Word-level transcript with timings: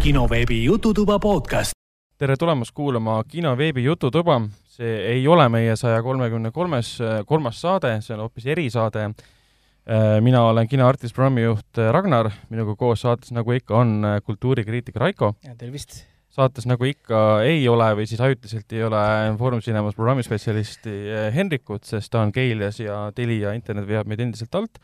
kinoveebi 0.00 0.62
Jututuba 0.64 1.18
podcast. 1.20 1.76
tere 2.18 2.36
tulemast 2.40 2.72
kuulama 2.74 3.18
kinoveebi 3.28 3.82
Jututuba. 3.84 4.40
see 4.64 4.94
ei 5.12 5.26
ole 5.28 5.44
meie 5.52 5.74
saja 5.76 6.02
kolmekümne 6.02 6.50
kolmes, 6.50 6.94
kolmas 7.26 7.60
saade, 7.60 7.90
see 8.00 8.14
on 8.14 8.22
hoopis 8.24 8.46
erisaade. 8.46 9.10
mina 10.20 10.42
olen 10.42 10.68
kinoartist, 10.68 11.14
programmijuht 11.14 11.80
Ragnar, 11.92 12.30
minuga 12.48 12.76
koos 12.76 13.02
saates, 13.04 13.32
nagu 13.32 13.52
ikka, 13.52 13.76
on 13.76 14.06
kultuurikriitik 14.24 14.96
Raiko. 14.96 15.34
tervist! 15.58 16.06
saates, 16.30 16.64
nagu 16.66 16.84
ikka, 16.84 17.42
ei 17.44 17.68
ole 17.68 17.90
või 17.98 18.06
siis 18.08 18.20
ajutiselt 18.20 18.72
ei 18.72 18.84
ole 18.84 19.02
Foorum 19.38 19.60
Cinemas 19.60 19.94
programmispetsialisti 19.94 20.96
Henrikut, 21.34 21.84
sest 21.84 22.08
ta 22.10 22.24
on 22.24 22.32
Keilias 22.32 22.80
ja 22.80 23.10
Telia 23.14 23.52
internet 23.52 23.88
veab 23.88 24.08
meid 24.08 24.24
endiselt 24.24 24.54
alt 24.54 24.80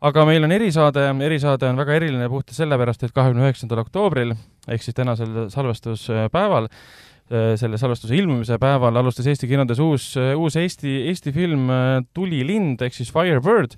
aga 0.00 0.24
meil 0.28 0.46
on 0.46 0.54
erisaade, 0.54 1.04
erisaade 1.26 1.68
on 1.68 1.80
väga 1.80 1.98
eriline 1.98 2.28
puhtalt 2.32 2.56
sellepärast, 2.56 3.04
et 3.04 3.14
kahekümne 3.16 3.44
üheksandal 3.44 3.82
oktoobril 3.82 4.32
ehk 4.68 4.84
siis 4.84 4.96
tänasel 4.96 5.48
salvestuspäeval, 5.52 6.70
selle 7.30 7.78
salvestuse 7.78 8.16
ilmumise 8.18 8.56
päeval 8.58 8.96
alustas 8.98 9.28
Eesti 9.30 9.46
kinodes 9.46 9.78
uus, 9.78 10.14
uus 10.18 10.56
Eesti, 10.58 10.96
Eesti 11.12 11.30
film 11.34 11.68
Tulilind 12.14 12.80
ehk 12.82 12.96
siis 12.96 13.12
Firebird. 13.14 13.76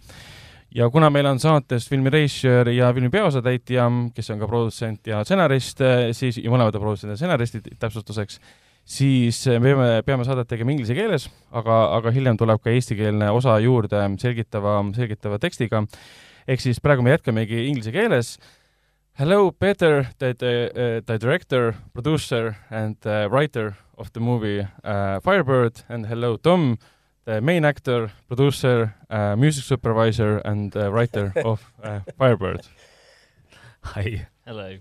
ja 0.72 0.88
kuna 0.90 1.10
meil 1.12 1.26
on 1.28 1.38
saates 1.38 1.88
filmi 1.88 2.10
režissöör 2.10 2.70
ja 2.72 2.92
filmi 2.94 3.10
peaosatäitja, 3.12 3.90
kes 4.14 4.30
on 4.30 4.38
ka 4.40 4.48
produtsent 4.48 5.06
ja 5.06 5.20
stsenarist, 5.24 5.82
siis, 6.16 6.38
ja 6.38 6.48
mõlemad 6.48 6.78
on 6.78 6.86
produtsendid 6.86 7.12
ja 7.12 7.20
stsenaristid 7.20 7.68
täpsustuseks, 7.78 8.40
siis 8.84 9.44
me 9.46 9.60
peame, 9.72 10.02
peame 10.06 10.24
saadet 10.26 10.48
tegema 10.50 10.74
inglise 10.74 10.94
keeles, 10.96 11.28
aga, 11.52 11.78
aga 11.98 12.12
hiljem 12.14 12.38
tuleb 12.40 12.62
ka 12.62 12.72
eestikeelne 12.72 13.30
osa 13.30 13.58
juurde 13.62 14.02
selgitava, 14.20 14.80
selgitava 14.96 15.38
tekstiga. 15.38 15.84
ehk 16.48 16.60
siis 16.60 16.80
praegu 16.80 17.02
me 17.02 17.14
jätkamegi 17.14 17.68
inglise 17.68 17.92
keeles. 17.92 18.38
Hello, 19.14 19.52
Peter, 19.52 20.08
the, 20.18 20.34
the, 20.34 20.70
uh, 20.74 21.00
the 21.04 21.18
director, 21.18 21.74
producer 21.92 22.56
and 22.70 22.96
uh, 23.04 23.28
writer 23.30 23.76
of 23.98 24.10
the 24.14 24.20
movie 24.20 24.66
uh, 24.84 25.20
Firebird 25.20 25.82
and 25.88 26.06
hello, 26.06 26.36
Tom, 26.36 26.78
the 27.26 27.40
main 27.40 27.64
actor, 27.64 28.10
producer 28.26 28.94
uh,, 29.10 29.36
music 29.36 29.64
supervisor 29.64 30.38
and 30.38 30.74
uh, 30.76 30.90
writer 30.90 31.32
of 31.44 31.60
uh, 31.82 32.00
Firebird. 32.16 32.66
Hi. 33.82 34.26
Hello. 34.46 34.78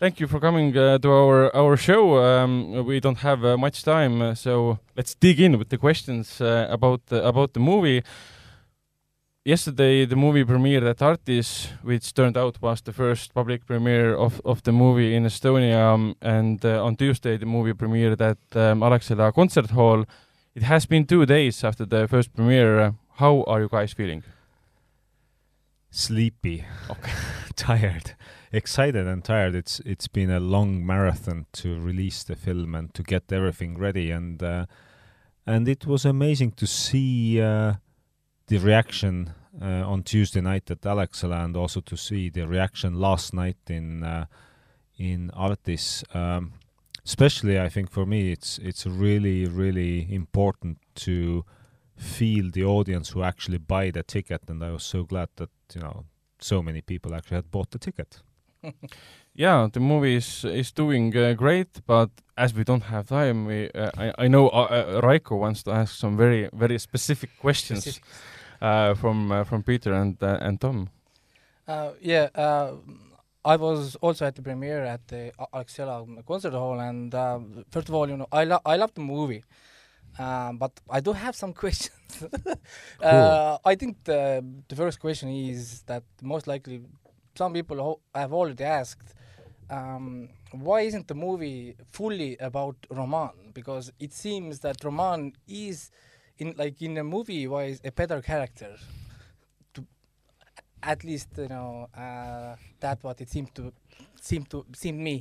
Thank 0.00 0.20
you 0.20 0.28
for 0.28 0.38
coming 0.38 0.76
uh, 0.76 0.98
to 0.98 1.10
our 1.10 1.56
our 1.56 1.76
show. 1.76 2.22
Um, 2.22 2.86
we 2.86 3.00
don't 3.00 3.18
have 3.18 3.44
uh, 3.44 3.56
much 3.56 3.82
time, 3.82 4.22
uh, 4.22 4.34
so 4.36 4.78
let's 4.96 5.16
dig 5.16 5.40
in 5.40 5.58
with 5.58 5.70
the 5.70 5.76
questions 5.76 6.40
uh, 6.40 6.68
about 6.70 7.06
the, 7.06 7.26
about 7.26 7.52
the 7.52 7.58
movie. 7.60 8.04
Yesterday, 9.44 10.06
the 10.06 10.14
movie 10.14 10.44
premiered 10.44 10.88
at 10.88 11.02
Artis, 11.02 11.70
which 11.82 12.14
turned 12.14 12.36
out 12.36 12.62
was 12.62 12.80
the 12.82 12.92
first 12.92 13.34
public 13.34 13.66
premiere 13.66 14.14
of, 14.14 14.40
of 14.44 14.62
the 14.62 14.70
movie 14.70 15.16
in 15.16 15.24
Estonia. 15.24 15.94
Um, 15.94 16.14
and 16.22 16.64
uh, 16.64 16.84
on 16.84 16.94
Tuesday, 16.94 17.36
the 17.36 17.46
movie 17.46 17.72
premiered 17.72 18.20
at 18.20 18.38
um, 18.54 18.82
Alexela 18.82 19.32
Concert 19.32 19.70
Hall. 19.70 20.04
It 20.54 20.62
has 20.62 20.86
been 20.86 21.06
two 21.06 21.26
days 21.26 21.64
after 21.64 21.84
the 21.84 22.06
first 22.06 22.32
premiere. 22.34 22.94
how 23.16 23.42
are 23.48 23.62
you 23.62 23.68
guys 23.68 23.94
feeling? 23.94 24.22
Sleepy. 25.90 26.64
Okay. 26.88 27.12
tired. 27.56 28.14
Excited 28.50 29.06
and 29.06 29.22
tired. 29.22 29.54
It's 29.54 29.80
it's 29.80 30.08
been 30.08 30.30
a 30.30 30.40
long 30.40 30.84
marathon 30.84 31.46
to 31.52 31.78
release 31.78 32.24
the 32.24 32.34
film 32.34 32.74
and 32.74 32.94
to 32.94 33.02
get 33.02 33.30
everything 33.30 33.76
ready 33.76 34.10
and 34.10 34.42
uh, 34.42 34.64
and 35.46 35.68
it 35.68 35.86
was 35.86 36.06
amazing 36.06 36.52
to 36.52 36.66
see 36.66 37.42
uh, 37.42 37.74
the 38.46 38.58
reaction 38.58 39.32
uh, 39.60 39.84
on 39.86 40.02
Tuesday 40.02 40.40
night 40.40 40.70
at 40.70 40.80
Alexela 40.80 41.44
and 41.44 41.56
also 41.56 41.80
to 41.80 41.96
see 41.96 42.30
the 42.30 42.46
reaction 42.46 42.94
last 42.94 43.34
night 43.34 43.58
in 43.68 44.02
uh, 44.02 44.24
in 44.96 45.30
Artis. 45.32 46.02
Um, 46.14 46.52
especially, 47.04 47.60
I 47.60 47.68
think 47.68 47.90
for 47.90 48.06
me, 48.06 48.32
it's 48.32 48.58
it's 48.58 48.86
really 48.86 49.44
really 49.44 50.06
important 50.10 50.78
to 51.06 51.44
feel 51.96 52.50
the 52.50 52.64
audience 52.64 53.10
who 53.10 53.22
actually 53.22 53.58
buy 53.58 53.90
the 53.90 54.02
ticket, 54.02 54.42
and 54.48 54.64
I 54.64 54.70
was 54.70 54.84
so 54.84 55.04
glad 55.04 55.28
that 55.36 55.50
you 55.74 55.82
know 55.82 56.04
so 56.40 56.62
many 56.62 56.80
people 56.80 57.14
actually 57.14 57.36
had 57.36 57.50
bought 57.50 57.70
the 57.72 57.78
ticket. 57.78 58.22
yeah, 59.34 59.68
the 59.72 59.80
movie 59.80 60.16
is 60.16 60.44
is 60.44 60.72
doing 60.72 61.16
uh, 61.16 61.34
great, 61.34 61.68
but 61.86 62.10
as 62.36 62.54
we 62.54 62.64
don't 62.64 62.84
have 62.84 63.06
time, 63.06 63.46
we 63.46 63.70
uh, 63.74 63.90
I 63.96 64.24
I 64.24 64.28
know 64.28 64.48
uh, 64.48 64.68
uh, 64.70 65.00
Raiko 65.02 65.36
wants 65.36 65.62
to 65.64 65.70
ask 65.72 65.94
some 65.94 66.16
very 66.16 66.48
very 66.52 66.78
specific 66.78 67.30
questions 67.40 68.00
uh, 68.60 68.94
from 68.94 69.30
uh, 69.32 69.44
from 69.44 69.62
Peter 69.62 69.92
and 69.92 70.22
uh, 70.22 70.38
and 70.40 70.60
Tom. 70.60 70.88
Uh, 71.68 71.92
yeah, 72.00 72.28
uh, 72.34 72.72
I 73.44 73.56
was 73.56 73.96
also 73.96 74.26
at 74.26 74.34
the 74.34 74.42
premiere 74.42 74.84
at 74.84 75.06
the 75.08 75.32
Alexela 75.52 76.06
concert 76.26 76.52
hall, 76.52 76.80
and 76.80 77.14
uh, 77.14 77.38
first 77.70 77.88
of 77.88 77.94
all, 77.94 78.08
you 78.08 78.16
know, 78.16 78.26
I 78.32 78.44
lo- 78.44 78.62
I 78.64 78.76
love 78.76 78.92
the 78.94 79.00
movie, 79.02 79.44
um, 80.18 80.58
but 80.58 80.72
I 80.90 81.00
do 81.00 81.12
have 81.12 81.36
some 81.36 81.52
questions. 81.62 82.24
uh, 83.02 83.58
I 83.64 83.74
think 83.76 83.96
the 84.04 84.42
the 84.68 84.76
first 84.76 84.98
question 85.00 85.28
is 85.28 85.82
that 85.86 86.02
most 86.22 86.46
likely 86.46 86.80
some 87.38 87.52
people 87.52 87.78
ho- 87.86 88.00
have 88.14 88.32
already 88.32 88.64
asked. 88.64 89.14
Um, 89.70 90.28
why 90.66 90.80
isn't 90.88 91.06
the 91.06 91.14
movie 91.14 91.76
fully 91.96 92.36
about 92.38 92.76
Roman? 92.90 93.52
Because 93.54 93.92
it 94.00 94.12
seems 94.12 94.60
that 94.60 94.76
Roman 94.82 95.32
is, 95.46 95.90
in 96.38 96.54
like 96.62 96.82
in 96.82 96.98
a 96.98 97.04
movie 97.04 97.46
wise, 97.46 97.80
a 97.84 97.92
better 97.92 98.20
character. 98.30 98.72
To 99.74 99.80
at 100.82 101.04
least 101.04 101.28
you 101.36 101.48
know 101.48 101.88
uh, 102.04 102.56
that's 102.80 103.02
what 103.04 103.20
it 103.20 103.28
seemed 103.34 103.54
to 103.54 103.72
seem 104.20 104.42
to 104.46 104.64
seem 104.74 104.96
me. 105.08 105.16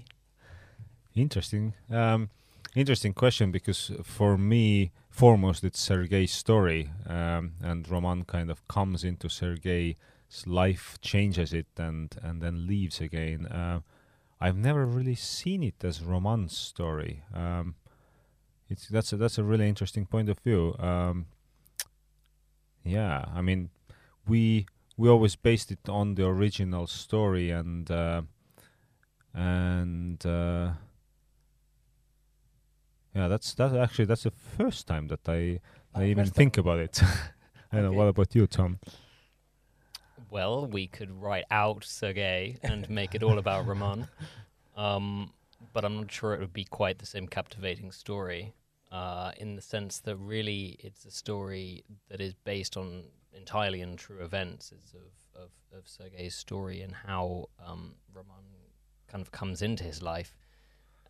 Interesting. 1.15 1.73
Um, 1.89 2.29
interesting 2.75 3.13
question 3.13 3.51
because 3.51 3.91
for 4.03 4.37
me, 4.37 4.91
foremost, 5.09 5.63
it's 5.63 5.79
Sergei's 5.79 6.31
story, 6.31 6.91
um, 7.07 7.53
and 7.61 7.89
Roman 7.89 8.23
kind 8.25 8.49
of 8.49 8.67
comes 8.67 9.03
into 9.03 9.27
Sergei's 9.29 9.95
life, 10.45 10.97
changes 11.01 11.53
it, 11.53 11.67
and 11.77 12.15
and 12.21 12.41
then 12.41 12.67
leaves 12.67 13.01
again. 13.01 13.45
Uh, 13.47 13.81
I've 14.39 14.57
never 14.57 14.85
really 14.85 15.15
seen 15.15 15.63
it 15.63 15.83
as 15.83 16.03
romance 16.03 16.57
story. 16.57 17.23
Um, 17.33 17.75
it's 18.69 18.87
that's 18.87 19.13
a, 19.13 19.17
that's 19.17 19.37
a 19.37 19.43
really 19.43 19.67
interesting 19.67 20.05
point 20.05 20.29
of 20.29 20.39
view. 20.39 20.75
Um, 20.79 21.27
yeah, 22.83 23.25
I 23.33 23.41
mean, 23.41 23.69
we 24.27 24.65
we 24.97 25.09
always 25.09 25.35
based 25.35 25.71
it 25.71 25.89
on 25.89 26.15
the 26.15 26.25
original 26.25 26.87
story, 26.87 27.51
and 27.51 27.89
uh, 27.91 28.21
and 29.33 30.25
uh, 30.25 30.71
yeah, 33.13 33.27
that's 33.27 33.53
that's 33.53 33.73
actually 33.73 34.05
that's 34.05 34.23
the 34.23 34.31
first 34.31 34.87
time 34.87 35.07
that 35.07 35.27
I 35.27 35.59
I 35.93 36.03
Ah, 36.03 36.03
even 36.03 36.25
think 36.25 36.57
about 36.57 36.79
it. 36.79 37.01
I 37.71 37.77
don't 37.77 37.85
know. 37.85 37.93
What 37.93 38.07
about 38.07 38.35
you, 38.35 38.47
Tom? 38.47 38.79
Well, 40.37 40.67
we 40.67 40.85
could 40.85 41.09
write 41.09 41.45
out 41.49 41.83
Sergei 41.83 42.57
and 42.61 42.87
make 42.91 43.15
it 43.15 43.23
all 43.23 43.39
about 43.39 43.65
Roman, 43.65 44.07
um, 44.77 45.33
but 45.73 45.83
I'm 45.83 45.95
not 45.95 46.11
sure 46.11 46.35
it 46.35 46.39
would 46.39 46.53
be 46.53 46.63
quite 46.63 46.99
the 46.99 47.07
same 47.07 47.27
captivating 47.27 47.91
story. 47.91 48.53
Uh, 48.91 49.31
in 49.37 49.55
the 49.55 49.63
sense 49.63 49.97
that 50.01 50.15
really 50.17 50.77
it's 50.79 51.05
a 51.05 51.09
story 51.09 51.83
that 52.09 52.21
is 52.21 52.35
based 52.35 52.77
on 52.77 53.05
entirely 53.35 53.81
on 53.81 53.95
true 53.95 54.23
events. 54.23 54.71
It's 54.71 54.93
of, 54.93 55.41
of, 55.41 55.49
of 55.75 55.87
Sergei's 55.87 56.35
story 56.35 56.83
and 56.83 56.93
how 56.93 57.49
um, 57.65 57.95
Roman 58.13 58.45
kind 59.07 59.23
of 59.23 59.31
comes 59.31 59.63
into 59.63 59.83
his 59.85 60.03
life 60.03 60.37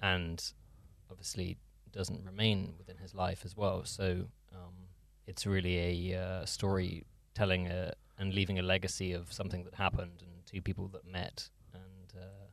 and 0.01 0.41
obviously 1.11 1.57
doesn't 1.91 2.23
remain 2.23 2.75
within 2.77 2.95
his 2.95 3.13
life 3.13 3.41
as 3.43 3.57
well. 3.57 3.83
So 3.83 4.29
um, 4.53 4.75
it's 5.25 5.45
really 5.45 6.13
a 6.13 6.17
uh, 6.17 6.45
story 6.45 7.03
telling 7.35 7.67
a, 7.67 7.91
and 8.17 8.33
leaving 8.33 8.59
a 8.59 8.61
legacy 8.63 9.13
of 9.13 9.31
something 9.31 9.63
that 9.63 9.75
happened 9.75 10.21
and 10.21 10.45
two 10.45 10.61
people 10.61 10.87
that 10.89 11.05
met. 11.05 11.49
And 11.73 12.21
uh, 12.23 12.45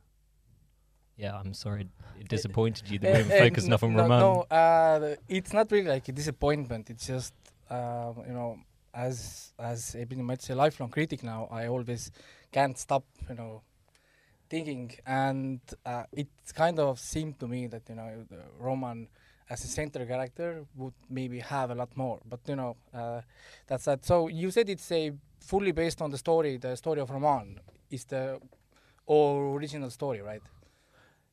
yeah, 1.17 1.35
I'm 1.39 1.53
sorry 1.53 1.87
it 2.19 2.27
disappointed 2.35 2.89
you 2.89 2.99
that 2.99 3.07
we 3.07 3.13
Uh, 3.13 3.23
didn't 3.23 3.31
uh, 3.41 3.43
focus 3.49 3.63
no, 3.63 3.67
enough 3.67 3.83
on 3.83 3.93
no, 3.93 4.01
Roman. 4.03 4.19
No, 4.19 4.41
uh, 4.51 5.15
it's 5.27 5.53
not 5.53 5.71
really 5.71 5.87
like 5.89 6.07
a 6.09 6.11
disappointment. 6.11 6.89
It's 6.89 7.07
just 7.07 7.33
um, 7.69 8.23
you 8.27 8.33
know, 8.33 8.57
as 8.93 9.53
as 9.59 9.95
a 9.95 10.05
pretty 10.05 10.21
much 10.21 10.49
a 10.49 10.55
lifelong 10.55 10.89
critic 10.91 11.23
now, 11.23 11.47
I 11.51 11.67
always 11.67 12.11
can't 12.51 12.77
stop 12.77 13.03
you 13.29 13.35
know 13.35 13.61
thinking, 14.49 14.91
and 15.05 15.59
uh, 15.85 16.03
it 16.11 16.27
kind 16.53 16.79
of 16.79 16.99
seemed 16.99 17.39
to 17.39 17.47
me 17.47 17.67
that 17.67 17.83
you 17.89 17.95
know 17.95 18.09
Roman 18.59 19.07
as 19.49 19.63
a 19.63 19.67
center 19.67 20.05
character 20.05 20.65
would 20.75 20.93
maybe 21.09 21.39
have 21.39 21.69
a 21.71 21.75
lot 21.75 21.95
more, 21.95 22.19
but 22.27 22.39
you 22.47 22.55
know 22.55 22.75
uh, 22.93 23.21
that's 23.67 23.85
that. 23.85 24.05
So 24.05 24.27
you 24.27 24.51
said 24.51 24.69
it's 24.69 24.91
a 24.91 25.11
fully 25.45 25.71
based 25.71 26.01
on 26.01 26.11
the 26.11 26.17
story, 26.17 26.57
the 26.57 26.75
story 26.75 26.99
of 26.99 27.09
Roman 27.09 27.59
is 27.89 28.05
the 28.05 28.39
original 29.07 29.89
story, 29.89 30.21
right? 30.21 30.41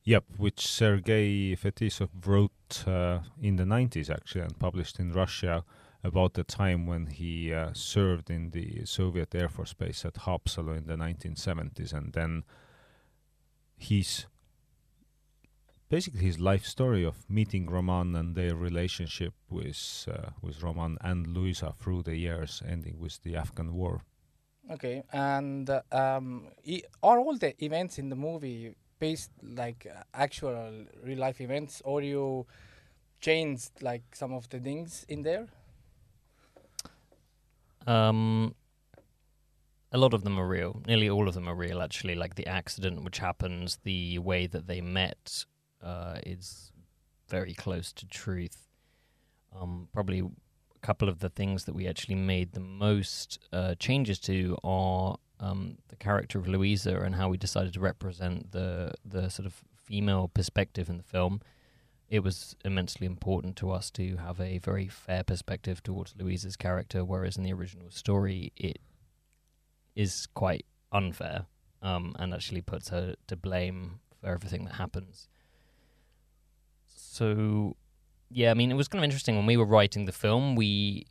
Yep, 0.04 0.24
which 0.36 0.66
Sergei 0.66 1.56
Fetisov 1.56 2.10
wrote 2.26 2.86
uh, 2.86 3.20
in 3.40 3.56
the 3.56 3.64
90s 3.64 4.10
actually 4.10 4.42
and 4.42 4.58
published 4.58 4.98
in 4.98 5.12
Russia 5.12 5.64
about 6.04 6.34
the 6.34 6.42
time 6.42 6.86
when 6.86 7.06
he 7.06 7.54
uh, 7.54 7.70
served 7.72 8.28
in 8.28 8.50
the 8.50 8.84
Soviet 8.84 9.34
Air 9.34 9.48
Force 9.48 9.72
Base 9.72 10.04
at 10.04 10.14
Haapsalu 10.14 10.76
in 10.76 10.86
the 10.86 10.96
1970s 10.96 11.92
and 11.92 12.12
then 12.12 12.42
his 13.76 14.26
basically 15.92 16.24
his 16.24 16.40
life 16.40 16.64
story 16.64 17.04
of 17.04 17.16
meeting 17.28 17.68
Roman 17.68 18.16
and 18.16 18.34
their 18.34 18.56
relationship 18.56 19.34
with 19.50 20.08
uh, 20.10 20.30
with 20.40 20.62
Roman 20.62 20.96
and 21.02 21.26
Luisa 21.26 21.74
through 21.78 22.02
the 22.04 22.16
years, 22.16 22.62
ending 22.66 22.98
with 22.98 23.22
the 23.22 23.36
Afghan 23.36 23.74
war. 23.74 24.00
Okay, 24.70 25.02
and 25.12 25.68
uh, 25.68 25.82
um, 25.92 26.48
e- 26.64 26.84
are 27.02 27.18
all 27.20 27.36
the 27.36 27.52
events 27.62 27.98
in 27.98 28.08
the 28.08 28.16
movie 28.16 28.74
based 28.98 29.32
like 29.42 29.86
uh, 29.86 30.02
actual 30.14 30.86
real 31.04 31.18
life 31.18 31.42
events, 31.42 31.82
or 31.84 32.00
you 32.00 32.46
changed 33.20 33.82
like 33.82 34.04
some 34.14 34.32
of 34.32 34.48
the 34.48 34.60
things 34.60 35.04
in 35.08 35.22
there? 35.22 35.46
Um, 37.86 38.54
a 39.92 39.98
lot 39.98 40.14
of 40.14 40.24
them 40.24 40.38
are 40.38 40.48
real. 40.48 40.80
Nearly 40.86 41.10
all 41.10 41.28
of 41.28 41.34
them 41.34 41.48
are 41.48 41.54
real, 41.54 41.82
actually. 41.82 42.14
Like 42.14 42.36
the 42.36 42.46
accident 42.46 43.04
which 43.04 43.18
happens, 43.18 43.78
the 43.84 44.18
way 44.20 44.46
that 44.46 44.66
they 44.66 44.80
met 44.80 45.44
uh, 45.82 46.18
is 46.24 46.72
very 47.28 47.54
close 47.54 47.92
to 47.92 48.06
truth. 48.06 48.68
Um, 49.58 49.88
probably 49.92 50.20
a 50.20 50.86
couple 50.86 51.08
of 51.08 51.20
the 51.20 51.28
things 51.28 51.64
that 51.64 51.74
we 51.74 51.86
actually 51.86 52.14
made 52.14 52.52
the 52.52 52.60
most 52.60 53.38
uh, 53.52 53.74
changes 53.76 54.18
to 54.20 54.56
are 54.64 55.16
um, 55.40 55.78
the 55.88 55.96
character 55.96 56.38
of 56.38 56.48
Louisa 56.48 57.00
and 57.00 57.14
how 57.14 57.28
we 57.28 57.36
decided 57.36 57.72
to 57.74 57.80
represent 57.80 58.52
the 58.52 58.92
the 59.04 59.28
sort 59.28 59.46
of 59.46 59.62
female 59.76 60.28
perspective 60.28 60.88
in 60.88 60.96
the 60.96 61.02
film. 61.02 61.40
It 62.08 62.22
was 62.22 62.54
immensely 62.64 63.06
important 63.06 63.56
to 63.56 63.70
us 63.70 63.90
to 63.92 64.16
have 64.16 64.38
a 64.40 64.58
very 64.58 64.86
fair 64.86 65.24
perspective 65.24 65.82
towards 65.82 66.14
Louisa's 66.18 66.56
character, 66.56 67.04
whereas 67.04 67.36
in 67.36 67.42
the 67.42 67.52
original 67.54 67.90
story, 67.90 68.52
it 68.56 68.78
is 69.96 70.26
quite 70.34 70.66
unfair 70.92 71.46
um, 71.80 72.14
and 72.18 72.34
actually 72.34 72.60
puts 72.60 72.90
her 72.90 73.14
to 73.26 73.36
blame 73.36 74.00
for 74.20 74.28
everything 74.28 74.64
that 74.66 74.74
happens. 74.74 75.28
So, 77.12 77.76
yeah, 78.30 78.50
I 78.50 78.54
mean, 78.54 78.70
it 78.70 78.74
was 78.74 78.88
kind 78.88 79.00
of 79.00 79.04
interesting 79.04 79.36
when 79.36 79.44
we 79.44 79.58
were 79.58 79.66
writing 79.66 80.06
the 80.06 80.12
film. 80.12 80.56
We 80.56 81.08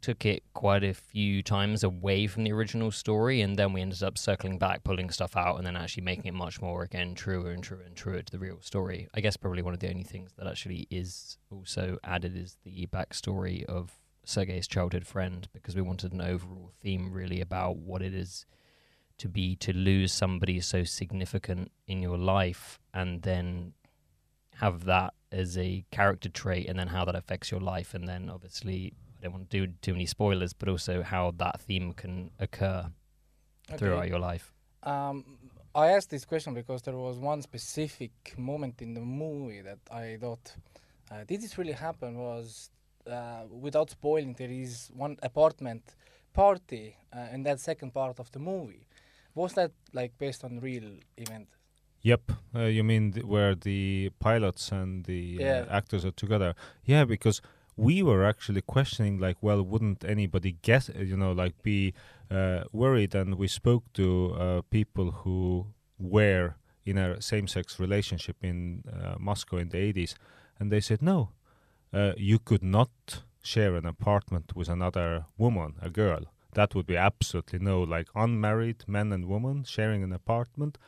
took 0.00 0.26
it 0.26 0.42
quite 0.54 0.82
a 0.82 0.92
few 0.92 1.40
times 1.40 1.84
away 1.84 2.26
from 2.26 2.42
the 2.42 2.50
original 2.50 2.90
story, 2.90 3.40
and 3.40 3.56
then 3.56 3.72
we 3.72 3.80
ended 3.80 4.02
up 4.02 4.18
circling 4.18 4.58
back, 4.58 4.82
pulling 4.82 5.08
stuff 5.08 5.36
out, 5.36 5.56
and 5.56 5.64
then 5.64 5.76
actually 5.76 6.02
making 6.02 6.26
it 6.26 6.34
much 6.34 6.60
more 6.60 6.82
again 6.82 7.14
truer 7.14 7.52
and 7.52 7.62
truer 7.62 7.82
and 7.82 7.94
truer 7.94 8.22
to 8.22 8.32
the 8.32 8.40
real 8.40 8.60
story. 8.60 9.06
I 9.14 9.20
guess 9.20 9.36
probably 9.36 9.62
one 9.62 9.72
of 9.72 9.78
the 9.78 9.88
only 9.88 10.02
things 10.02 10.32
that 10.36 10.48
actually 10.48 10.88
is 10.90 11.38
also 11.48 11.98
added 12.02 12.36
is 12.36 12.56
the 12.64 12.88
backstory 12.88 13.64
of 13.66 13.92
Sergei's 14.24 14.66
childhood 14.66 15.06
friend, 15.06 15.48
because 15.52 15.76
we 15.76 15.82
wanted 15.82 16.12
an 16.12 16.22
overall 16.22 16.72
theme 16.82 17.12
really 17.12 17.40
about 17.40 17.76
what 17.76 18.02
it 18.02 18.14
is 18.14 18.46
to 19.18 19.28
be 19.28 19.54
to 19.54 19.72
lose 19.72 20.12
somebody 20.12 20.58
so 20.58 20.82
significant 20.82 21.70
in 21.86 22.02
your 22.02 22.18
life, 22.18 22.80
and 22.92 23.22
then 23.22 23.74
have 24.56 24.86
that 24.86 25.14
as 25.32 25.56
a 25.56 25.84
character 25.90 26.28
trait, 26.28 26.68
and 26.68 26.78
then 26.78 26.88
how 26.88 27.04
that 27.04 27.14
affects 27.14 27.50
your 27.50 27.60
life, 27.60 27.94
and 27.94 28.06
then 28.08 28.30
obviously 28.30 28.92
I 29.18 29.24
don't 29.24 29.32
want 29.32 29.50
to 29.50 29.66
do 29.66 29.72
too 29.82 29.92
many 29.92 30.06
spoilers, 30.06 30.52
but 30.52 30.68
also 30.68 31.02
how 31.02 31.32
that 31.38 31.60
theme 31.60 31.92
can 31.92 32.30
occur 32.38 32.90
throughout 33.76 34.08
your 34.08 34.18
life. 34.18 34.52
Um, 34.82 35.24
I 35.74 35.88
asked 35.88 36.10
this 36.10 36.24
question 36.24 36.54
because 36.54 36.82
there 36.82 36.96
was 36.96 37.18
one 37.18 37.42
specific 37.42 38.34
moment 38.36 38.82
in 38.82 38.94
the 38.94 39.00
movie 39.00 39.60
that 39.60 39.78
I 39.90 40.16
thought, 40.20 40.54
uh, 41.10 41.24
did 41.26 41.42
this 41.42 41.58
really 41.58 41.72
happen? 41.72 42.18
Was 42.18 42.70
uh, 43.06 43.42
without 43.50 43.90
spoiling, 43.90 44.34
there 44.34 44.50
is 44.50 44.90
one 44.94 45.16
apartment 45.22 45.94
party 46.32 46.96
uh, 47.12 47.26
in 47.32 47.42
that 47.44 47.60
second 47.60 47.92
part 47.92 48.18
of 48.18 48.30
the 48.32 48.38
movie. 48.38 48.86
Was 49.34 49.52
that 49.54 49.72
like 49.92 50.16
based 50.18 50.44
on 50.44 50.60
real 50.60 50.98
event? 51.16 51.48
Yep, 52.02 52.32
uh, 52.54 52.60
you 52.60 52.82
mean 52.82 53.12
th- 53.12 53.26
where 53.26 53.54
the 53.54 54.10
pilots 54.20 54.72
and 54.72 55.04
the 55.04 55.36
Yeah. 55.40 55.66
uh, 55.68 55.76
actors 55.76 56.04
are 56.04 56.10
together? 56.12 56.54
Yeah, 56.84 57.04
because 57.04 57.42
we 57.76 58.02
were 58.02 58.24
actually 58.24 58.62
questioning, 58.62 59.18
like, 59.18 59.36
well, 59.42 59.62
wouldn't 59.62 60.04
anybody 60.04 60.56
guess, 60.62 60.88
uh, 60.90 61.00
you 61.00 61.16
know, 61.16 61.32
like, 61.32 61.62
be 61.62 61.92
uh, 62.30 62.64
worried? 62.72 63.14
And 63.14 63.34
we 63.34 63.48
spoke 63.48 63.84
to 63.94 64.34
uh, 64.34 64.62
people 64.70 65.10
who 65.10 65.66
were 65.98 66.54
in 66.86 66.96
a 66.98 67.20
same-sex 67.20 67.78
relationship 67.78 68.36
in 68.42 68.82
uh, 68.90 69.16
Moscow 69.18 69.58
in 69.58 69.68
the 69.68 69.78
80s, 69.78 70.14
and 70.58 70.70
they 70.72 70.80
said 70.80 71.02
no, 71.02 71.30
uh, 71.92 72.12
you 72.16 72.38
could 72.38 72.62
not 72.62 73.22
share 73.42 73.74
an 73.76 73.86
apartment 73.86 74.54
with 74.56 74.68
another 74.68 75.26
woman, 75.36 75.74
a 75.82 75.90
girl. 75.90 76.22
That 76.54 76.74
would 76.74 76.86
be 76.86 76.96
absolutely 76.96 77.58
no, 77.58 77.82
like 77.82 78.08
unmarried 78.14 78.84
men 78.86 79.12
and 79.12 79.26
women 79.26 79.64
sharing 79.64 80.02
an 80.02 80.12
apartment, 80.12 80.78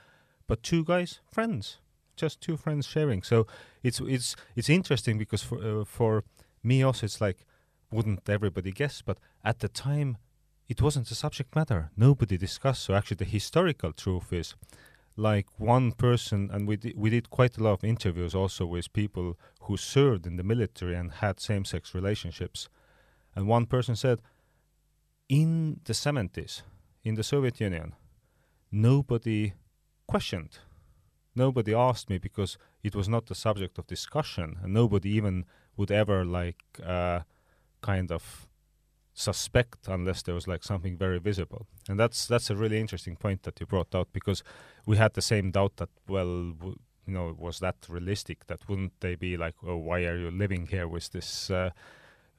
but 0.52 0.62
two 0.62 0.84
guys, 0.84 1.20
friends, 1.24 1.78
just 2.14 2.42
two 2.42 2.58
friends 2.58 2.84
sharing. 2.86 3.22
So 3.22 3.46
it's 3.82 4.00
it's 4.00 4.36
it's 4.54 4.68
interesting 4.68 5.16
because 5.16 5.42
for 5.42 5.58
uh, 5.58 5.84
for 5.86 6.24
me 6.62 6.82
also 6.82 7.06
it's 7.06 7.22
like 7.22 7.46
wouldn't 7.90 8.28
everybody 8.28 8.70
guess? 8.70 9.00
But 9.00 9.16
at 9.42 9.60
the 9.60 9.68
time, 9.68 10.18
it 10.68 10.82
wasn't 10.82 11.10
a 11.10 11.14
subject 11.14 11.56
matter. 11.56 11.90
Nobody 11.96 12.36
discussed. 12.36 12.82
So 12.82 12.92
actually, 12.92 13.20
the 13.24 13.34
historical 13.38 13.94
truth 13.94 14.30
is 14.30 14.54
like 15.16 15.46
one 15.58 15.92
person, 15.92 16.50
and 16.52 16.68
we 16.68 16.76
di- 16.76 16.98
we 16.98 17.08
did 17.08 17.30
quite 17.30 17.56
a 17.56 17.62
lot 17.62 17.72
of 17.72 17.82
interviews 17.82 18.34
also 18.34 18.66
with 18.66 18.92
people 18.92 19.38
who 19.62 19.78
served 19.78 20.26
in 20.26 20.36
the 20.36 20.44
military 20.44 20.94
and 20.94 21.12
had 21.12 21.40
same-sex 21.40 21.94
relationships, 21.94 22.68
and 23.34 23.48
one 23.48 23.64
person 23.64 23.96
said, 23.96 24.20
in 25.30 25.80
the 25.84 25.94
70s, 25.94 26.60
in 27.04 27.14
the 27.14 27.24
Soviet 27.24 27.58
Union, 27.58 27.94
nobody 28.70 29.54
questioned. 30.12 30.58
Nobody 31.34 31.72
asked 31.74 32.10
me 32.10 32.18
because 32.18 32.58
it 32.82 32.94
was 32.94 33.08
not 33.08 33.26
the 33.26 33.34
subject 33.34 33.78
of 33.78 33.86
discussion, 33.86 34.58
and 34.62 34.72
nobody 34.74 35.10
even 35.18 35.44
would 35.76 35.90
ever 35.90 36.24
like 36.24 36.62
uh, 36.84 37.20
kind 37.80 38.12
of 38.12 38.46
suspect 39.14 39.88
unless 39.88 40.22
there 40.22 40.34
was 40.34 40.46
like 40.46 40.62
something 40.62 40.96
very 40.96 41.18
visible. 41.18 41.66
And 41.88 41.98
that's 41.98 42.26
that's 42.26 42.50
a 42.50 42.56
really 42.56 42.78
interesting 42.78 43.16
point 43.16 43.42
that 43.42 43.60
you 43.60 43.66
brought 43.66 43.94
out 43.94 44.08
because 44.12 44.42
we 44.86 44.96
had 44.96 45.14
the 45.14 45.22
same 45.22 45.50
doubt 45.50 45.76
that 45.76 45.88
well, 46.08 46.52
w- 46.58 46.78
you 47.06 47.14
know, 47.14 47.34
was 47.38 47.58
that 47.60 47.76
realistic? 47.88 48.46
That 48.46 48.68
wouldn't 48.68 49.00
they 49.00 49.14
be 49.16 49.36
like, 49.36 49.54
oh, 49.66 49.76
why 49.76 50.04
are 50.04 50.18
you 50.18 50.30
living 50.30 50.66
here 50.66 50.86
with 50.86 51.10
this 51.10 51.50
uh, 51.50 51.70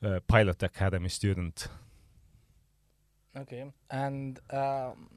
uh, 0.04 0.20
pilot 0.28 0.64
academy 0.64 1.10
student? 1.10 1.68
Okay, 3.36 3.66
and 3.90 4.40
um, 4.52 5.10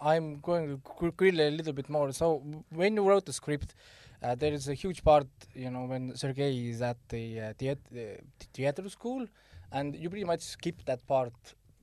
I'm 0.00 0.40
going 0.40 0.80
to 1.00 1.12
grill 1.12 1.40
a 1.40 1.50
little 1.50 1.72
bit 1.72 1.88
more. 1.88 2.12
So 2.12 2.42
when 2.70 2.96
you 2.96 3.08
wrote 3.08 3.26
the 3.26 3.32
script, 3.32 3.74
uh, 4.22 4.34
there 4.34 4.52
is 4.52 4.68
a 4.68 4.74
huge 4.74 5.04
part, 5.04 5.26
you 5.54 5.70
know, 5.70 5.84
when 5.84 6.16
Sergei 6.16 6.68
is 6.68 6.82
at 6.82 6.96
the 7.08 7.40
uh, 7.40 7.52
uh, 7.52 8.04
theater 8.52 8.88
school, 8.88 9.26
and 9.70 9.94
you 9.94 10.08
pretty 10.08 10.24
much 10.24 10.40
skip 10.40 10.84
that 10.86 11.06
part, 11.06 11.32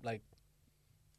like, 0.04 0.22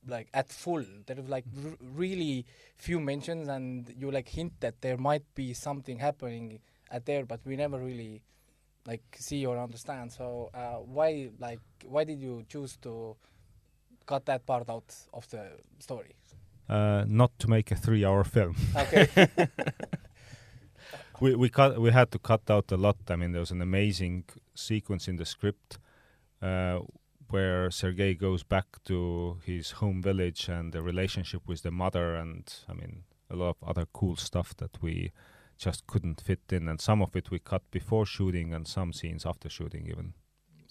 like 0.07 0.29
at 0.35 0.51
full. 0.51 0.85
There 1.07 1.19
is 1.19 1.29
like 1.29 1.45
really 1.81 2.45
few 2.77 2.99
mentions, 2.99 3.49
and 3.49 3.93
you 3.97 4.11
like 4.11 4.29
hint 4.29 4.53
that 4.61 4.81
there 4.81 4.97
might 4.97 5.23
be 5.35 5.55
something 5.55 5.99
happening 5.99 6.59
at 6.91 7.07
there, 7.07 7.25
but 7.25 7.41
we 7.45 7.57
never 7.57 7.79
really 7.79 8.23
like 8.87 9.03
see 9.17 9.47
or 9.47 9.59
understand. 9.59 10.13
So 10.13 10.51
uh, 10.55 10.79
why 10.79 11.31
like 11.39 11.61
why 11.85 12.05
did 12.05 12.21
you 12.21 12.45
choose 12.49 12.77
to 12.79 13.17
cut 14.07 14.27
that 14.27 14.45
part 14.45 14.69
out 14.69 14.93
of 15.13 15.29
the 15.31 15.53
story? 15.79 16.17
Uh, 16.73 17.05
not 17.07 17.39
to 17.39 17.51
make 17.51 17.71
a 17.71 17.77
three-hour 17.77 18.25
film. 18.25 18.57
Okay. 18.75 19.07
we 21.21 21.35
we 21.35 21.51
cut 21.51 21.79
we 21.79 21.91
had 21.91 22.11
to 22.11 22.19
cut 22.19 22.49
out 22.49 22.73
a 22.73 22.79
lot. 22.79 22.97
I 23.09 23.17
mean, 23.17 23.33
there 23.33 23.41
was 23.41 23.51
an 23.51 23.61
amazing 23.61 24.25
sequence 24.55 25.07
in 25.07 25.17
the 25.17 25.27
script 25.27 25.79
uh, 26.41 26.79
where 27.29 27.71
Sergei 27.71 28.15
goes 28.15 28.43
back 28.43 28.83
to 28.87 29.37
his 29.45 29.73
home 29.73 30.01
village 30.01 30.49
and 30.49 30.73
the 30.73 30.81
relationship 30.81 31.43
with 31.47 31.63
the 31.63 31.71
mother, 31.71 32.15
and 32.15 32.51
I 32.67 32.73
mean 32.73 33.03
a 33.29 33.37
lot 33.37 33.51
of 33.51 33.69
other 33.69 33.87
cool 33.93 34.17
stuff 34.17 34.57
that 34.57 34.81
we 34.81 35.13
just 35.59 35.87
couldn't 35.87 36.23
fit 36.23 36.41
in, 36.51 36.69
and 36.69 36.81
some 36.81 37.03
of 37.03 37.15
it 37.15 37.31
we 37.31 37.39
cut 37.39 37.71
before 37.71 38.07
shooting, 38.07 38.55
and 38.55 38.67
some 38.67 38.95
scenes 38.95 39.27
after 39.27 39.51
shooting 39.51 39.87
even. 39.89 40.15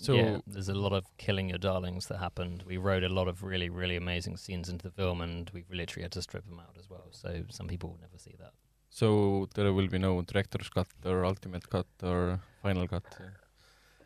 So- 0.02 0.16
yeah, 0.16 0.38
there's 0.48 0.70
a 0.70 0.74
lot 0.86 0.94
of 0.94 1.04
killing 1.18 1.50
your 1.50 1.60
darlings 1.60 2.08
that 2.08 2.18
happened. 2.18 2.64
We 2.66 2.78
wrote 2.78 3.04
a 3.04 3.10
lot 3.20 3.28
of 3.28 3.44
really, 3.44 3.70
really 3.70 3.96
amazing 3.96 4.38
scenes 4.38 4.68
into 4.70 4.84
the 4.90 4.92
film, 5.02 5.22
and 5.22 5.50
we 5.54 5.64
literally 5.70 6.04
had 6.04 6.12
to 6.14 6.22
strip 6.22 6.46
them 6.50 6.60
out 6.60 6.76
as 6.80 6.90
well. 6.90 7.08
So 7.12 7.44
some 7.50 7.68
people 7.68 7.90
will 7.92 8.00
never 8.02 8.18
see 8.18 8.36
that. 8.40 8.54
So 8.90 9.48
there 9.56 9.72
will 9.74 9.88
be 9.88 10.00
no 10.00 10.22
director's 10.22 10.70
cut 10.70 10.88
or 11.06 11.24
ultimate 11.26 11.70
cut 11.70 11.88
or 12.04 12.40
final 12.62 12.88
cut. 12.88 13.04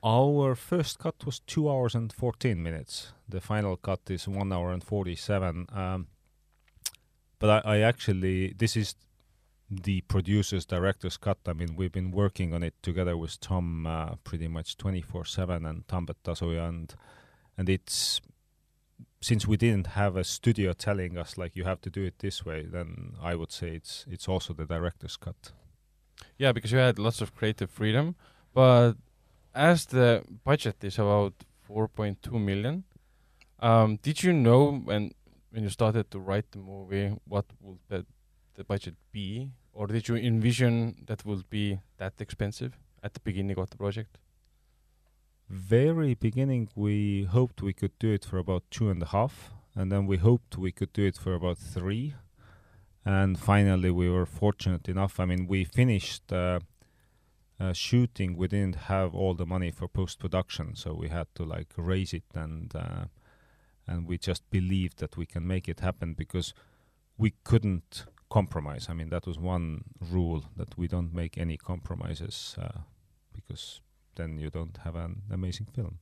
Our 0.03 0.53
first 0.55 0.99
cut 0.99 1.25
was 1.25 1.39
two 1.39 1.67
hours 1.71 1.95
and 1.95 2.13
14 2.13 2.61
minutes. 2.61 3.13
The 3.27 3.41
final 3.41 3.77
cut 3.77 4.01
is 4.09 4.27
one 4.27 4.53
hour 4.53 4.71
and 4.71 4.83
47. 4.83 5.65
Um, 5.73 6.07
but 7.39 7.65
I, 7.65 7.77
I 7.77 7.79
actually, 7.79 8.53
this 8.57 8.75
is 8.77 8.95
the 9.69 10.01
producer's 10.01 10.65
director's 10.65 11.17
cut. 11.17 11.37
I 11.47 11.53
mean, 11.53 11.75
we've 11.75 11.91
been 11.91 12.11
working 12.11 12.53
on 12.53 12.63
it 12.63 12.75
together 12.81 13.17
with 13.17 13.39
Tom 13.39 13.87
uh, 13.87 14.15
pretty 14.23 14.47
much 14.47 14.77
24 14.77 15.25
7 15.25 15.65
and 15.65 15.87
Tambet 15.87 16.15
Tasuja. 16.23 16.67
And, 16.69 16.93
and 17.57 17.69
it's, 17.69 18.21
since 19.21 19.47
we 19.47 19.57
didn't 19.57 19.87
have 19.87 20.15
a 20.15 20.23
studio 20.23 20.73
telling 20.73 21.17
us, 21.17 21.37
like, 21.37 21.55
you 21.55 21.63
have 21.63 21.81
to 21.81 21.89
do 21.89 22.03
it 22.03 22.19
this 22.19 22.45
way, 22.45 22.67
then 22.69 23.13
I 23.21 23.35
would 23.35 23.51
say 23.51 23.75
it's, 23.75 24.05
it's 24.07 24.27
also 24.27 24.53
the 24.53 24.65
director's 24.65 25.17
cut. 25.17 25.51
Yeah, 26.37 26.51
because 26.51 26.71
you 26.71 26.77
had 26.77 26.99
lots 26.99 27.21
of 27.21 27.35
creative 27.35 27.69
freedom, 27.69 28.15
but 28.53 28.93
as 29.53 29.85
the 29.85 30.23
budget 30.43 30.83
is 30.83 30.99
about 30.99 31.33
4.2 31.67 32.31
million, 32.33 32.83
um, 33.59 33.97
did 34.01 34.21
you 34.21 34.33
know 34.33 34.71
when 34.71 35.11
when 35.51 35.63
you 35.63 35.69
started 35.69 36.11
to 36.11 36.19
write 36.19 36.51
the 36.51 36.59
movie 36.59 37.15
what 37.25 37.45
would 37.61 37.79
the, 37.87 38.05
the 38.55 38.63
budget 38.63 38.95
be, 39.11 39.51
or 39.73 39.87
did 39.87 40.07
you 40.07 40.15
envision 40.15 40.95
that 41.07 41.25
would 41.25 41.49
be 41.49 41.79
that 41.97 42.13
expensive 42.19 42.77
at 43.03 43.13
the 43.13 43.19
beginning 43.19 43.57
of 43.57 43.69
the 43.69 43.77
project? 43.77 44.17
Very 45.49 46.15
beginning, 46.15 46.69
we 46.75 47.23
hoped 47.23 47.61
we 47.61 47.73
could 47.73 47.97
do 47.99 48.11
it 48.11 48.25
for 48.25 48.39
about 48.39 48.63
two 48.71 48.89
and 48.89 49.01
a 49.03 49.07
half, 49.07 49.51
and 49.75 49.91
then 49.91 50.07
we 50.07 50.17
hoped 50.17 50.57
we 50.57 50.71
could 50.71 50.91
do 50.93 51.05
it 51.05 51.17
for 51.17 51.35
about 51.35 51.59
three, 51.59 52.15
and 53.03 53.39
finally 53.39 53.91
we 53.91 54.09
were 54.09 54.25
fortunate 54.25 54.89
enough. 54.89 55.19
I 55.19 55.25
mean, 55.25 55.45
we 55.45 55.63
finished 55.63 56.33
uh, 56.33 56.61
uh, 57.59 57.73
shooting. 57.73 58.35
We 58.35 58.47
didn't 58.47 58.75
have 58.75 59.13
all 59.13 59.35
the 59.35 59.45
money 59.45 59.69
for 59.69 59.87
post 59.87 60.19
production, 60.19 60.75
so 60.75 60.93
we 60.93 61.09
had 61.09 61.27
to 61.35 61.43
like 61.43 61.73
raise 61.77 62.13
it, 62.13 62.23
and 62.33 62.75
uh, 62.75 63.05
and 63.87 64.07
we 64.07 64.17
just 64.17 64.49
believed 64.49 64.97
that 64.99 65.15
we 65.15 65.27
can 65.27 65.45
make 65.45 65.69
it 65.69 65.79
happen 65.79 66.13
because 66.13 66.55
we 67.17 67.33
couldn't 67.43 68.05
compromise. 68.39 68.87
I 68.91 68.93
mean, 68.93 69.09
that 69.09 69.25
was 69.25 69.37
one 69.39 69.67
rule 70.13 70.43
that 70.57 70.77
we 70.77 70.87
don't 70.87 71.13
make 71.13 71.33
any 71.45 71.57
compromises 71.57 72.55
uh, 72.61 72.79
because 73.33 73.81
then 74.15 74.39
you 74.39 74.49
don't 74.49 74.77
have 74.83 74.95
an 75.05 75.21
amazing 75.31 75.67
film. 75.75 75.99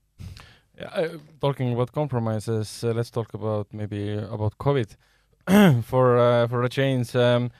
Uh, 0.81 1.07
talking 1.39 1.73
about 1.73 1.91
compromises, 1.91 2.83
uh, 2.83 2.93
let's 2.97 3.11
talk 3.11 3.33
about 3.35 3.67
maybe 3.71 4.01
about 4.37 4.57
COVID 4.57 4.89
for 5.89 6.17
uh, 6.17 6.47
for 6.47 6.63
a 6.63 6.69
change. 6.69 7.15
Um, 7.15 7.51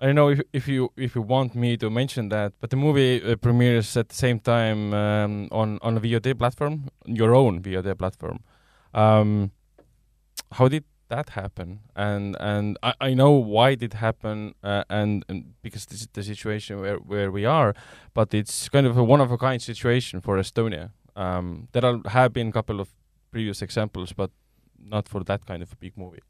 I 0.00 0.06
don't 0.06 0.16
know 0.16 0.30
if 0.30 0.40
if 0.52 0.66
you 0.66 0.90
if 0.96 1.14
you 1.14 1.22
want 1.22 1.54
me 1.54 1.76
to 1.76 1.90
mention 1.90 2.30
that, 2.30 2.52
but 2.60 2.70
the 2.70 2.76
movie 2.76 3.22
uh, 3.22 3.36
premieres 3.36 3.96
at 3.96 4.08
the 4.08 4.16
same 4.24 4.40
time 4.40 4.92
um, 4.92 5.48
on 5.52 5.78
on 5.82 5.96
a 5.96 6.00
VOD 6.00 6.34
platform, 6.38 6.88
your 7.06 7.32
own 7.34 7.62
VOD 7.62 7.96
platform. 7.96 8.38
Um, 8.92 9.52
how 10.50 10.68
did 10.68 10.84
that 11.10 11.30
happen? 11.30 11.80
And 11.94 12.36
and 12.40 12.78
I, 12.82 12.94
I 13.00 13.14
know 13.14 13.32
why 13.32 13.76
it 13.80 13.94
happen, 13.94 14.54
uh, 14.64 14.84
and, 14.88 15.24
and 15.28 15.54
because 15.62 15.86
this 15.86 16.00
is 16.00 16.08
the 16.12 16.22
situation 16.22 16.80
where 16.80 16.96
where 16.96 17.30
we 17.30 17.44
are, 17.44 17.74
but 18.14 18.34
it's 18.34 18.68
kind 18.68 18.86
of 18.86 18.96
a 18.96 19.04
one 19.04 19.20
of 19.20 19.30
a 19.30 19.38
kind 19.38 19.60
situation 19.62 20.20
for 20.20 20.38
Estonia. 20.38 20.90
Um, 21.14 21.68
there 21.72 21.84
are, 21.84 22.00
have 22.08 22.32
been 22.32 22.48
a 22.48 22.52
couple 22.52 22.80
of 22.80 22.88
previous 23.30 23.62
examples, 23.62 24.12
but 24.12 24.30
not 24.78 25.08
for 25.08 25.22
that 25.24 25.46
kind 25.46 25.62
of 25.62 25.72
a 25.72 25.76
big 25.76 25.96
movie. 25.96 26.22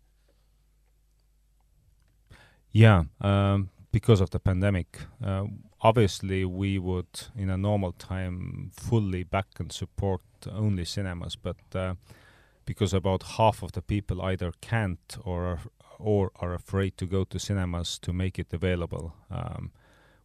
Yeah, 2.72 3.04
um, 3.20 3.70
because 3.92 4.20
of 4.20 4.30
the 4.30 4.38
pandemic. 4.38 5.00
Uh, 5.24 5.44
obviously, 5.80 6.44
we 6.44 6.78
would, 6.78 7.28
in 7.36 7.50
a 7.50 7.56
normal 7.56 7.92
time, 7.92 8.70
fully 8.74 9.24
back 9.24 9.46
and 9.58 9.72
support 9.72 10.22
only 10.50 10.84
cinemas, 10.84 11.36
but 11.36 11.56
uh, 11.74 11.94
because 12.70 12.94
about 12.94 13.24
half 13.36 13.64
of 13.64 13.72
the 13.72 13.82
people 13.82 14.22
either 14.22 14.52
can't 14.60 15.16
or 15.24 15.44
are, 15.44 15.60
or 15.98 16.30
are 16.36 16.54
afraid 16.54 16.96
to 16.96 17.04
go 17.04 17.24
to 17.24 17.36
cinemas 17.36 17.98
to 17.98 18.12
make 18.12 18.38
it 18.38 18.52
available, 18.52 19.12
um, 19.28 19.72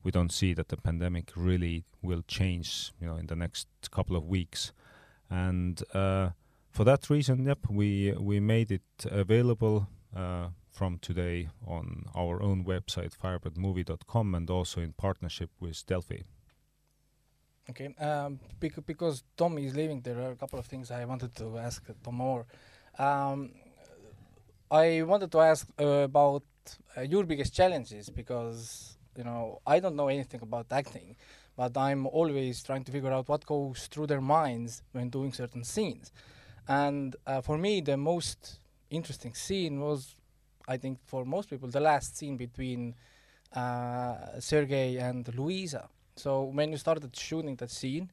we 0.04 0.12
don't 0.12 0.32
see 0.32 0.54
that 0.54 0.68
the 0.68 0.78
pandemic 0.78 1.32
really 1.36 1.86
will 2.04 2.22
change, 2.28 2.92
you 3.02 3.08
know, 3.08 3.16
in 3.16 3.26
the 3.26 3.36
next 3.36 3.68
couple 3.90 4.16
of 4.16 4.24
weeks, 4.28 4.72
and 5.28 5.82
uh, 5.96 6.30
for 6.70 6.84
that 6.84 7.10
reason, 7.10 7.46
yep, 7.46 7.62
we 7.68 8.14
we 8.20 8.40
made 8.40 8.70
it 8.72 9.06
available 9.06 9.88
uh, 10.16 10.50
from 10.72 11.00
today 11.00 11.50
on 11.66 12.06
our 12.14 12.44
own 12.44 12.64
website 12.64 13.14
firebirdmovie.com 13.18 14.36
and 14.36 14.52
also 14.52 14.82
in 14.82 14.94
partnership 14.94 15.50
with 15.60 15.84
Delphi. 15.88 16.22
Okay, 17.70 17.96
um, 18.00 18.40
bec- 18.60 18.86
because 18.86 19.24
Tom 19.36 19.58
is 19.58 19.76
leaving, 19.76 20.02
there 20.02 20.20
are 20.22 20.32
a 20.32 20.36
couple 20.36 20.60
of 20.60 20.66
things 20.68 20.92
I 20.92 21.04
wanted 21.06 21.36
to 21.38 21.58
ask 21.58 21.84
Tom 22.04 22.16
more. 22.16 22.46
Um, 23.00 23.52
I 24.70 25.02
wanted 25.04 25.32
to 25.32 25.40
ask 25.40 25.68
uh, 25.80 25.86
about 26.12 26.44
uh, 26.98 27.02
your 27.02 27.24
biggest 27.24 27.54
challenges 27.56 28.10
because 28.10 28.98
you 29.18 29.24
know 29.24 29.62
I 29.66 29.80
don't 29.80 29.96
know 29.96 30.08
anything 30.10 30.42
about 30.42 30.68
acting, 30.72 31.16
but 31.58 31.76
I'm 31.78 32.06
always 32.08 32.62
trying 32.64 32.84
to 32.84 32.92
figure 32.92 33.12
out 33.12 33.30
what 33.30 33.46
goes 33.46 33.88
through 33.88 34.08
their 34.08 34.22
minds 34.22 34.84
when 34.92 35.10
doing 35.10 35.34
certain 35.34 35.64
scenes. 35.64 36.12
And 36.68 37.16
uh, 37.26 37.42
for 37.42 37.58
me, 37.58 37.82
the 37.82 37.98
most 37.98 38.60
interesting 38.90 39.34
scene 39.36 39.80
was, 39.80 40.16
I 40.68 40.78
think, 40.78 41.00
for 41.06 41.26
most 41.26 41.50
people, 41.50 41.70
the 41.70 41.80
last 41.80 42.18
scene 42.18 42.38
between 42.38 42.96
uh, 43.56 44.40
Sergey 44.40 44.98
and 44.98 45.28
Louisa. 45.36 45.90
So 46.16 46.44
when 46.44 46.72
you 46.72 46.78
started 46.78 47.16
shooting 47.16 47.56
that 47.58 47.72
scene, 47.72 48.12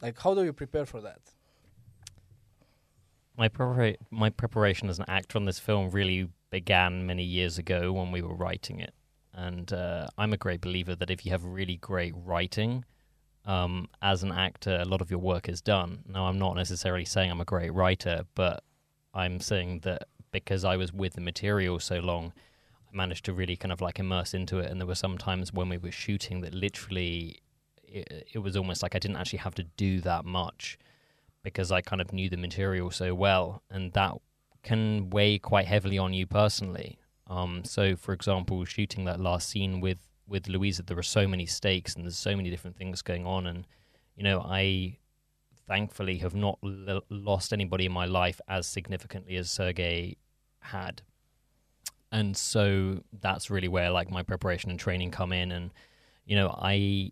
like 0.00 0.18
how 0.20 0.34
do 0.34 0.44
you 0.44 0.52
prepare 0.52 0.86
for 0.86 1.00
that? 1.00 1.20
My 3.36 3.48
prepara- 3.48 3.96
my 4.10 4.30
preparation 4.30 4.88
as 4.88 4.98
an 4.98 5.06
actor 5.08 5.38
on 5.38 5.46
this 5.46 5.58
film 5.58 5.90
really 5.90 6.28
began 6.50 7.06
many 7.06 7.24
years 7.24 7.58
ago 7.58 7.92
when 7.92 8.12
we 8.12 8.20
were 8.20 8.34
writing 8.34 8.78
it, 8.80 8.94
and 9.32 9.72
uh, 9.72 10.06
I'm 10.18 10.32
a 10.32 10.36
great 10.36 10.60
believer 10.60 10.94
that 10.94 11.10
if 11.10 11.24
you 11.24 11.32
have 11.32 11.44
really 11.44 11.76
great 11.76 12.12
writing, 12.14 12.84
um, 13.44 13.88
as 14.00 14.22
an 14.22 14.32
actor, 14.32 14.78
a 14.80 14.84
lot 14.84 15.00
of 15.00 15.10
your 15.10 15.18
work 15.18 15.48
is 15.48 15.60
done. 15.60 16.00
Now, 16.06 16.26
I'm 16.26 16.38
not 16.38 16.56
necessarily 16.56 17.04
saying 17.04 17.30
I'm 17.30 17.40
a 17.40 17.44
great 17.44 17.72
writer, 17.72 18.24
but 18.34 18.62
I'm 19.14 19.40
saying 19.40 19.80
that 19.80 20.08
because 20.30 20.64
I 20.64 20.76
was 20.76 20.92
with 20.92 21.14
the 21.14 21.20
material 21.20 21.78
so 21.78 21.98
long, 22.00 22.32
managed 22.92 23.24
to 23.26 23.32
really 23.32 23.56
kind 23.56 23.72
of 23.72 23.80
like 23.80 23.98
immerse 23.98 24.34
into 24.34 24.58
it. 24.58 24.70
And 24.70 24.80
there 24.80 24.86
were 24.86 24.94
some 24.94 25.18
times 25.18 25.52
when 25.52 25.68
we 25.68 25.78
were 25.78 25.90
shooting 25.90 26.40
that 26.42 26.54
literally 26.54 27.40
it, 27.84 28.28
it 28.34 28.38
was 28.38 28.56
almost 28.56 28.82
like 28.82 28.94
I 28.94 28.98
didn't 28.98 29.16
actually 29.16 29.40
have 29.40 29.54
to 29.56 29.62
do 29.62 30.00
that 30.02 30.24
much 30.24 30.78
because 31.42 31.72
I 31.72 31.80
kind 31.80 32.00
of 32.00 32.12
knew 32.12 32.28
the 32.28 32.36
material 32.36 32.90
so 32.90 33.14
well. 33.14 33.62
And 33.70 33.92
that 33.92 34.14
can 34.62 35.10
weigh 35.10 35.38
quite 35.38 35.66
heavily 35.66 35.98
on 35.98 36.12
you 36.12 36.26
personally. 36.26 36.98
Um, 37.26 37.64
so, 37.64 37.96
for 37.96 38.12
example, 38.12 38.64
shooting 38.64 39.04
that 39.04 39.20
last 39.20 39.48
scene 39.48 39.80
with 39.80 39.98
with 40.26 40.48
Louisa, 40.48 40.82
there 40.82 40.98
are 40.98 41.02
so 41.02 41.26
many 41.26 41.46
stakes 41.46 41.94
and 41.94 42.04
there's 42.04 42.16
so 42.16 42.36
many 42.36 42.48
different 42.48 42.76
things 42.76 43.02
going 43.02 43.26
on. 43.26 43.46
And, 43.46 43.66
you 44.16 44.22
know, 44.22 44.40
I 44.40 44.98
thankfully 45.66 46.18
have 46.18 46.34
not 46.34 46.58
l- 46.64 47.02
lost 47.10 47.52
anybody 47.52 47.86
in 47.86 47.92
my 47.92 48.06
life 48.06 48.40
as 48.48 48.66
significantly 48.66 49.36
as 49.36 49.50
Sergey 49.50 50.16
had. 50.60 51.02
And 52.12 52.36
so 52.36 53.02
that's 53.20 53.50
really 53.50 53.68
where 53.68 53.90
like 53.90 54.10
my 54.10 54.22
preparation 54.22 54.70
and 54.70 54.78
training 54.78 55.10
come 55.10 55.32
in. 55.32 55.50
And, 55.50 55.72
you 56.24 56.36
know, 56.36 56.54
I, 56.56 57.10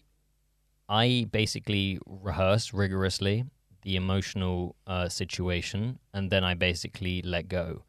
I 0.88 1.26
basically 1.33 1.99
rehearse 2.07 2.73
rigorously 2.73 3.45
the 3.83 3.97
emotional 3.97 4.76
uh, 4.87 5.09
situation 5.09 5.99
and 6.14 6.30
then 6.30 6.45
I 6.45 6.54
basically 6.54 7.23
let 7.23 7.49
go 7.49 7.83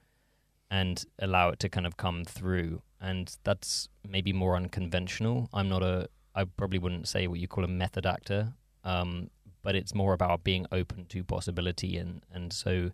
and 0.71 1.03
allow 1.19 1.49
it 1.49 1.59
to 1.59 1.69
kind 1.69 1.85
of 1.85 1.97
come 1.97 2.23
through 2.23 2.81
and 3.01 3.35
that's 3.43 3.89
maybe 4.07 4.31
more 4.31 4.55
unconventional. 4.55 5.49
I'm 5.53 5.67
not 5.67 5.81
a, 5.81 6.07
I 6.35 6.45
probably 6.45 6.79
wouldn't 6.79 7.07
say 7.07 7.27
what 7.27 7.39
you 7.39 7.47
call 7.47 7.63
a 7.63 7.67
method 7.67 8.05
actor, 8.05 8.53
um, 8.83 9.31
but 9.63 9.75
it's 9.75 9.95
more 9.95 10.13
about 10.13 10.43
being 10.43 10.67
open 10.71 11.05
to 11.07 11.23
possibility, 11.23 11.97
and 11.97 12.23
and 12.31 12.53
so 12.53 12.91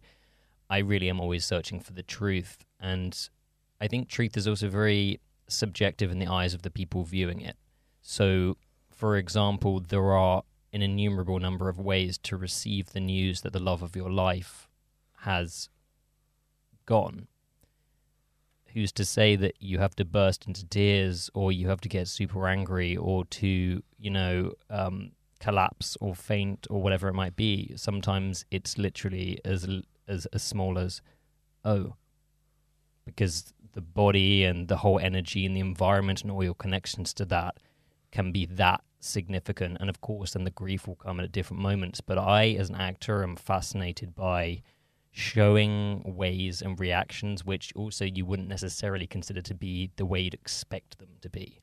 I 0.70 0.80
really 0.80 1.10
am 1.10 1.20
always 1.20 1.46
searching 1.46 1.80
for 1.80 1.94
the 1.94 2.04
truth, 2.04 2.66
and 2.80 3.30
I 3.80 3.88
think 3.88 4.08
truth 4.08 4.38
is 4.38 4.48
also 4.48 4.70
very 4.70 5.20
subjective 5.48 6.12
in 6.12 6.20
the 6.20 6.28
eyes 6.28 6.54
of 6.54 6.64
the 6.64 6.72
people 6.72 7.04
viewing 7.04 7.42
it. 7.42 7.56
So, 8.02 8.58
for 8.90 9.18
example, 9.18 9.80
there 9.80 10.12
are 10.12 10.44
an 10.74 10.82
innumerable 10.82 11.40
number 11.40 11.70
of 11.70 11.80
ways 11.80 12.18
to 12.20 12.38
receive 12.38 12.92
the 12.92 13.00
news 13.00 13.42
that 13.42 13.54
the 13.54 13.60
love 13.60 13.82
of 13.82 13.96
your 13.96 14.10
life 14.10 14.68
has 15.20 15.70
gone 16.86 17.28
who's 18.78 18.92
to 18.92 19.04
say 19.04 19.36
that 19.36 19.56
you 19.60 19.80
have 19.80 19.96
to 19.96 20.06
burst 20.06 20.46
into 20.46 20.64
tears 20.66 21.32
or 21.34 21.52
you 21.52 21.68
have 21.68 21.82
to 21.82 21.90
get 21.90 22.08
super 22.08 22.48
angry 22.48 22.96
or 22.96 23.26
to 23.26 23.82
you 23.98 24.10
know 24.12 24.54
um, 24.70 25.12
collapse 25.40 25.98
or 26.00 26.14
faint 26.14 26.68
or 26.70 26.80
whatever 26.80 27.08
it 27.08 27.14
might 27.14 27.36
be 27.36 27.74
sometimes 27.76 28.46
it's 28.52 28.78
literally 28.78 29.40
as 29.44 29.68
as 30.08 30.28
as 30.28 30.44
small 30.44 30.78
as 30.78 31.02
oh 31.66 31.96
because 33.08 33.54
the 33.74 33.82
body 33.82 34.44
and 34.44 34.68
the 34.68 34.78
whole 34.78 35.00
energy 35.00 35.46
and 35.46 35.56
the 35.56 35.60
environment 35.60 36.22
and 36.22 36.32
all 36.32 36.44
your 36.44 36.54
connections 36.54 37.14
to 37.16 37.26
that 37.26 37.58
can 38.12 38.32
be 38.32 38.46
that 38.46 38.82
significant 39.00 39.78
and 39.80 39.90
of 39.90 40.02
course 40.02 40.34
then 40.34 40.44
the 40.44 40.52
grief 40.52 40.88
will 40.88 40.96
come 40.96 41.20
at 41.20 41.32
different 41.32 41.62
moments 41.62 42.02
but 42.02 42.18
i 42.18 42.50
as 42.50 42.70
an 42.70 42.76
actor 42.76 43.24
am 43.24 43.36
fascinated 43.36 44.16
by 44.16 44.62
showing 45.18 46.04
ways 46.06 46.62
and 46.62 46.80
reactions 46.80 47.44
which 47.44 47.74
also 47.76 48.06
you 48.06 48.24
wouldn't 48.24 48.48
necessarily 48.48 49.08
consider 49.08 49.42
to 49.42 49.56
be 49.56 49.90
the 49.96 50.06
way 50.06 50.20
you'd 50.20 50.36
expect 50.36 51.00
them 51.00 51.10
to 51.22 51.28
be. 51.28 51.60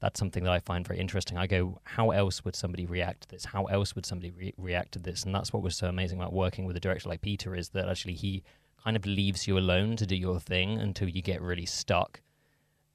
That's 0.00 0.18
something 0.18 0.42
that 0.42 0.52
I 0.52 0.58
find 0.58 0.84
very 0.84 0.98
interesting. 0.98 1.38
I 1.38 1.46
go, 1.46 1.78
how 1.84 2.10
else 2.10 2.44
would 2.44 2.56
somebody 2.56 2.86
react 2.86 3.22
to 3.22 3.28
this? 3.28 3.44
How 3.44 3.66
else 3.66 3.94
would 3.94 4.04
somebody 4.04 4.32
re- 4.32 4.54
react 4.56 4.90
to 4.92 4.98
this? 4.98 5.22
And 5.22 5.32
that's 5.32 5.52
what 5.52 5.62
was 5.62 5.76
so 5.76 5.86
amazing 5.86 6.18
about 6.18 6.32
working 6.32 6.64
with 6.64 6.76
a 6.76 6.80
director 6.80 7.08
like 7.08 7.20
Peter 7.20 7.54
is 7.54 7.68
that 7.70 7.88
actually 7.88 8.14
he 8.14 8.42
kind 8.84 8.96
of 8.96 9.06
leaves 9.06 9.46
you 9.46 9.58
alone 9.58 9.96
to 9.96 10.06
do 10.06 10.16
your 10.16 10.40
thing 10.40 10.78
until 10.78 11.08
you 11.08 11.22
get 11.22 11.40
really 11.42 11.66
stuck. 11.66 12.20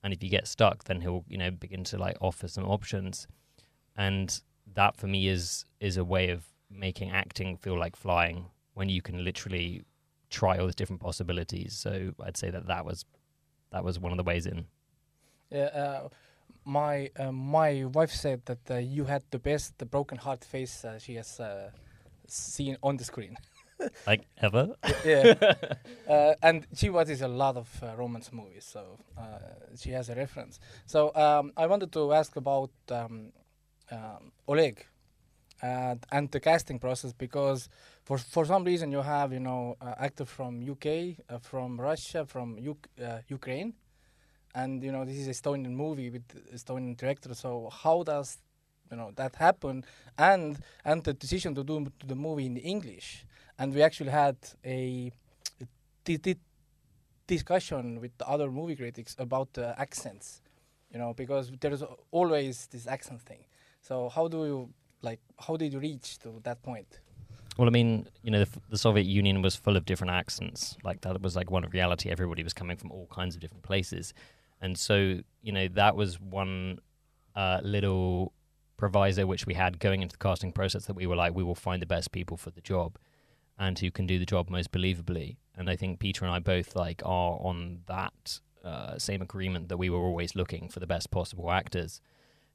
and 0.03 0.13
if 0.13 0.21
you 0.23 0.29
get 0.29 0.47
stuck, 0.47 0.83
then 0.83 1.01
he'll 1.01 1.25
you 1.27 1.37
know 1.37 1.51
begin 1.51 1.83
to 1.83 1.97
like 1.97 2.17
offer 2.21 2.47
some 2.47 2.65
options, 2.65 3.27
and 3.97 4.41
that 4.73 4.95
for 4.97 5.07
me 5.07 5.27
is 5.27 5.65
is 5.79 5.97
a 5.97 6.03
way 6.03 6.29
of 6.29 6.45
making 6.69 7.09
acting 7.11 7.57
feel 7.57 7.77
like 7.79 7.95
flying 7.95 8.45
when 8.75 8.89
you 8.89 9.01
can 9.01 9.23
literally 9.23 9.83
try 10.29 10.57
all 10.57 10.67
the 10.67 10.73
different 10.73 11.01
possibilities. 11.01 11.73
So 11.73 12.13
I'd 12.23 12.37
say 12.37 12.51
that 12.51 12.67
that 12.67 12.85
was 12.85 13.05
that 13.71 13.83
was 13.83 13.99
one 13.99 14.11
of 14.11 14.17
the 14.17 14.23
ways 14.23 14.45
in. 14.45 14.65
Yeah, 15.49 15.65
uh, 15.83 16.09
my 16.65 17.09
uh, 17.17 17.31
my 17.31 17.85
wife 17.85 18.11
said 18.11 18.41
that 18.45 18.59
uh, 18.69 18.77
you 18.77 19.05
had 19.05 19.23
the 19.31 19.39
best 19.39 19.77
the 19.77 19.85
broken 19.85 20.17
heart 20.17 20.43
face 20.43 20.85
uh, 20.85 20.99
she 20.99 21.15
has 21.15 21.39
uh, 21.39 21.71
seen 22.27 22.77
on 22.81 22.97
the 22.97 23.03
screen. 23.03 23.37
Like 24.07 24.25
ever? 24.37 24.75
yeah, 25.05 25.33
uh, 26.09 26.33
and 26.41 26.65
she 26.75 26.89
watches 26.89 27.21
a 27.21 27.27
lot 27.27 27.57
of 27.57 27.69
uh, 27.83 27.95
romance 27.97 28.31
movies, 28.31 28.65
so 28.65 28.99
uh, 29.17 29.39
she 29.77 29.91
has 29.91 30.09
a 30.09 30.15
reference. 30.15 30.59
So 30.85 31.13
um, 31.15 31.51
I 31.57 31.67
wanted 31.67 31.91
to 31.93 32.13
ask 32.13 32.35
about 32.35 32.71
um, 32.89 33.31
um, 33.91 34.31
Oleg 34.47 34.85
and 35.61 36.05
and 36.11 36.31
the 36.31 36.39
casting 36.39 36.79
process 36.79 37.13
because 37.13 37.69
for 38.03 38.17
for 38.17 38.45
some 38.45 38.63
reason 38.63 38.91
you 38.91 39.01
have 39.01 39.33
you 39.33 39.39
know 39.39 39.75
uh, 39.81 39.93
actors 39.97 40.29
from 40.29 40.61
UK, 40.61 40.87
uh, 41.29 41.39
from 41.39 41.79
Russia, 41.79 42.25
from 42.25 42.57
Uk- 42.57 42.89
uh, 43.03 43.19
Ukraine, 43.27 43.73
and 44.53 44.83
you 44.83 44.91
know 44.91 45.05
this 45.05 45.17
is 45.17 45.27
a 45.27 45.31
Estonian 45.31 45.71
movie 45.71 46.09
with 46.09 46.27
Estonian 46.53 46.95
director. 46.97 47.33
So 47.33 47.69
how 47.71 48.03
does 48.03 48.37
you 48.91 48.97
know 48.97 49.11
that 49.15 49.35
happened 49.35 49.85
And 50.17 50.57
and 50.83 51.03
the 51.03 51.13
decision 51.13 51.55
to 51.55 51.63
do 51.63 51.87
the 52.05 52.15
movie 52.15 52.45
in 52.45 52.57
English 52.57 53.25
and 53.57 53.73
we 53.73 53.81
actually 53.81 54.11
had 54.11 54.37
a 54.65 55.11
di- 56.03 56.17
di- 56.17 56.39
discussion 57.27 57.99
with 58.01 58.17
the 58.17 58.27
other 58.27 58.51
movie 58.51 58.75
critics 58.75 59.15
about 59.19 59.53
the 59.53 59.79
accents, 59.79 60.41
you 60.91 60.99
know, 60.99 61.13
because 61.13 61.51
there's 61.59 61.83
always 62.11 62.67
this 62.67 62.87
accent 62.87 63.21
thing. 63.21 63.45
So 63.81 64.09
how 64.09 64.27
do 64.27 64.45
you 64.45 64.69
like? 65.01 65.19
How 65.39 65.57
did 65.57 65.73
you 65.73 65.79
reach 65.79 66.19
to 66.19 66.39
that 66.43 66.61
point? 66.63 66.99
Well, 67.57 67.67
I 67.67 67.71
mean, 67.71 68.07
you 68.21 68.31
know, 68.31 68.43
the, 68.43 68.49
the 68.69 68.77
Soviet 68.77 69.05
Union 69.05 69.41
was 69.41 69.55
full 69.55 69.77
of 69.77 69.85
different 69.85 70.11
accents. 70.11 70.77
Like 70.83 71.01
that 71.01 71.21
was 71.21 71.35
like 71.35 71.49
one 71.49 71.63
reality. 71.69 72.09
Everybody 72.09 72.43
was 72.43 72.53
coming 72.53 72.77
from 72.77 72.91
all 72.91 73.07
kinds 73.07 73.35
of 73.35 73.41
different 73.41 73.63
places, 73.63 74.13
and 74.61 74.77
so 74.77 75.19
you 75.41 75.51
know 75.51 75.67
that 75.69 75.95
was 75.95 76.19
one 76.19 76.79
uh, 77.35 77.61
little 77.63 78.33
proviso 78.77 79.25
which 79.25 79.45
we 79.45 79.53
had 79.53 79.79
going 79.79 80.01
into 80.01 80.13
the 80.13 80.23
casting 80.23 80.51
process 80.51 80.85
that 80.85 80.95
we 80.95 81.07
were 81.07 81.15
like, 81.15 81.33
we 81.33 81.43
will 81.43 81.55
find 81.55 81.81
the 81.81 81.85
best 81.87 82.11
people 82.11 82.37
for 82.37 82.51
the 82.51 82.61
job, 82.61 82.97
and 83.57 83.79
who 83.79 83.91
can 83.91 84.05
do 84.05 84.19
the 84.19 84.25
job 84.25 84.49
most 84.49 84.71
believably. 84.71 85.37
And 85.55 85.69
I 85.69 85.75
think 85.75 85.99
Peter 85.99 86.25
and 86.25 86.33
I 86.33 86.39
both 86.39 86.75
like 86.75 87.01
are 87.05 87.39
on 87.41 87.79
that 87.87 88.39
uh, 88.63 88.97
same 88.97 89.21
agreement 89.21 89.69
that 89.69 89.77
we 89.77 89.89
were 89.89 89.99
always 89.99 90.35
looking 90.35 90.69
for 90.69 90.79
the 90.79 90.87
best 90.87 91.11
possible 91.11 91.51
actors. 91.51 92.01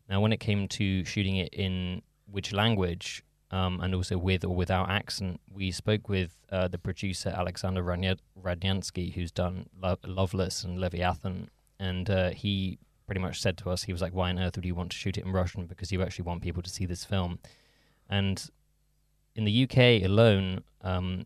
Now, 0.09 0.21
when 0.21 0.33
it 0.33 0.41
came 0.41 0.69
to 0.69 1.05
shooting 1.05 1.37
it 1.37 1.55
in 1.55 2.03
which 2.27 2.53
language, 2.53 3.23
um, 3.53 3.81
and 3.81 3.95
also 3.95 4.19
with 4.19 4.45
or 4.45 4.55
without 4.55 4.91
accent, 4.91 5.41
we 5.53 5.71
spoke 5.71 6.09
with 6.09 6.41
uh, 6.51 6.69
the 6.69 6.79
producer 6.79 7.31
Alexander 7.31 7.83
Radny- 7.83 8.19
Radnyansky, 8.41 9.15
who's 9.15 9.33
done 9.33 9.67
Lo- 9.81 9.99
Loveless 10.05 10.65
and 10.65 10.79
Leviathan, 10.79 11.49
and 11.79 12.11
uh, 12.11 12.31
he 12.31 12.79
pretty 13.11 13.21
much 13.21 13.41
said 13.41 13.57
to 13.59 13.71
us, 13.71 13.83
he 13.83 13.93
was 13.93 14.01
like, 14.01 14.15
"Why 14.15 14.31
on 14.31 14.39
earth 14.39 14.55
would 14.55 14.65
you 14.65 14.77
want 14.77 14.93
to 14.93 14.97
shoot 14.97 15.19
it 15.19 15.25
in 15.25 15.33
Russian? 15.33 15.67
Because 15.67 15.91
you 15.91 16.01
actually 16.01 16.27
want 16.27 16.43
people 16.43 16.63
to 16.63 16.71
see 16.71 16.87
this 16.87 17.05
film." 17.05 17.41
And 18.09 18.49
in 19.35 19.45
the 19.45 19.65
UK 19.65 20.05
alone, 20.05 20.63
um, 20.83 21.25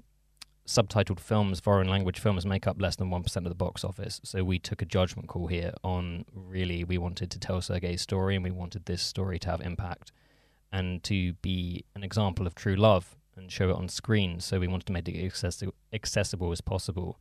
subtitled 0.67 1.21
films, 1.21 1.61
foreign 1.61 1.87
language 1.87 2.19
films, 2.19 2.47
make 2.47 2.67
up 2.67 2.81
less 2.81 2.97
than 2.97 3.11
1% 3.11 3.37
of 3.45 3.51
the 3.51 3.55
box 3.55 3.85
office. 3.85 4.19
So 4.25 4.45
we 4.45 4.59
took 4.59 4.81
a 4.81 4.87
judgment 4.87 5.29
call 5.29 5.49
here 5.49 5.75
on 5.85 6.25
really, 6.33 6.85
we 6.85 6.97
wanted 6.97 7.31
to 7.33 7.39
tell 7.39 7.61
Sergei's 7.61 8.01
story 8.01 8.35
and 8.35 8.43
we 8.43 8.51
wanted 8.51 8.87
this 8.87 9.03
story 9.03 9.39
to 9.41 9.51
have 9.51 9.61
impact 9.61 10.11
and 10.73 11.03
to 11.03 11.35
be 11.35 11.85
an 11.95 12.03
example 12.03 12.47
of 12.47 12.55
true 12.55 12.77
love 12.77 13.15
and 13.37 13.53
show 13.53 13.69
it 13.69 13.77
on 13.77 13.91
screen. 13.91 14.41
So 14.41 14.59
we 14.59 14.69
wanted 14.69 14.87
to 14.87 14.95
make 14.95 15.07
it 15.07 15.17
accessi- 15.17 15.71
accessible 15.93 16.51
as 16.51 16.63
possible. 16.63 17.19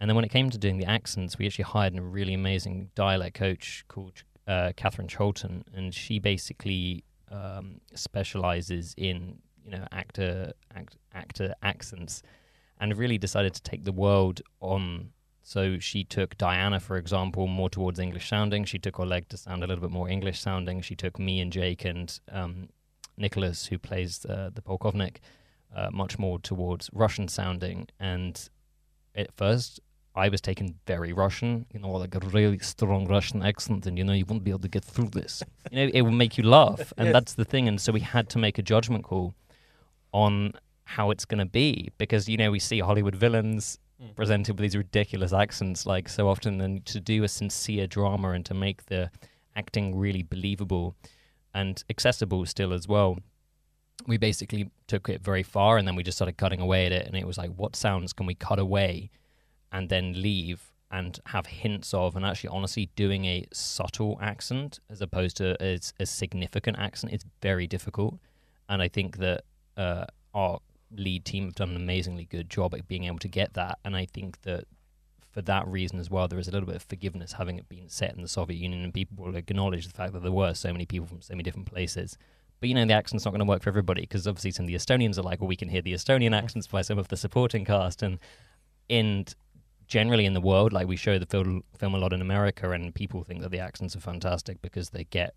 And 0.00 0.08
then 0.08 0.14
when 0.14 0.24
it 0.24 0.30
came 0.30 0.50
to 0.50 0.58
doing 0.58 0.78
the 0.78 0.86
accents, 0.86 1.38
we 1.38 1.46
actually 1.46 1.64
hired 1.64 1.96
a 1.98 2.02
really 2.02 2.34
amazing 2.34 2.90
dialect 2.94 3.36
coach 3.36 3.84
called 3.88 4.22
uh, 4.46 4.72
Catherine 4.76 5.08
Cholton, 5.08 5.64
and 5.74 5.92
she 5.92 6.18
basically 6.18 7.04
um, 7.30 7.80
specializes 7.94 8.94
in 8.96 9.38
you 9.64 9.72
know 9.72 9.86
actor 9.92 10.52
act, 10.74 10.96
actor 11.12 11.54
accents, 11.62 12.22
and 12.80 12.96
really 12.96 13.18
decided 13.18 13.54
to 13.54 13.62
take 13.62 13.84
the 13.84 13.92
world 13.92 14.40
on. 14.60 15.10
So 15.42 15.78
she 15.78 16.04
took 16.04 16.36
Diana, 16.36 16.78
for 16.78 16.96
example, 16.96 17.46
more 17.46 17.70
towards 17.70 17.98
English 17.98 18.28
sounding. 18.28 18.64
She 18.64 18.78
took 18.78 19.00
Oleg 19.00 19.28
to 19.30 19.36
sound 19.36 19.64
a 19.64 19.66
little 19.66 19.80
bit 19.80 19.90
more 19.90 20.08
English 20.08 20.40
sounding. 20.40 20.82
She 20.82 20.94
took 20.94 21.18
me 21.18 21.40
and 21.40 21.50
Jake 21.50 21.86
and 21.86 22.18
um, 22.30 22.68
Nicholas, 23.16 23.66
who 23.66 23.78
plays 23.78 24.26
uh, 24.26 24.50
the 24.54 24.60
polkovnik, 24.60 25.16
uh, 25.74 25.88
much 25.90 26.18
more 26.18 26.38
towards 26.38 26.90
Russian 26.92 27.28
sounding. 27.28 27.88
And 27.98 28.48
at 29.14 29.32
first, 29.32 29.80
I 30.18 30.28
was 30.28 30.40
taken 30.40 30.74
very 30.86 31.12
Russian, 31.12 31.66
you 31.72 31.80
know, 31.80 31.92
like 31.92 32.14
a 32.14 32.20
really 32.38 32.58
strong 32.58 33.06
Russian 33.06 33.42
accent, 33.42 33.86
and 33.86 33.96
you 33.98 34.04
know, 34.04 34.12
you 34.20 34.26
won't 34.26 34.44
be 34.44 34.50
able 34.50 34.60
to 34.60 34.68
get 34.76 34.84
through 34.84 35.10
this. 35.10 35.42
You 35.70 35.76
know, 35.86 35.90
it 35.98 36.02
will 36.02 36.18
make 36.24 36.36
you 36.38 36.44
laugh, 36.44 36.92
and 36.98 37.06
Yes. 37.06 37.12
that's 37.16 37.34
the 37.34 37.44
thing. 37.44 37.68
And 37.68 37.80
so 37.80 37.92
we 37.92 38.00
had 38.00 38.28
to 38.30 38.38
make 38.38 38.58
a 38.58 38.62
judgment 38.62 39.04
call 39.04 39.34
on 40.12 40.52
how 40.84 41.10
it's 41.10 41.24
going 41.24 41.38
to 41.46 41.50
be 41.62 41.90
because 41.98 42.28
you 42.28 42.36
know 42.36 42.50
we 42.50 42.58
see 42.58 42.80
Hollywood 42.80 43.14
villains 43.14 43.78
Mm. 44.00 44.14
presented 44.14 44.52
with 44.54 44.62
these 44.62 44.76
ridiculous 44.76 45.32
accents 45.32 45.84
like 45.84 46.08
so 46.08 46.28
often, 46.28 46.60
and 46.60 46.86
to 46.86 47.00
do 47.00 47.24
a 47.24 47.28
sincere 47.28 47.88
drama 47.88 48.30
and 48.30 48.46
to 48.46 48.54
make 48.54 48.86
the 48.86 49.10
acting 49.56 49.96
really 49.98 50.22
believable 50.22 50.94
and 51.52 51.82
accessible 51.90 52.46
still 52.46 52.72
as 52.72 52.86
well. 52.86 53.18
We 54.06 54.16
basically 54.16 54.70
took 54.86 55.08
it 55.08 55.20
very 55.20 55.42
far, 55.42 55.78
and 55.78 55.84
then 55.88 55.96
we 55.96 56.04
just 56.04 56.16
started 56.16 56.36
cutting 56.36 56.60
away 56.60 56.86
at 56.86 56.92
it, 56.92 57.06
and 57.08 57.16
it 57.16 57.26
was 57.26 57.38
like, 57.38 57.50
what 57.56 57.74
sounds 57.74 58.12
can 58.12 58.24
we 58.26 58.34
cut 58.36 58.60
away? 58.60 59.10
And 59.72 59.88
then 59.88 60.20
leave 60.20 60.72
and 60.90 61.20
have 61.26 61.46
hints 61.46 61.92
of 61.92 62.16
and 62.16 62.24
actually 62.24 62.48
honestly 62.48 62.90
doing 62.96 63.26
a 63.26 63.44
subtle 63.52 64.18
accent 64.22 64.80
as 64.88 65.02
opposed 65.02 65.36
to 65.36 65.56
a, 65.62 65.78
a 66.00 66.06
significant 66.06 66.78
accent 66.78 67.12
is 67.12 67.24
very 67.42 67.66
difficult. 67.66 68.18
And 68.68 68.82
i 68.82 68.88
think 68.88 69.18
that 69.18 69.44
uh, 69.76 70.06
our 70.34 70.60
lead 70.90 71.24
team 71.24 71.44
have 71.44 71.54
done 71.54 71.70
an 71.70 71.76
amazingly 71.76 72.24
good 72.24 72.48
job 72.48 72.74
at 72.74 72.88
being 72.88 73.04
able 73.04 73.18
to 73.18 73.28
get 73.28 73.54
that. 73.54 73.78
And 73.84 73.96
i 73.96 74.06
think 74.06 74.42
that 74.42 74.64
for 75.30 75.42
that 75.42 75.68
reason 75.68 75.98
as 75.98 76.10
well 76.10 76.26
there 76.26 76.38
is 76.38 76.48
a 76.48 76.50
little 76.50 76.66
bit 76.66 76.76
of 76.76 76.82
forgiveness 76.82 77.32
having 77.32 77.58
it 77.58 77.68
been 77.68 77.88
set 77.88 78.14
in 78.14 78.22
the 78.22 78.28
soviet 78.28 78.56
union 78.56 78.82
and 78.82 78.94
people 78.94 79.22
will 79.22 79.36
acknowledge 79.36 79.86
the 79.86 79.92
fact 79.92 80.14
that 80.14 80.22
there 80.22 80.32
were 80.32 80.54
so 80.54 80.72
many 80.72 80.86
people 80.86 81.06
from 81.06 81.20
so 81.20 81.34
many 81.34 81.42
different 81.42 81.66
places. 81.66 82.16
But 82.60 82.70
you 82.70 82.74
know 82.74 82.86
the 82.86 82.94
accent's 82.94 83.24
not 83.24 83.32
going 83.32 83.40
to 83.40 83.44
work 83.44 83.62
for 83.62 83.68
everybody 83.68 84.02
because 84.02 84.26
obviously 84.26 84.52
some 84.52 84.64
of 84.64 84.68
the 84.68 84.74
estonians 84.74 85.18
are 85.18 85.22
like 85.22 85.40
well 85.40 85.48
we 85.48 85.56
can 85.56 85.68
hear 85.68 85.82
the 85.82 85.92
estonian 85.92 86.34
accents 86.34 86.66
by 86.66 86.80
some 86.80 86.98
of 86.98 87.08
the 87.08 87.16
supporting 87.16 87.66
cast. 87.66 88.02
And 88.02 88.18
in 88.88 89.26
generally 89.88 90.26
in 90.26 90.34
the 90.34 90.40
world, 90.40 90.72
like 90.72 90.86
we 90.86 90.96
show 90.96 91.18
the 91.18 91.26
film, 91.26 91.64
film 91.76 91.94
a 91.94 91.98
lot 91.98 92.12
in 92.12 92.20
America, 92.20 92.70
and 92.70 92.94
people 92.94 93.24
think 93.24 93.40
that 93.40 93.50
the 93.50 93.58
accents 93.58 93.96
are 93.96 94.00
fantastic 94.00 94.62
because 94.62 94.90
they 94.90 95.04
get 95.04 95.34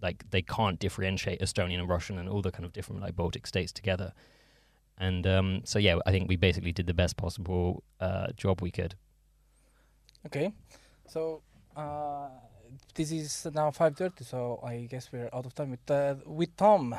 like 0.00 0.24
they 0.30 0.42
can't 0.42 0.78
differentiate 0.78 1.40
Estonian 1.40 1.78
and 1.78 1.88
Russian 1.88 2.18
and 2.18 2.28
all 2.28 2.42
the 2.42 2.50
kind 2.50 2.64
of 2.64 2.72
different 2.72 3.02
like 3.02 3.14
Baltic 3.14 3.46
states 3.46 3.72
together. 3.72 4.12
And 4.98 5.26
um, 5.26 5.62
so 5.64 5.78
yeah, 5.78 5.98
I 6.06 6.10
think 6.10 6.28
we 6.28 6.36
basically 6.36 6.72
did 6.72 6.86
the 6.86 6.94
best 6.94 7.16
possible 7.16 7.82
uh, 8.00 8.28
job 8.36 8.60
we 8.60 8.70
could. 8.70 8.94
Okay, 10.26 10.52
so 11.08 11.42
uh, 11.76 12.28
this 12.94 13.10
is 13.10 13.46
now 13.52 13.70
five 13.70 13.96
thirty, 13.96 14.24
so 14.24 14.60
I 14.64 14.86
guess 14.88 15.10
we're 15.12 15.30
out 15.32 15.46
of 15.46 15.54
time 15.54 15.70
with 15.70 15.90
uh, 15.90 16.16
with 16.26 16.56
Tom. 16.56 16.94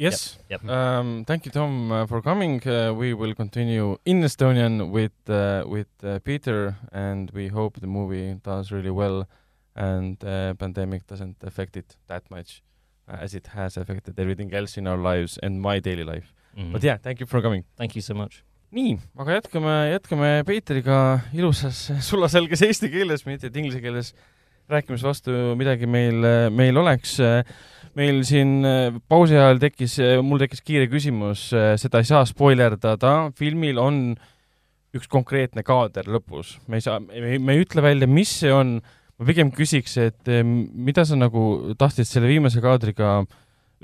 Yes. 0.00 0.38
Yep. 0.48 0.64
Um, 0.68 1.24
thank 1.26 1.44
you, 1.44 1.52
Tom, 1.52 1.92
uh, 1.92 2.06
for 2.06 2.22
coming. 2.22 2.62
Uh, 2.66 2.94
we 2.94 3.12
will 3.12 3.34
continue 3.34 3.98
in 4.06 4.22
Estonian 4.22 4.90
with 4.90 5.12
uh, 5.28 5.62
with 5.68 5.88
uh, 6.02 6.18
Peter, 6.24 6.74
and 6.90 7.30
we 7.34 7.48
hope 7.48 7.80
the 7.80 7.86
movie 7.86 8.34
does 8.42 8.72
really 8.72 8.90
well, 8.90 9.26
and 9.76 10.16
uh, 10.24 10.54
pandemic 10.54 11.06
doesn't 11.06 11.36
affect 11.44 11.76
it 11.76 11.96
that 12.06 12.22
much, 12.30 12.62
uh, 13.08 13.18
as 13.20 13.34
it 13.34 13.48
has 13.48 13.76
affected 13.76 14.18
everything 14.18 14.54
else 14.54 14.78
in 14.80 14.86
our 14.86 14.96
lives 14.96 15.38
and 15.42 15.60
my 15.60 15.80
daily 15.80 16.04
life. 16.04 16.32
Mhm. 16.56 16.72
But 16.72 16.82
yeah, 16.82 16.96
thank 16.96 17.20
you 17.20 17.26
for 17.26 17.42
coming. 17.42 17.64
thank 17.76 17.94
you 17.94 18.02
so 18.02 18.14
much. 18.14 18.42
nii, 18.72 18.98
aga 19.18 19.32
jätkame, 19.40 19.76
jätkame 19.92 20.44
Peetriga 20.46 21.20
ilusas 21.34 21.90
sulaselges 22.08 22.62
eesti 22.62 22.88
keeles, 22.88 23.26
mitte 23.26 23.46
et 23.50 23.56
inglise 23.56 23.80
keeles 23.82 24.14
rääkimise 24.70 25.02
vastu 25.04 25.30
midagi 25.58 25.86
meil, 25.86 26.24
meil 26.54 26.76
oleks. 26.78 27.18
Meil 27.98 28.20
siin 28.28 28.60
äh, 28.66 28.98
pausi 29.10 29.38
ajal 29.38 29.60
tekkis, 29.62 29.98
mul 30.26 30.42
tekkis 30.42 30.62
kiire 30.66 30.90
küsimus, 30.90 31.48
seda 31.50 32.02
ei 32.02 32.08
saa 32.08 32.22
spoilerdada, 32.28 33.30
filmil 33.38 33.80
on 33.82 34.02
üks 34.96 35.06
konkreetne 35.10 35.62
kaader 35.66 36.08
lõpus, 36.10 36.56
me 36.66 36.80
ei 36.80 36.84
saa, 36.84 36.98
me 37.00 37.54
ei 37.54 37.62
ütle 37.62 37.82
välja, 37.84 38.08
mis 38.10 38.32
see 38.42 38.50
on, 38.54 38.78
ma 39.18 39.26
pigem 39.28 39.52
küsiks, 39.54 39.94
et 40.02 40.30
mida 40.42 41.04
sa 41.06 41.18
nagu 41.18 41.74
tahtsid 41.78 42.08
selle 42.08 42.30
viimase 42.30 42.62
kaadriga 42.64 43.20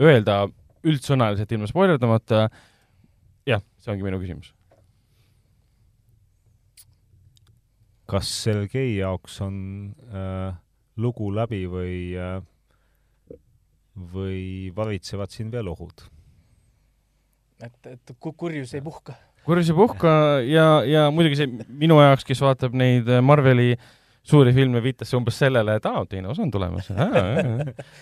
öelda 0.02 0.46
üldsõnaliselt 0.86 1.52
ilma 1.52 1.68
spoilerdamata. 1.70 2.46
jah, 3.46 3.62
see 3.80 3.92
ongi 3.94 4.06
minu 4.06 4.20
küsimus. 4.22 4.52
kas 8.06 8.28
Sergei 8.44 8.92
jaoks 9.00 9.40
on 9.42 9.56
äh, 10.14 10.54
lugu 11.02 11.32
läbi 11.34 11.64
või 11.66 12.14
äh, 12.14 12.36
või 13.96 14.70
varitsevad 14.76 15.32
siin 15.32 15.50
veel 15.52 15.68
ohud? 15.72 16.06
et, 17.64 17.76
et 17.88 18.16
ku- 18.20 18.34
kurjus 18.36 18.74
ei 18.76 18.82
puhka. 18.84 19.14
kurjus 19.46 19.70
ei 19.72 19.76
puhka 19.76 20.10
ja, 20.44 20.66
ja 20.84 21.06
muidugi 21.10 21.38
see 21.40 21.52
minu 21.68 21.96
jaoks, 22.02 22.26
kes 22.28 22.42
vaatab 22.44 22.74
neid 22.76 23.08
Marveli 23.24 23.72
suuri 24.26 24.50
filme, 24.52 24.80
viitas 24.82 25.08
see 25.10 25.16
umbes 25.20 25.36
sellele, 25.38 25.76
et 25.78 25.86
aa, 25.86 26.02
teine 26.10 26.26
osa 26.32 26.42
on 26.42 26.50
tulemas. 26.50 26.88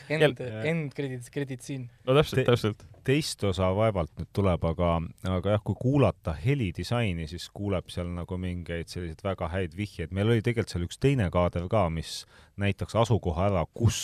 End, 0.09 0.41
end 0.65 0.95
credit, 0.97 1.27
credit 1.33 1.61
siin. 1.65 1.83
no 2.09 2.15
täpselt 2.17 2.41
Te-, 2.41 2.47
täpselt. 2.49 2.85
teist 3.05 3.45
osa 3.45 3.69
vaevalt 3.77 4.13
nüüd 4.19 4.31
tuleb, 4.37 4.65
aga, 4.71 4.95
aga 5.37 5.57
jah, 5.57 5.65
kui 5.69 5.77
kuulata 5.81 6.33
helidisaini, 6.41 7.29
siis 7.31 7.51
kuuleb 7.53 7.93
seal 7.93 8.09
nagu 8.17 8.39
mingeid 8.41 8.89
selliseid 8.89 9.21
väga 9.27 9.51
häid 9.53 9.77
vihjeid. 9.77 10.15
meil 10.17 10.33
oli 10.33 10.45
tegelikult 10.45 10.73
seal 10.73 10.87
üks 10.89 10.99
teine 11.03 11.29
kaader 11.35 11.69
ka, 11.69 11.87
mis 11.93 12.23
näitaks 12.61 12.97
asukoha 13.05 13.51
ära, 13.51 13.67
kus 13.77 14.01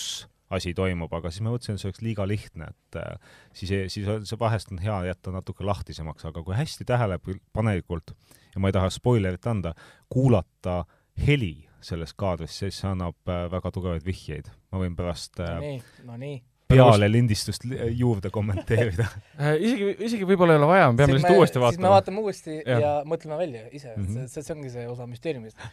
asi 0.50 0.74
toimub, 0.74 1.12
aga 1.14 1.30
siis 1.30 1.44
ma 1.46 1.54
mõtlesin, 1.54 1.78
et 1.78 1.82
see 1.82 1.90
oleks 1.90 2.02
liiga 2.04 2.26
lihtne, 2.28 2.70
et 2.72 3.00
äh, 3.00 3.32
siis, 3.54 3.72
siis 3.94 4.08
on 4.10 4.26
see 4.26 4.38
vahest 4.40 4.72
on 4.74 4.82
hea 4.82 4.98
jätta 5.10 5.34
natuke 5.34 5.66
lahtisemaks, 5.66 6.26
aga 6.30 6.42
kui 6.46 6.56
hästi 6.58 6.86
tähelepanelikult 6.88 8.14
ja 8.54 8.62
ma 8.62 8.70
ei 8.70 8.76
taha 8.76 8.90
spoilerit 8.92 9.46
anda, 9.50 9.74
kuulata 10.10 10.82
heli 11.26 11.54
selles 11.84 12.12
kaadris, 12.18 12.58
siis 12.60 12.82
see 12.82 12.90
annab 12.90 13.30
äh, 13.30 13.46
väga 13.52 13.72
tugevaid 13.74 14.06
vihjeid. 14.06 14.50
ma 14.72 14.82
võin 14.82 14.96
pärast 14.98 15.38
no 15.40 15.46
äh, 15.46 15.60
nii, 15.64 15.82
no 16.08 16.16
nii. 16.20 16.36
peale 16.70 17.08
lindistust 17.10 17.64
li- 17.66 17.78
juurde 17.98 18.30
kommenteerida 18.34 19.06
isegi, 19.66 19.94
isegi 20.06 20.28
võib-olla 20.28 20.54
ei 20.56 20.60
ole 20.60 20.68
vaja, 20.70 20.90
me 20.90 21.00
peame 21.00 21.16
lihtsalt 21.16 21.38
uuesti 21.38 21.56
siis 21.56 21.62
me 21.62 21.66
vaatama. 21.66 21.94
vaatame 21.94 22.26
uuesti 22.26 22.58
ja, 22.58 22.80
ja 22.84 22.92
mõtleme 23.08 23.38
välja 23.40 23.64
ise 23.70 23.94
mm. 23.94 24.06
-hmm. 24.06 24.28
see, 24.34 24.44
see 24.46 24.56
ongi 24.56 24.74
see 24.74 24.86
osa 24.90 25.06
müsteeriumist. 25.10 25.70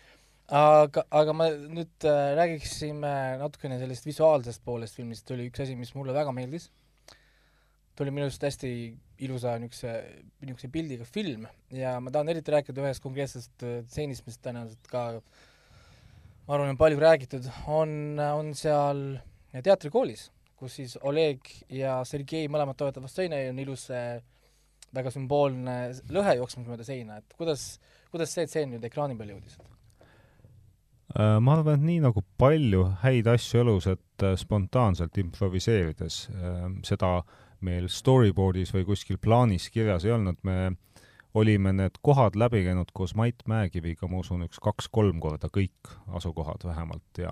aga, 0.48 1.04
aga 1.12 1.34
ma 1.36 1.50
nüüd 1.52 2.08
äh, 2.08 2.36
räägiksime 2.40 3.14
natukene 3.42 3.80
sellest 3.82 4.08
visuaalsest 4.08 4.64
poolest 4.64 4.96
filmist, 4.96 5.28
oli 5.36 5.50
üks 5.52 5.64
asi, 5.64 5.76
mis 5.76 5.94
mulle 5.96 6.16
väga 6.16 6.32
meeldis. 6.36 6.70
ta 7.96 8.06
oli 8.06 8.14
minu 8.14 8.28
arust 8.28 8.44
hästi 8.46 8.70
ilusa 9.26 9.56
niisuguse, 9.58 9.92
niisuguse 10.46 10.68
pildiga 10.70 11.06
film 11.06 11.48
ja 11.74 11.96
ma 12.00 12.12
tahan 12.14 12.30
eriti 12.30 12.54
rääkida 12.54 12.84
ühest 12.86 13.04
konkreetsest 13.04 13.66
äh, 13.66 13.82
stseenist, 13.90 14.26
mis 14.26 14.40
tõenäoliselt 14.40 14.88
ka 14.92 15.04
ma 16.48 16.56
arvan, 16.56 16.72
on 16.72 16.80
palju 16.80 17.02
räägitud, 17.02 17.50
on, 17.68 17.92
on 18.22 18.54
seal 18.56 19.04
teatrikoolis, 19.52 20.30
kus 20.56 20.78
siis 20.80 20.96
Oleg 21.02 21.50
ja 21.74 22.00
Sergei 22.08 22.48
mõlemad 22.48 22.78
toetavad 22.80 23.12
seina 23.12 23.42
ja 23.42 23.52
on 23.52 23.60
ilus 23.66 23.90
see 23.90 24.22
väga 24.96 25.12
sümboolne 25.12 25.80
lõhe 26.14 26.38
jooksmas 26.38 26.70
mööda 26.70 26.86
seina, 26.88 27.20
et 27.20 27.36
kuidas, 27.36 27.74
kuidas 28.14 28.32
see 28.32 28.48
tseen 28.48 28.72
nüüd 28.72 28.88
ekraani 28.88 29.18
peale 29.18 29.36
jõudis? 29.36 29.58
Äh, 31.16 31.38
ma 31.40 31.56
arvan, 31.56 31.78
et 31.78 31.86
nii 31.88 32.02
nagu 32.04 32.24
palju 32.40 32.84
häid 33.04 33.30
asju 33.32 33.62
elus, 33.62 33.86
et 33.88 34.26
äh, 34.28 34.36
spontaanselt 34.40 35.16
improviseerides 35.22 36.18
äh, 36.34 36.66
seda 36.88 37.22
meil 37.64 37.88
storyboard'is 37.90 38.74
või 38.76 38.84
kuskil 38.90 39.20
plaanis 39.22 39.70
kirjas 39.74 40.06
ei 40.06 40.12
olnud, 40.14 40.42
me 40.44 40.76
olime 41.38 41.72
need 41.78 42.02
kohad 42.04 42.36
läbi 42.36 42.66
käinud 42.66 42.92
koos 42.94 43.16
Mait 43.16 43.40
Mäekiviga, 43.48 44.10
ma 44.12 44.20
usun, 44.20 44.44
üks 44.46 44.60
kaks-kolm 44.64 45.22
korda 45.24 45.50
kõik 45.54 45.94
asukohad 46.20 46.68
vähemalt 46.68 47.24
ja 47.24 47.32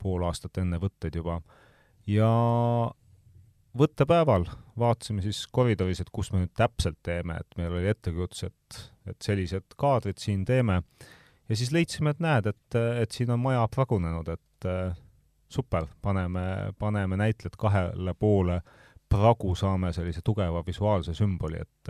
pool 0.00 0.24
aastat 0.24 0.58
enne 0.62 0.80
võtteid 0.80 1.20
juba. 1.20 1.42
ja 2.08 2.30
võttepäeval 3.76 4.48
vaatasime 4.80 5.22
siis 5.22 5.44
koridoris, 5.52 6.00
et 6.00 6.10
kus 6.10 6.32
me 6.32 6.40
nüüd 6.40 6.56
täpselt 6.56 6.98
teeme, 7.04 7.36
et 7.36 7.58
meil 7.60 7.76
oli 7.76 7.92
ettekujutus, 7.92 8.48
et, 8.48 8.82
et 9.12 9.22
sellised 9.22 9.76
kaadrid 9.76 10.18
siin 10.18 10.44
teeme 10.48 10.80
ja 11.50 11.56
siis 11.58 11.72
leidsime, 11.74 12.14
et 12.14 12.22
näed, 12.22 12.46
et, 12.46 12.78
et 13.02 13.14
siin 13.14 13.32
on 13.34 13.40
maja 13.42 13.64
pragunenud, 13.74 14.28
et 14.30 14.68
äh, 14.70 14.94
super, 15.50 15.88
paneme, 16.02 16.72
paneme 16.78 17.18
näitlejad 17.18 17.58
kahele 17.58 18.14
poole. 18.14 18.60
Pragu 19.10 19.56
saame 19.58 19.90
sellise 19.90 20.22
tugeva 20.22 20.62
visuaalse 20.62 21.16
sümboli, 21.18 21.58
et 21.58 21.88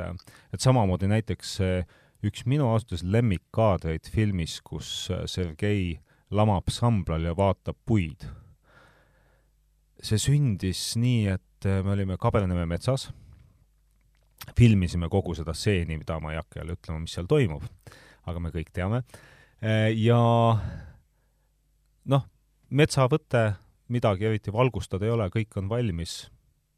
et 0.55 0.61
samamoodi 0.61 1.11
näiteks 1.11 1.57
see 1.59 1.83
üks 2.25 2.47
minu 2.49 2.71
ausalt 2.71 2.95
öeldes 2.95 3.05
lemmikkaadreid 3.13 4.09
filmis, 4.09 4.61
kus 4.65 5.11
äh, 5.13 5.27
Sergei 5.29 5.99
lamab 6.31 6.73
samblal 6.73 7.27
ja 7.29 7.37
vaatab 7.37 7.77
puid. 7.85 8.25
see 10.01 10.17
sündis 10.17 10.95
nii, 10.97 11.27
et 11.29 11.69
äh, 11.69 11.83
me 11.85 11.93
olime 11.93 12.17
Kaberneme 12.17 12.65
metsas, 12.67 13.11
filmisime 14.57 15.11
kogu 15.13 15.35
seda 15.37 15.53
stseeni, 15.53 15.99
mida 16.01 16.17
ma 16.21 16.33
ei 16.33 16.41
hakka 16.41 16.63
jälle 16.63 16.79
ütlema, 16.79 17.03
mis 17.05 17.13
seal 17.13 17.29
toimub, 17.29 17.69
aga 18.25 18.41
me 18.41 18.49
kõik 18.55 18.73
teame. 18.73 19.03
Äh, 19.05 19.29
ja 19.61 20.21
noh, 22.09 22.27
metsavõte, 22.71 23.45
midagi 23.93 24.29
eriti 24.31 24.53
valgustada 24.53 25.05
ei 25.05 25.13
ole, 25.13 25.29
kõik 25.35 25.59
on 25.61 25.69
valmis, 25.69 26.31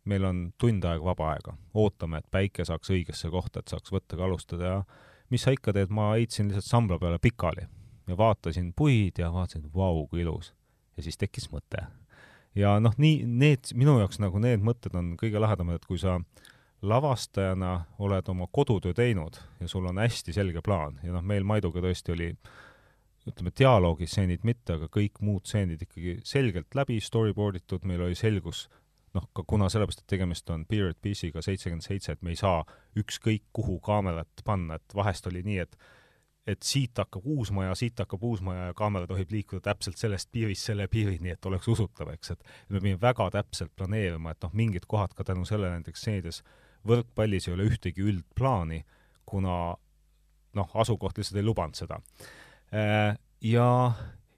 meil 0.08 0.24
on 0.26 0.42
tund 0.58 0.84
aega 0.88 1.04
vaba 1.04 1.28
aega, 1.34 1.54
ootame, 1.78 2.18
et 2.18 2.30
päike 2.30 2.66
saaks 2.66 2.90
õigesse 2.90 3.30
kohta, 3.30 3.62
et 3.62 3.70
saaks 3.70 3.92
võttega 3.94 4.26
alustada 4.26 4.64
ja 4.64 4.80
mis 5.30 5.44
sa 5.44 5.54
ikka 5.54 5.74
teed, 5.76 5.92
ma 5.94 6.12
heitsin 6.16 6.50
lihtsalt 6.50 6.68
sambla 6.68 6.98
peale 6.98 7.20
pikali 7.22 7.68
ja 8.08 8.16
vaatasin 8.18 8.72
puid 8.76 9.20
ja 9.22 9.30
vaatasin, 9.32 9.68
vau, 9.74 10.06
kui 10.10 10.24
ilus. 10.24 10.52
ja 10.96 11.02
siis 11.02 11.16
tekkis 11.16 11.48
mõte. 11.52 11.86
ja 12.54 12.78
noh, 12.80 12.96
nii 12.98 13.22
need, 13.26 13.70
minu 13.74 13.98
jaoks 14.00 14.18
nagu 14.20 14.42
need 14.42 14.64
mõtted 14.64 14.96
on 14.98 15.14
kõige 15.20 15.40
lahedamad, 15.40 15.78
et 15.78 15.86
kui 15.86 16.00
sa 16.02 16.18
lavastajana 16.82 17.84
oled 18.02 18.28
oma 18.28 18.48
kodutöö 18.50 18.94
teinud 18.94 19.38
ja 19.60 19.68
sul 19.68 19.86
on 19.86 20.02
hästi 20.02 20.34
selge 20.34 20.60
plaan 20.66 20.98
ja 21.02 21.14
noh, 21.14 21.22
meil 21.22 21.46
Maiduga 21.46 21.80
tõesti 21.84 22.16
oli 22.16 22.32
ütleme, 23.28 23.52
dialoogistseenid 23.58 24.46
mitte, 24.46 24.76
aga 24.78 24.88
kõik 24.92 25.20
muud 25.22 25.46
stseenid 25.46 25.82
ikkagi 25.84 26.18
selgelt 26.26 26.74
läbi 26.74 26.98
storyboard 27.02 27.60
itud, 27.60 27.86
meil 27.86 28.02
oli 28.08 28.18
selgus 28.18 28.66
noh, 29.16 29.26
ka 29.36 29.44
kuna 29.48 29.68
sellepärast, 29.72 30.04
et 30.04 30.12
tegemist 30.14 30.50
on 30.50 30.64
period 30.68 30.96
piece'iga 31.04 31.42
seitsekümmend 31.44 31.84
seitse, 31.84 32.14
et 32.14 32.22
me 32.24 32.32
ei 32.32 32.38
saa 32.40 32.62
ükskõik 32.98 33.44
kuhu 33.54 33.78
kaamerat 33.84 34.44
panna, 34.46 34.78
et 34.80 34.96
vahest 34.96 35.28
oli 35.30 35.44
nii, 35.46 35.58
et 35.66 35.76
et 36.42 36.64
siit 36.66 36.98
hakkab 36.98 37.22
uus 37.30 37.52
maja, 37.54 37.70
siit 37.78 38.00
hakkab 38.02 38.24
uus 38.26 38.40
maja 38.42 38.64
ja 38.66 38.74
kaamera 38.74 39.06
tohib 39.06 39.30
liikuda 39.30 39.60
täpselt 39.62 40.00
sellest 40.00 40.26
piirist 40.34 40.66
selle 40.66 40.88
piirini, 40.90 41.30
et 41.30 41.46
oleks 41.46 41.68
usutav, 41.70 42.10
eks, 42.16 42.32
et 42.34 42.42
me 42.66 42.80
pidime 42.80 42.98
väga 42.98 43.28
täpselt 43.36 43.70
planeerima, 43.78 44.32
et 44.34 44.42
noh, 44.42 44.50
mingid 44.58 44.88
kohad 44.90 45.14
ka 45.14 45.22
tänu 45.28 45.46
sellele 45.46 45.76
näiteks 45.76 46.02
stseenides 46.02 46.42
võrkpallis 46.88 47.46
ei 47.46 47.54
ole 47.54 47.68
ühtegi 47.70 48.02
üldplaani, 48.02 48.80
kuna 49.28 49.58
noh, 50.58 50.74
asukoht 50.82 51.20
lihtsalt 51.20 51.38
ei 51.38 51.46
lubanud 51.46 51.78
seda. 51.78 52.00
Ja, 52.72 53.66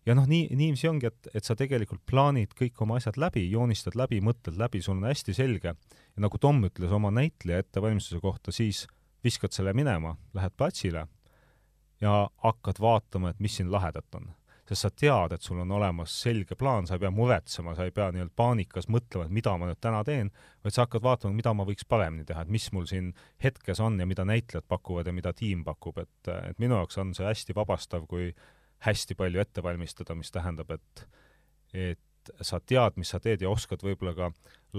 ja 0.07 0.15
noh, 0.19 0.25
nii, 0.27 0.49
niiviisi 0.59 0.89
ongi, 0.91 1.07
et, 1.07 1.29
et 1.39 1.47
sa 1.47 1.55
tegelikult 1.59 2.03
plaanid 2.11 2.55
kõik 2.59 2.81
oma 2.83 2.99
asjad 2.99 3.19
läbi, 3.21 3.45
joonistad 3.53 3.95
läbi, 3.99 4.19
mõtled 4.25 4.59
läbi, 4.59 4.81
sul 4.83 4.97
on 4.97 5.07
hästi 5.07 5.37
selge. 5.37 5.75
Ja 6.15 6.25
nagu 6.25 6.41
Tom 6.43 6.63
ütles 6.67 6.95
oma 6.95 7.13
näitleja 7.15 7.63
ettevalmistuse 7.63 8.19
kohta, 8.25 8.55
siis 8.55 8.85
viskad 9.25 9.55
selle 9.55 9.73
minema, 9.77 10.17
lähed 10.35 10.57
platsile 10.59 11.07
ja 12.03 12.25
hakkad 12.43 12.81
vaatama, 12.83 13.31
et 13.31 13.41
mis 13.41 13.55
siin 13.61 13.71
lahedat 13.73 14.19
on 14.19 14.33
sest 14.65 14.87
sa 14.87 14.91
tead, 14.91 15.35
et 15.37 15.45
sul 15.45 15.59
on 15.61 15.73
olemas 15.77 16.13
selge 16.25 16.57
plaan, 16.57 16.87
sa 16.89 16.97
ei 16.97 17.03
pea 17.03 17.11
muretsema, 17.13 17.75
sa 17.77 17.85
ei 17.85 17.93
pea 17.95 18.09
nii-öelda 18.15 18.33
paanikas 18.37 18.89
mõtlema, 18.89 19.27
et 19.27 19.35
mida 19.37 19.53
ma 19.61 19.69
nüüd 19.69 19.81
täna 19.85 20.01
teen, 20.09 20.31
vaid 20.65 20.77
sa 20.77 20.87
hakkad 20.87 21.05
vaatama, 21.05 21.37
mida 21.37 21.53
ma 21.57 21.67
võiks 21.69 21.85
paremini 21.89 22.25
teha, 22.29 22.47
et 22.47 22.53
mis 22.53 22.71
mul 22.73 22.89
siin 22.89 23.13
hetkes 23.45 23.83
on 23.85 24.01
ja 24.01 24.09
mida 24.09 24.25
näitlejad 24.29 24.65
pakuvad 24.69 25.11
ja 25.11 25.13
mida 25.17 25.35
tiim 25.37 25.67
pakub, 25.67 26.01
et, 26.01 26.33
et 26.33 26.59
minu 26.63 26.79
jaoks 26.81 26.99
on 27.03 27.13
see 27.17 27.29
hästi 27.29 27.57
vabastav, 27.57 28.09
kui 28.09 28.33
hästi 28.89 29.17
palju 29.21 29.45
ette 29.45 29.63
valmistada, 29.65 30.17
mis 30.17 30.33
tähendab, 30.33 30.73
et 30.79 31.07
et 31.75 32.01
sa 32.41 32.61
tead, 32.61 32.97
mis 32.97 33.11
sa 33.13 33.19
teed 33.21 33.43
ja 33.43 33.51
oskad 33.51 33.83
võib-olla 33.85 34.15
ka 34.17 34.31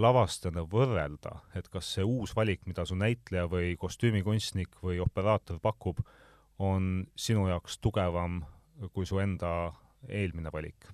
lavastajana 0.02 0.64
võrrelda, 0.70 1.42
et 1.54 1.68
kas 1.70 1.92
see 1.94 2.06
uus 2.08 2.34
valik, 2.34 2.64
mida 2.66 2.86
su 2.88 2.98
näitleja 2.98 3.46
või 3.52 3.76
kostüümikunstnik 3.78 4.80
või 4.82 4.98
operaator 5.04 5.60
pakub, 5.62 6.02
on 6.58 7.06
sinu 7.20 7.50
jaoks 7.52 7.78
tugevam 7.84 8.42
kui 8.94 9.06
su 9.08 9.20
enda 9.24 9.52
eelmine 10.10 10.52
valik. 10.54 10.88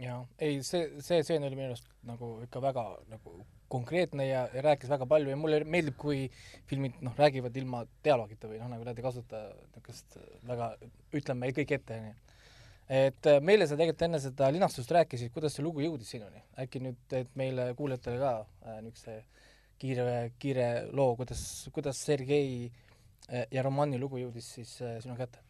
jaa, 0.00 0.20
ei 0.38 0.62
see, 0.64 1.00
see 1.04 1.22
stseen 1.22 1.44
oli 1.44 1.58
minu 1.58 1.72
arust 1.72 1.88
nagu 2.08 2.36
ikka 2.44 2.62
väga 2.62 2.84
nagu 3.10 3.40
konkreetne 3.70 4.26
ja, 4.26 4.46
ja 4.54 4.62
rääkis 4.64 4.90
väga 4.90 5.06
palju 5.06 5.30
ja 5.30 5.38
mulle 5.38 5.60
meeldib, 5.64 5.96
kui 6.00 6.24
filmid 6.70 6.96
noh, 7.04 7.14
räägivad 7.18 7.56
ilma 7.60 7.84
dialoogita 8.04 8.48
või 8.50 8.58
noh, 8.62 8.70
nagu 8.72 8.86
nad 8.86 8.98
ei 8.98 9.04
kasuta 9.04 9.42
niisugust 9.60 10.16
väga, 10.48 10.72
ütleme 11.14 11.52
kõik 11.58 11.74
ette, 11.76 11.98
onju. 12.00 12.14
et 13.00 13.30
äh, 13.30 13.42
meile 13.46 13.68
sa 13.68 13.78
tegelikult 13.78 14.06
enne 14.08 14.22
seda 14.22 14.48
linastust 14.54 14.90
rääkisid, 14.96 15.30
kuidas 15.34 15.54
see 15.58 15.66
lugu 15.66 15.84
jõudis 15.84 16.10
sinuni, 16.16 16.42
äkki 16.64 16.82
nüüd 16.86 16.98
teed 17.12 17.30
meile 17.38 17.70
kuulajatele 17.78 18.18
ka 18.22 18.32
äh, 18.40 18.80
niisuguse 18.86 19.20
kiire, 19.80 20.16
kiire 20.38 20.70
loo, 20.92 21.14
kuidas, 21.20 21.44
kuidas 21.74 22.00
Sergei 22.08 22.66
äh, 23.28 23.46
ja 23.50 23.62
Romani 23.66 24.00
lugu 24.02 24.18
jõudis 24.22 24.50
siis 24.56 24.74
äh, 24.82 24.98
sinu 25.04 25.18
kätte? 25.20 25.44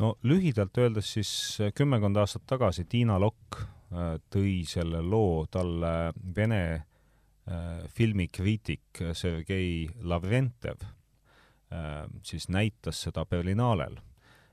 No 0.00 0.14
lühidalt 0.24 0.78
öeldes 0.78 1.12
siis 1.16 1.32
äh, 1.60 1.72
kümmekond 1.76 2.16
aastat 2.20 2.46
tagasi 2.48 2.86
Tiina 2.88 3.18
Lokk 3.20 3.60
äh, 3.60 4.16
tõi 4.32 4.62
selle 4.68 5.02
loo 5.04 5.46
talle 5.50 6.12
Vene 6.36 6.62
äh, 6.74 7.84
filmikriitik 7.94 9.02
Sergei 9.12 9.88
Lavrentev 10.00 10.86
äh, 11.72 12.06
siis 12.22 12.48
näitas 12.48 13.02
seda 13.02 13.26
Berlinaalel. 13.26 13.98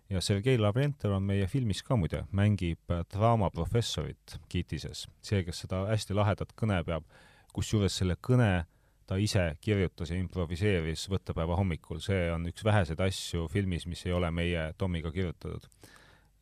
Ja 0.09 0.21
Sergei 0.21 0.57
Lavrentjev 0.57 1.11
on 1.17 1.25
meie 1.27 1.47
filmis 1.51 1.81
ka 1.83 1.97
muide, 1.99 2.23
mängib 2.31 2.91
äh, 2.91 3.03
draamaprofessorit 3.11 4.37
Kitises, 4.47 5.07
see, 5.21 5.41
kes 5.43 5.65
seda 5.65 5.83
hästi 5.89 6.15
lahedat 6.15 6.53
kõne 6.55 6.79
peab, 6.87 7.03
kusjuures 7.51 7.97
selle 7.99 8.15
kõne 8.23 8.65
ta 9.07 9.17
ise 9.21 9.43
kirjutas 9.63 10.11
ja 10.11 10.17
improviseeris 10.19 11.07
võttepäeva 11.11 11.55
hommikul, 11.59 12.01
see 12.03 12.27
on 12.33 12.49
üks 12.49 12.65
väheseid 12.67 12.99
asju 13.05 13.47
filmis, 13.51 13.87
mis 13.87 14.03
ei 14.05 14.15
ole 14.15 14.31
meie 14.35 14.71
Tomiga 14.77 15.11
kirjutatud. 15.15 15.67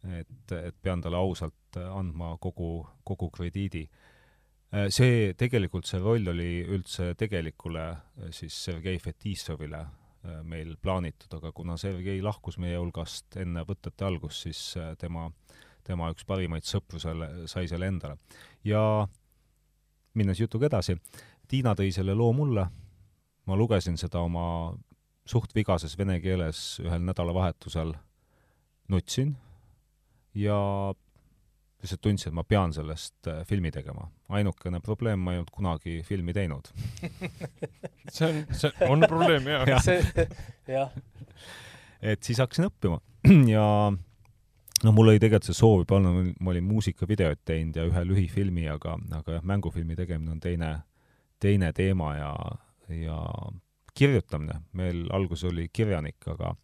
et, 0.05 0.51
et 0.53 0.75
pean 0.81 1.01
talle 1.01 1.17
ausalt 1.17 1.77
andma 1.81 2.35
kogu, 2.37 2.85
kogu 3.03 3.29
krediidi. 3.33 3.87
Äh, 4.73 4.89
see, 4.93 5.33
tegelikult 5.37 5.87
see 5.89 6.01
roll 6.01 6.29
oli 6.29 6.61
üldse 6.61 7.13
tegelikule 7.17 7.85
äh, 7.89 8.29
siis 8.33 8.57
Sergei 8.67 8.99
Fetisovile 9.01 9.81
äh, 9.81 10.41
meil 10.43 10.75
plaanitud, 10.81 11.33
aga 11.37 11.51
kuna 11.55 11.77
Sergei 11.81 12.21
lahkus 12.21 12.59
meie 12.61 12.77
hulgast 12.77 13.37
enne 13.41 13.65
võtete 13.65 14.05
algust, 14.05 14.45
siis 14.45 14.61
tema, 15.01 15.29
tema 15.85 16.09
üks 16.13 16.25
parimaid 16.25 16.65
sõpru 16.69 17.01
selle, 17.01 17.47
sai 17.49 17.69
selle 17.71 17.89
endale. 17.89 18.17
ja 18.65 19.07
minnes 20.15 20.39
jutuga 20.39 20.69
edasi, 20.69 20.95
Tiina 21.47 21.75
tõi 21.77 21.91
selle 21.95 22.15
loo 22.17 22.33
mulle, 22.33 22.65
ma 23.45 23.57
lugesin 23.57 23.97
seda 24.01 24.21
oma 24.25 24.73
suht 25.25 25.55
vigases 25.55 25.97
vene 25.97 26.19
keeles 26.21 26.79
ühel 26.83 27.01
nädalavahetusel, 27.05 27.95
nutsin 28.93 29.35
ja 30.37 30.57
lihtsalt 31.85 32.01
tundsin, 32.01 32.31
et 32.31 32.37
ma 32.37 32.43
pean 32.47 32.73
sellest 32.73 33.29
äh, 33.29 33.43
filmi 33.45 33.71
tegema. 33.71 34.09
ainukene 34.29 34.79
probleem, 34.81 35.19
ma 35.21 35.33
ei 35.33 35.41
olnud 35.41 35.53
kunagi 35.53 35.99
filmi 36.05 36.33
teinud 36.33 36.71
see 38.15 38.27
on, 38.27 38.41
see 38.57 38.71
on 38.89 39.05
probleem, 39.07 39.47
jah. 39.47 39.81
see, 39.83 40.27
jah. 40.77 40.93
et 42.01 42.23
siis 42.23 42.41
hakkasin 42.41 42.69
õppima 42.69 42.99
ja 43.55 43.65
no 44.83 44.93
mul 44.95 45.13
oli 45.13 45.21
tegelikult 45.21 45.49
see 45.49 45.57
soov 45.57 45.83
juba 45.83 45.99
olnud, 45.99 46.33
ma 46.39 46.53
olin 46.53 46.67
muusikavideot 46.67 47.43
teinud 47.47 47.77
ja 47.77 47.85
ühe 47.89 48.03
lühifilmi, 48.09 48.67
aga, 48.71 48.97
aga 49.19 49.39
jah, 49.39 49.47
mängufilmi 49.47 49.97
tegemine 49.97 50.35
on 50.35 50.41
teine, 50.43 50.71
teine 51.39 51.71
teema 51.73 52.15
ja, 52.15 52.33
ja 52.89 53.19
kirjutamine, 53.95 54.59
meil 54.73 55.05
alguses 55.15 55.49
oli 55.51 55.69
kirjanik, 55.73 56.19
aga 56.27 56.55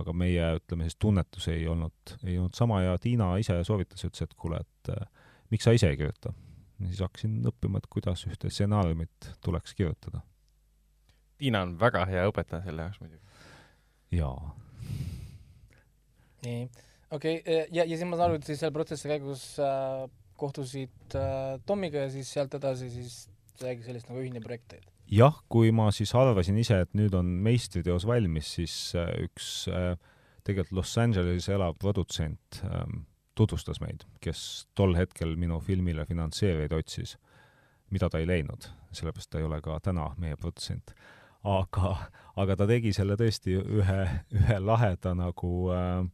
aga 0.00 0.12
meie, 0.16 0.44
ütleme 0.60 0.86
siis 0.86 0.98
tunnetus 1.00 1.48
ei 1.52 1.66
olnud, 1.68 2.14
ei 2.24 2.38
olnud 2.38 2.56
sama 2.56 2.80
ja 2.84 2.96
Tiina 3.00 3.32
ise 3.40 3.58
soovitas, 3.66 4.04
ütles, 4.06 4.24
et 4.24 4.36
kuule, 4.38 4.60
et 4.62 4.92
äh, 4.94 5.30
miks 5.52 5.66
sa 5.66 5.74
ise 5.76 5.90
ei 5.90 5.98
kirjuta. 6.00 6.32
ja 6.80 6.86
siis 6.88 7.02
hakkasin 7.04 7.40
õppima, 7.50 7.80
et 7.80 7.88
kuidas 7.92 8.24
ühte 8.28 8.50
stsenaariumit 8.50 9.32
tuleks 9.44 9.74
kirjutada. 9.76 10.22
Tiina 11.40 11.64
on 11.66 11.74
väga 11.80 12.04
hea 12.08 12.22
õpetaja 12.30 12.64
selle 12.64 12.86
jaoks 12.86 13.00
muidugi. 13.02 13.20
jaa. 14.16 14.54
nii, 16.46 16.62
okei 17.10 17.40
okay,, 17.40 17.66
ja, 17.68 17.84
ja 17.84 17.90
siis 17.90 18.06
ma 18.08 18.16
saan 18.16 18.30
aru, 18.30 18.40
et 18.40 18.48
siis 18.48 18.62
selle 18.62 18.74
protsessi 18.76 19.10
käigus 19.10 19.44
äh, 19.60 20.06
kohtusid 20.40 21.18
äh, 21.18 21.58
Tomiga 21.66 22.06
ja 22.06 22.10
siis 22.12 22.32
sealt 22.32 22.54
edasi 22.56 22.88
siis 22.94 23.26
räägi 23.64 23.86
sellist 23.86 24.08
nagu 24.10 24.22
ühine 24.22 24.42
projekt 24.44 24.70
teil 24.74 24.86
jah, 25.10 25.36
kui 25.50 25.72
ma 25.74 25.90
siis 25.94 26.12
arvasin 26.16 26.58
ise, 26.60 26.82
et 26.84 26.92
nüüd 26.98 27.14
on 27.18 27.28
meistriteos 27.44 28.06
valmis, 28.08 28.54
siis 28.58 28.74
äh, 28.98 29.10
üks 29.26 29.66
äh, 29.70 29.94
tegelikult 30.46 30.76
Los 30.78 30.96
Angeleses 30.98 31.48
elav 31.52 31.76
produtsent 31.80 32.60
ähm, 32.64 33.04
tutvustas 33.38 33.80
meid, 33.82 34.04
kes 34.22 34.66
tol 34.78 34.94
hetkel 34.98 35.36
minu 35.40 35.60
filmile 35.64 36.06
finantseerijaid 36.08 36.74
otsis, 36.76 37.16
mida 37.90 38.10
ta 38.10 38.20
ei 38.20 38.28
leidnud, 38.28 38.68
sellepärast 38.94 39.30
ta 39.32 39.40
ei 39.40 39.48
ole 39.48 39.60
ka 39.64 39.78
täna 39.82 40.10
meie 40.20 40.38
produtsent. 40.40 40.94
aga, 41.44 41.94
aga 42.36 42.56
ta 42.56 42.66
tegi 42.68 42.92
selle 42.92 43.16
tõesti 43.16 43.56
ühe, 43.58 44.00
ühe 44.36 44.58
laheda 44.60 45.14
nagu 45.16 45.52
äh, 45.74 46.04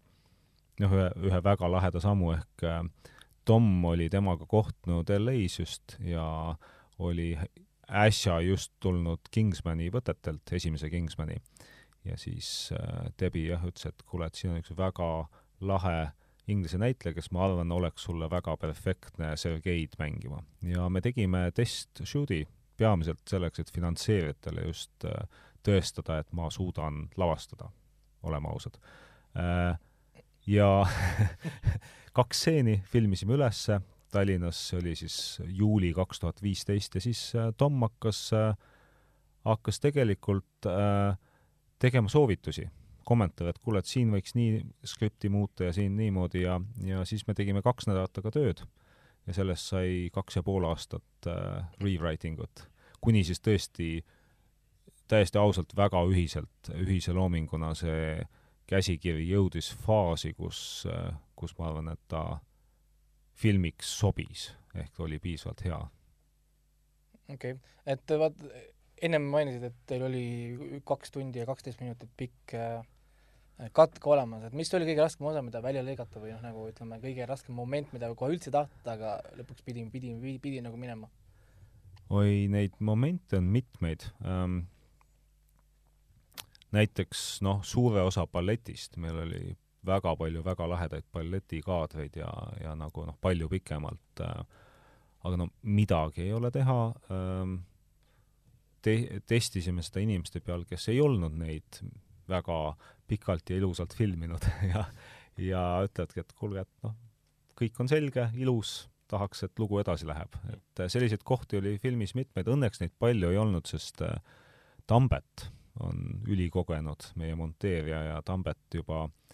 noh, 0.81 0.97
ühe, 0.97 1.11
ühe 1.29 1.43
väga 1.45 1.71
laheda 1.71 2.03
sammu 2.03 2.33
ehk 2.37 2.71
Tom 3.47 3.85
oli 3.87 4.09
temaga 4.11 4.43
kohtunud 4.51 5.07
LA-s 5.07 5.61
just 5.61 5.93
ja 6.03 6.57
oli 6.99 7.37
äsja 7.87 8.41
just 8.41 8.73
tulnud 8.81 9.29
Kingsmani 9.31 9.91
võtetelt, 9.95 10.53
esimese 10.53 10.91
Kingsmani. 10.91 11.37
ja 12.05 12.17
siis 12.19 12.71
äh, 12.73 13.11
Debbie 13.21 13.51
jah, 13.51 13.65
ütles, 13.67 13.87
et 13.87 14.03
kuule, 14.07 14.27
et 14.27 14.35
siin 14.35 14.53
on 14.53 14.61
üks 14.61 14.73
väga 14.77 15.29
lahe 15.61 16.11
inglise 16.47 16.79
näitleja, 16.79 17.15
kes 17.15 17.31
ma 17.35 17.45
arvan, 17.47 17.73
oleks 17.73 18.07
sulle 18.07 18.29
väga 18.31 18.57
perfektne 18.57 19.37
Sergeid 19.37 19.97
mängima. 19.99 20.43
ja 20.63 20.89
me 20.89 21.01
tegime 21.01 21.51
test 21.55 22.03
shoot'i 22.05 22.45
peamiselt 22.77 23.23
selleks, 23.29 23.61
et 23.61 23.73
finantseerijatele 23.73 24.67
just 24.67 25.05
äh, 25.05 25.27
tõestada, 25.67 26.21
et 26.21 26.33
ma 26.33 26.51
suudan 26.51 27.09
lavastada, 27.17 27.71
oleme 28.23 28.49
ausad 28.49 28.79
äh,. 29.37 29.79
ja 30.47 30.87
kaks 32.19 32.41
stseeni 32.41 32.81
filmisime 32.87 33.35
ülesse, 33.35 33.81
Tallinnas, 34.17 34.63
see 34.71 34.81
oli 34.81 34.95
siis 34.97 35.17
juuli 35.59 35.93
kaks 35.97 36.23
tuhat 36.23 36.41
viisteist 36.43 36.95
ja 36.97 37.03
siis 37.05 37.21
äh, 37.37 37.51
Tom 37.57 37.83
hakkas, 37.85 38.31
äh, 38.33 38.55
hakkas 39.45 39.81
tegelikult 39.83 40.69
äh, 40.71 41.19
tegema 41.79 42.09
soovitusi, 42.09 42.65
kommentaare, 43.05 43.53
et 43.53 43.61
kuule, 43.61 43.83
et 43.83 43.91
siin 43.91 44.15
võiks 44.15 44.33
nii 44.39 44.63
skripti 44.89 45.29
muuta 45.33 45.69
ja 45.69 45.75
siin 45.77 45.99
niimoodi 45.99 46.47
ja, 46.47 46.57
ja 46.85 47.05
siis 47.05 47.27
me 47.29 47.37
tegime 47.37 47.63
kaks 47.63 47.91
nädalat 47.91 48.23
aga 48.23 48.33
tööd. 48.33 48.65
Ja 49.27 49.35
sellest 49.35 49.73
sai 49.73 50.09
kaks 50.15 50.39
ja 50.39 50.45
pool 50.47 50.65
aastat 50.69 51.29
äh, 51.29 51.67
rewriting 51.83 52.41
ut, 52.41 52.65
kuni 53.03 53.25
siis 53.27 53.43
tõesti 53.43 54.01
täiesti 55.11 55.39
ausalt 55.39 55.77
väga 55.77 56.01
ühiselt, 56.09 56.71
ühise 56.73 57.13
loominguna 57.15 57.75
see 57.79 58.23
käsikiri 58.67 59.29
jõudis 59.29 59.69
faasi, 59.85 60.33
kus, 60.35 60.87
kus 61.39 61.53
ma 61.59 61.69
arvan, 61.69 61.93
et 61.93 62.01
ta 62.11 62.41
filmiks 63.37 63.91
sobis, 64.01 64.49
ehk 64.75 65.01
oli 65.05 65.19
piisavalt 65.23 65.65
hea. 65.67 65.79
okei 67.35 67.57
okay., 67.57 67.77
et 67.87 68.17
vaat 68.19 68.43
ennem 69.03 69.27
mainisid, 69.33 69.65
et 69.69 69.81
teil 69.89 70.05
oli 70.07 70.27
kaks 70.89 71.13
tundi 71.15 71.43
ja 71.43 71.49
kaksteist 71.49 71.83
minutit 71.83 72.13
pikk 72.17 72.55
äh, 72.57 72.81
katk 73.77 74.07
olemas, 74.09 74.45
et 74.47 74.57
mis 74.57 74.73
oli 74.77 74.89
kõige 74.89 75.05
raskem 75.05 75.29
osa, 75.31 75.43
mida 75.45 75.63
välja 75.65 75.83
lõigata 75.85 76.21
või 76.21 76.33
noh, 76.35 76.43
nagu 76.45 76.67
ütleme, 76.71 76.99
kõige 77.01 77.29
raskem 77.29 77.57
moment, 77.57 77.93
mida 77.97 78.11
kohe 78.17 78.35
üldse 78.37 78.53
tahta, 78.53 78.97
aga 78.97 79.17
lõpuks 79.39 79.65
pidi, 79.65 79.85
pidi, 79.93 80.13
pidi, 80.21 80.39
pidi 80.43 80.65
nagu 80.65 80.81
minema? 80.81 81.09
oi, 82.13 82.47
neid 82.53 82.77
momente 82.79 83.41
on 83.41 83.49
mitmeid 83.51 84.05
ähm,. 84.25 84.67
näiteks 86.77 87.41
noh, 87.47 87.65
suure 87.65 88.05
osa 88.07 88.27
balletist 88.31 88.99
meil 89.01 89.25
oli 89.25 89.57
väga 89.87 90.17
palju 90.19 90.43
väga 90.45 90.69
lahedaid 90.71 91.07
balletikaadreid 91.13 92.17
ja, 92.21 92.31
ja 92.63 92.75
nagu 92.79 93.07
noh, 93.07 93.17
palju 93.21 93.49
pikemalt 93.53 94.25
äh,. 94.25 94.43
aga 95.27 95.41
no 95.41 95.49
midagi 95.63 96.27
ei 96.27 96.33
ole 96.37 96.51
teha 96.55 96.81
ähm,. 97.11 97.59
Te-, 98.87 99.19
testisime 99.27 99.83
seda 99.83 99.99
inimeste 99.99 100.39
peal, 100.47 100.63
kes 100.69 100.85
ei 100.93 101.01
olnud 101.03 101.35
neid 101.35 101.81
väga 102.31 102.77
pikalt 103.11 103.51
ja 103.51 103.57
ilusalt 103.59 103.97
filminud 103.99 104.47
ja, 104.73 104.85
ja 105.43 105.63
ütlevadki, 105.83 106.23
et 106.23 106.35
kuulge, 106.39 106.63
et 106.63 106.87
noh, 106.87 106.95
kõik 107.59 107.81
on 107.83 107.91
selge, 107.91 108.29
ilus, 108.39 108.77
tahaks, 109.11 109.43
et 109.47 109.59
lugu 109.59 109.81
edasi 109.83 110.07
läheb. 110.07 110.39
et 110.53 110.85
äh, 110.85 110.91
selliseid 110.93 111.25
kohti 111.27 111.59
oli 111.59 111.77
filmis 111.83 112.15
mitmeid, 112.15 112.47
õnneks 112.53 112.83
neid 112.83 112.95
palju 112.99 113.33
ei 113.33 113.43
olnud, 113.43 113.67
sest 113.67 114.03
äh, 114.07 114.19
Tambet 114.87 115.49
on 115.83 116.23
ülikogenud 116.31 117.11
meie 117.19 117.35
monteerija 117.35 118.03
ja 118.11 118.21
Tambet 118.23 118.75
juba 118.75 119.05
äh, 119.09 119.26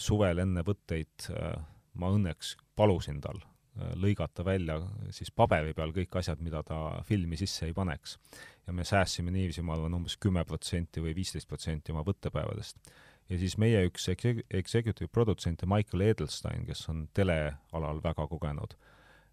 suvel 0.00 0.42
enne 0.42 0.64
võtteid 0.66 1.28
äh, 1.32 1.56
ma 2.00 2.10
õnneks 2.14 2.54
palusin 2.78 3.20
tal 3.22 3.40
äh, 3.42 3.92
lõigata 4.00 4.44
välja 4.46 4.78
siis 5.14 5.32
paberi 5.34 5.74
peal 5.76 5.92
kõik 5.94 6.18
asjad, 6.20 6.42
mida 6.44 6.62
ta 6.66 7.02
filmi 7.08 7.38
sisse 7.40 7.68
ei 7.68 7.76
paneks. 7.76 8.18
ja 8.66 8.72
me 8.72 8.84
säästsime 8.84 9.30
niiviisi, 9.34 9.62
ma 9.62 9.74
arvan, 9.76 9.94
umbes 9.98 10.16
kümme 10.16 10.44
protsenti 10.44 11.02
või 11.02 11.14
viisteist 11.16 11.48
protsenti 11.48 11.92
oma 11.92 12.04
võttepäevadest. 12.06 12.78
ja 13.28 13.38
siis 13.38 13.58
meie 13.58 13.84
üks 13.88 14.08
executive 14.08 15.08
produtsent 15.08 15.64
Michael 15.66 16.08
Edelstein, 16.08 16.66
kes 16.66 16.88
on 16.88 17.08
telealal 17.14 18.02
väga 18.04 18.26
kogenud, 18.28 18.76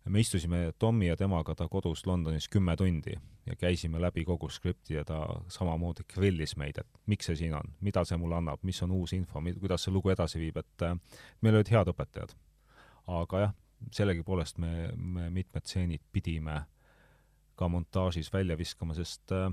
me 0.09 0.19
istusime 0.19 0.71
Tommy 0.79 1.05
ja 1.05 1.17
temaga 1.17 1.55
ta 1.55 1.67
kodus 1.67 2.05
Londonis 2.07 2.49
kümme 2.49 2.75
tundi 2.75 3.13
ja 3.45 3.55
käisime 3.55 4.01
läbi 4.01 4.25
kogu 4.25 4.49
skripti 4.49 4.93
ja 4.93 5.05
ta 5.05 5.21
samamoodi 5.47 6.03
grillis 6.13 6.55
meid, 6.57 6.77
et 6.77 6.87
miks 7.05 7.29
see 7.29 7.35
siin 7.35 7.53
on, 7.53 7.73
mida 7.81 8.03
see 8.05 8.17
mulle 8.17 8.39
annab, 8.39 8.63
mis 8.63 8.81
on 8.83 8.91
uus 8.91 9.13
info, 9.13 9.41
kuidas 9.59 9.85
see 9.85 9.93
lugu 9.93 10.09
edasi 10.09 10.41
viib, 10.41 10.57
et 10.57 10.85
äh, 10.85 10.95
meil 11.41 11.59
olid 11.59 11.71
head 11.73 11.91
õpetajad. 11.93 12.33
aga 13.07 13.39
jah, 13.39 13.53
sellegipoolest 13.95 14.57
me, 14.57 14.91
me 14.95 15.29
mitmed 15.33 15.65
stseenid 15.65 16.01
pidime 16.11 16.61
ka 17.55 17.67
montaažis 17.67 18.33
välja 18.33 18.57
viskama, 18.57 18.93
sest 18.97 19.31
äh, 19.31 19.49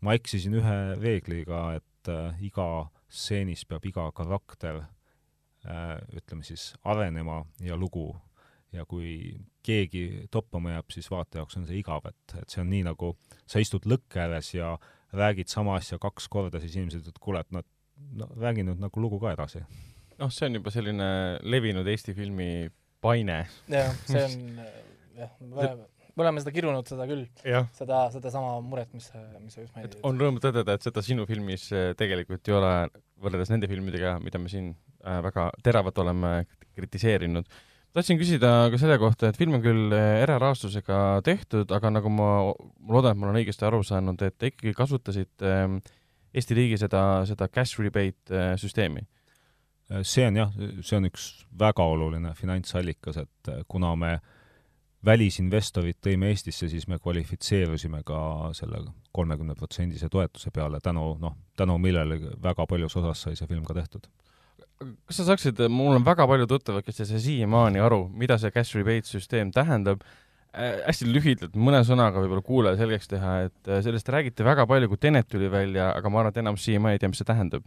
ma 0.00 0.14
eksisin 0.18 0.54
ühe 0.58 0.78
reegliga, 0.98 1.64
et 1.78 2.10
äh, 2.10 2.42
iga 2.42 2.88
stseenis 3.08 3.64
peab 3.68 3.86
iga 3.86 4.10
karakter 4.12 4.84
ütleme 5.62 6.42
siis 6.42 6.72
arenema 6.90 7.44
ja 7.62 7.76
lugu 7.78 8.08
ja 8.72 8.86
kui 8.88 9.36
keegi 9.66 10.26
toppama 10.32 10.76
jääb, 10.76 10.90
siis 10.94 11.10
vaataja 11.12 11.42
jaoks 11.42 11.58
on 11.60 11.68
see 11.68 11.78
igav, 11.80 12.06
et, 12.08 12.36
et 12.40 12.52
see 12.52 12.62
on 12.62 12.70
nii, 12.72 12.82
nagu 12.88 13.14
sa 13.46 13.62
istud 13.62 13.86
lõkke 13.88 14.24
ääres 14.24 14.52
ja 14.54 14.74
räägid 15.12 15.52
sama 15.52 15.76
asja 15.76 16.00
kaks 16.02 16.28
korda, 16.32 16.60
siis 16.62 16.76
inimesed 16.78 17.04
ütlevad, 17.04 17.22
kuule, 17.22 17.42
et 17.44 17.54
noh, 17.54 17.66
no 18.18 18.28
räägi 18.40 18.64
nüüd 18.66 18.80
nagu 18.82 19.04
lugu 19.04 19.20
ka 19.22 19.34
edasi. 19.36 19.64
noh, 20.18 20.32
see 20.32 20.48
on 20.48 20.60
juba 20.60 20.72
selline 20.74 21.08
levinud 21.42 21.88
Eesti 21.88 22.14
filmi 22.16 22.70
paine. 23.02 23.42
jah, 23.70 23.92
see 24.08 24.24
on 24.24 24.62
jah, 25.18 25.32
me 25.40 25.56
oleme, 25.56 25.88
me 26.16 26.24
oleme 26.24 26.42
seda 26.44 26.54
kirunud, 26.54 26.88
seda 26.88 27.06
küll, 27.10 27.24
seda, 27.76 28.04
sedasama 28.14 28.54
muret, 28.64 28.92
mis 28.96 29.08
mis 29.42 29.56
sa 29.56 29.64
just 29.64 29.74
mainisid. 29.76 30.00
on 30.06 30.20
rõõm 30.20 30.40
tõdeda, 30.42 30.76
et 30.76 30.86
seda 30.86 31.04
sinu 31.04 31.26
filmis 31.28 31.68
äh, 31.74 31.92
tegelikult 31.98 32.48
ei 32.48 32.56
ole, 32.58 32.72
võrreldes 33.22 33.52
nende 33.52 33.70
filmidega, 33.70 34.16
mida 34.24 34.40
me 34.42 34.52
siin 34.52 34.72
äh, 34.72 35.20
väga 35.24 35.50
teravalt 35.64 36.00
oleme 36.04 36.32
kritiseerinud. 36.76 37.48
Tahtsin 37.96 38.20
küsida 38.20 38.52
ka 38.72 38.80
selle 38.80 38.98
kohta, 39.00 39.30
et 39.30 39.38
film 39.40 39.58
on 39.58 39.64
küll 39.64 39.94
äh, 39.96 40.22
erarahastusega 40.24 41.22
tehtud, 41.26 41.72
aga 41.74 41.92
nagu 41.92 42.12
ma, 42.12 42.28
ma 42.52 42.96
loodan, 42.96 43.16
et 43.16 43.20
ma 43.20 43.28
olen 43.28 43.42
õigesti 43.42 43.66
aru 43.68 43.82
saanud, 43.86 44.22
et 44.24 44.38
te 44.38 44.52
ikkagi 44.52 44.74
kasutasite 44.76 45.56
ähm, 45.64 45.82
Eesti 46.32 46.56
riigi 46.56 46.78
seda, 46.80 47.00
seda 47.28 47.44
cash 47.52 47.76
rebate 47.82 48.32
äh, 48.32 48.54
süsteemi. 48.56 49.02
see 50.08 50.22
on 50.24 50.36
jah, 50.38 50.52
see 50.80 50.96
on 50.96 51.04
üks 51.04 51.24
väga 51.60 51.84
oluline 51.84 52.30
finantsallikas, 52.32 53.18
et 53.20 53.50
kuna 53.68 53.90
me 54.00 54.12
välisinvestorid 55.04 55.98
tõime 56.00 56.30
Eestisse, 56.32 56.68
siis 56.70 56.86
me 56.88 56.98
kvalifitseerusime 57.02 58.02
ka 58.06 58.52
selle 58.56 58.84
kolmekümneprotsendise 59.12 60.08
toetuse 60.08 60.50
peale 60.54 60.80
tänu 60.80 61.16
noh, 61.20 61.36
tänu 61.56 61.78
millele 61.82 62.20
väga 62.42 62.66
paljus 62.70 62.96
osas 62.96 63.26
sai 63.26 63.36
see 63.36 63.50
film 63.50 63.66
ka 63.66 63.74
tehtud. 63.74 64.06
Kas 65.08 65.20
sa 65.20 65.28
saaksid, 65.30 65.60
mul 65.72 65.96
on 65.96 66.04
väga 66.06 66.26
palju 66.30 66.48
tuttavaid, 66.50 66.86
kes 66.86 67.02
ei 67.02 67.10
saa 67.10 67.22
siiamaani 67.22 67.82
aru, 67.82 68.04
mida 68.18 68.38
see 68.40 68.52
cash 68.54 68.76
rebate 68.78 69.08
süsteem 69.10 69.52
tähendab 69.54 70.02
äh,. 70.52 70.82
hästi 70.86 71.08
lühidalt, 71.10 71.56
mõne 71.56 71.82
sõnaga 71.88 72.22
võib-olla 72.22 72.44
kuulajale 72.46 72.80
selgeks 72.80 73.10
teha, 73.12 73.36
et 73.48 73.70
äh, 73.70 73.80
sellest 73.84 74.10
räägiti 74.12 74.46
väga 74.46 74.66
palju, 74.70 74.90
kui 74.92 75.00
Tenet 75.00 75.30
tuli 75.32 75.50
välja, 75.52 75.90
aga 75.96 76.12
ma 76.12 76.22
arvan, 76.22 76.34
et 76.34 76.42
enamus 76.42 76.66
siiamaani 76.68 76.98
ei 76.98 77.02
tea, 77.02 77.12
mis 77.12 77.22
see 77.22 77.28
tähendab. 77.28 77.66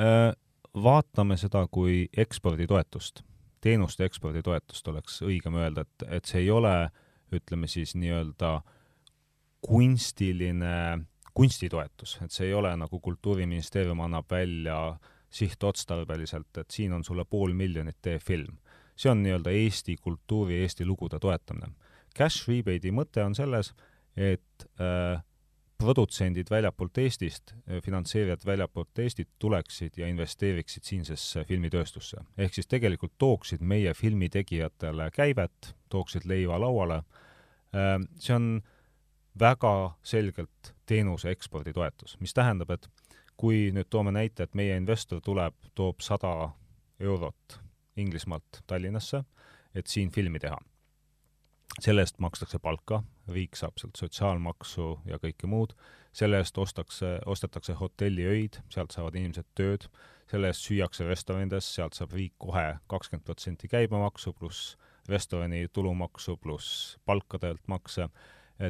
Äh, 0.00 0.30
vaatame 0.74 1.36
seda 1.40 1.64
kui 1.70 2.04
eksporditoetust, 2.16 3.24
teenuste 3.60 4.06
eksporditoetust 4.06 4.88
oleks 4.92 5.20
õigem 5.26 5.58
öelda, 5.60 5.86
et, 5.86 6.08
et 6.20 6.30
see 6.30 6.44
ei 6.44 6.50
ole, 6.54 6.74
ütleme 7.34 7.68
siis 7.70 7.94
nii-öelda 7.98 8.60
kunstiline 9.62 11.06
kunstitoetus, 11.34 12.18
et 12.24 12.34
see 12.34 12.48
ei 12.48 12.54
ole 12.54 12.72
nagu 12.76 13.00
Kultuuriministeerium 13.00 14.00
annab 14.04 14.30
välja 14.30 14.76
sihtotstarbeliselt, 15.30 16.56
et 16.58 16.70
siin 16.70 16.92
on 16.92 17.04
sulle 17.04 17.24
pool 17.24 17.52
miljonit, 17.52 17.96
tee 18.02 18.18
film. 18.18 18.58
see 18.96 19.10
on 19.10 19.22
nii-öelda 19.22 19.50
Eesti 19.50 19.96
kultuuri, 19.96 20.58
Eesti 20.62 20.84
lugude 20.84 21.18
toetamine. 21.18 21.72
Cash 22.16 22.48
rebate'i 22.48 22.90
mõte 22.92 23.22
on 23.24 23.34
selles, 23.34 23.72
et 24.16 24.66
äh, 24.80 25.22
produtsendid 25.80 26.50
väljapoolt 26.50 26.98
Eestist, 26.98 27.54
finantseerijad 27.84 28.44
väljapoolt 28.46 28.98
Eestit 28.98 29.28
tuleksid 29.38 29.96
ja 29.96 30.08
investeeriksid 30.08 30.84
siinsesse 30.84 31.44
filmitööstusse. 31.44 32.20
ehk 32.38 32.54
siis 32.54 32.66
tegelikult 32.66 33.12
tooksid 33.18 33.60
meie 33.60 33.94
filmitegijatele 33.94 35.10
käivet, 35.10 35.74
tooksid 35.88 36.26
leiva 36.28 36.60
lauale, 36.60 37.02
see 38.18 38.34
on 38.34 38.62
väga 39.40 39.74
selgelt 40.02 40.74
teenuse 40.86 41.30
eksporditoetus, 41.30 42.18
mis 42.20 42.34
tähendab, 42.34 42.70
et 42.70 42.88
kui 43.40 43.70
nüüd 43.72 43.88
toome 43.88 44.12
näite, 44.12 44.44
et 44.44 44.54
meie 44.58 44.76
investor 44.76 45.22
tuleb, 45.24 45.56
toob 45.74 46.04
sada 46.04 46.50
eurot 47.00 47.60
Inglismaalt 47.96 48.60
Tallinnasse, 48.66 49.22
et 49.74 49.86
siin 49.86 50.10
filmi 50.12 50.38
teha 50.38 50.58
selle 51.78 52.02
eest 52.04 52.18
makstakse 52.18 52.58
palka, 52.58 53.02
riik 53.30 53.56
saab 53.56 53.78
sealt 53.78 53.98
sotsiaalmaksu 54.00 54.88
ja 55.08 55.20
kõike 55.22 55.48
muud, 55.50 55.74
selle 56.12 56.40
eest 56.42 56.58
ostakse, 56.58 57.18
ostetakse 57.30 57.76
hotelliöid, 57.78 58.60
sealt 58.72 58.94
saavad 58.96 59.16
inimesed 59.20 59.46
tööd, 59.58 59.86
selle 60.30 60.50
eest 60.50 60.66
süüakse 60.66 61.06
restoranides, 61.06 61.68
sealt 61.76 61.96
saab 61.98 62.14
riik 62.16 62.34
kohe 62.42 62.66
kakskümmend 62.90 63.26
protsenti 63.26 63.70
käibemaksu 63.70 64.34
pluss 64.34 64.74
restorani 65.08 65.66
tulumaksu 65.72 66.36
pluss 66.36 66.98
palkadelt 67.06 67.66
makse. 67.68 68.08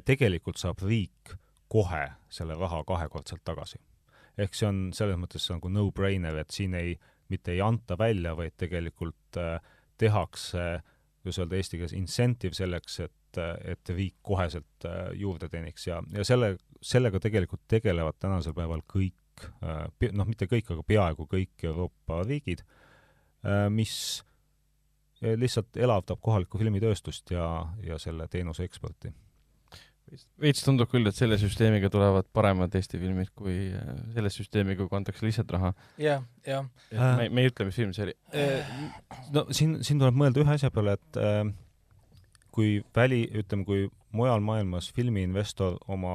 tegelikult 0.04 0.56
saab 0.56 0.78
riik 0.86 1.32
kohe 1.68 2.04
selle 2.28 2.54
raha 2.54 2.84
kahekordselt 2.84 3.42
tagasi. 3.44 3.78
Ehk 4.38 4.54
see 4.56 4.68
on 4.68 4.80
selles 4.96 5.18
mõttes 5.20 5.46
nagu 5.52 5.72
no-brainer, 5.72 6.38
et 6.42 6.54
siin 6.54 6.74
ei, 6.78 6.94
mitte 7.32 7.54
ei 7.54 7.60
anta 7.64 7.98
välja, 7.98 8.34
vaid 8.38 8.56
tegelikult 8.60 9.40
äh, 9.40 9.58
tehakse 10.00 10.80
kuidas 11.20 11.40
öelda 11.42 11.58
eesti 11.58 11.76
keeles, 11.76 11.94
incentive 11.96 12.56
selleks, 12.56 13.00
et, 13.04 13.40
et 13.68 13.92
riik 13.92 14.16
koheselt 14.24 14.86
äh, 14.88 15.10
juurde 15.20 15.50
teeniks 15.52 15.86
ja, 15.86 16.00
ja 16.16 16.24
selle, 16.24 16.54
sellega 16.80 17.20
tegelikult 17.20 17.66
tegelevad 17.68 18.16
tänasel 18.20 18.56
päeval 18.56 18.82
kõik, 18.88 19.16
noh, 20.12 20.28
mitte 20.28 20.48
kõik, 20.48 20.72
aga 20.72 20.84
peaaegu 20.84 21.24
kõik 21.28 21.64
Euroopa 21.64 22.18
riigid, 22.26 22.60
mis 23.72 23.94
lihtsalt 25.20 25.76
elavdab 25.80 26.20
kohalikku 26.20 26.60
filmitööstust 26.60 27.32
ja, 27.32 27.46
ja 27.84 27.96
selle 28.00 28.26
teenuse 28.28 28.66
eksporti. 28.68 29.12
Veits 30.42 30.64
tundub 30.66 30.90
küll, 30.90 31.06
et 31.06 31.16
selle 31.16 31.38
süsteemiga 31.40 31.90
tulevad 31.92 32.28
paremad 32.34 32.74
Eesti 32.74 32.98
filmid 33.00 33.30
kui 33.38 33.56
äh, 33.76 33.94
selle 34.14 34.32
süsteemiga, 34.34 34.86
kui 34.86 34.98
antakse 34.98 35.26
lihtsalt 35.26 35.54
raha. 35.56 35.72
jah, 36.00 36.24
jah. 36.46 36.68
me, 36.90 37.28
me 37.28 37.44
ei 37.44 37.50
ütle, 37.52 37.68
mis 37.68 37.78
film 37.78 37.94
see 37.96 38.08
oli. 38.08 38.16
no 39.34 39.46
siin, 39.54 39.78
siin 39.86 40.02
tuleb 40.02 40.18
mõelda 40.18 40.42
ühe 40.42 40.56
asja 40.56 40.72
peale, 40.74 40.96
et 40.98 41.20
äh, 41.20 41.42
kui 42.54 42.80
väli, 42.96 43.24
ütleme, 43.42 43.66
kui 43.68 43.88
mujal 44.16 44.42
maailmas 44.44 44.90
filmiinvestor 44.96 45.78
oma 45.88 46.14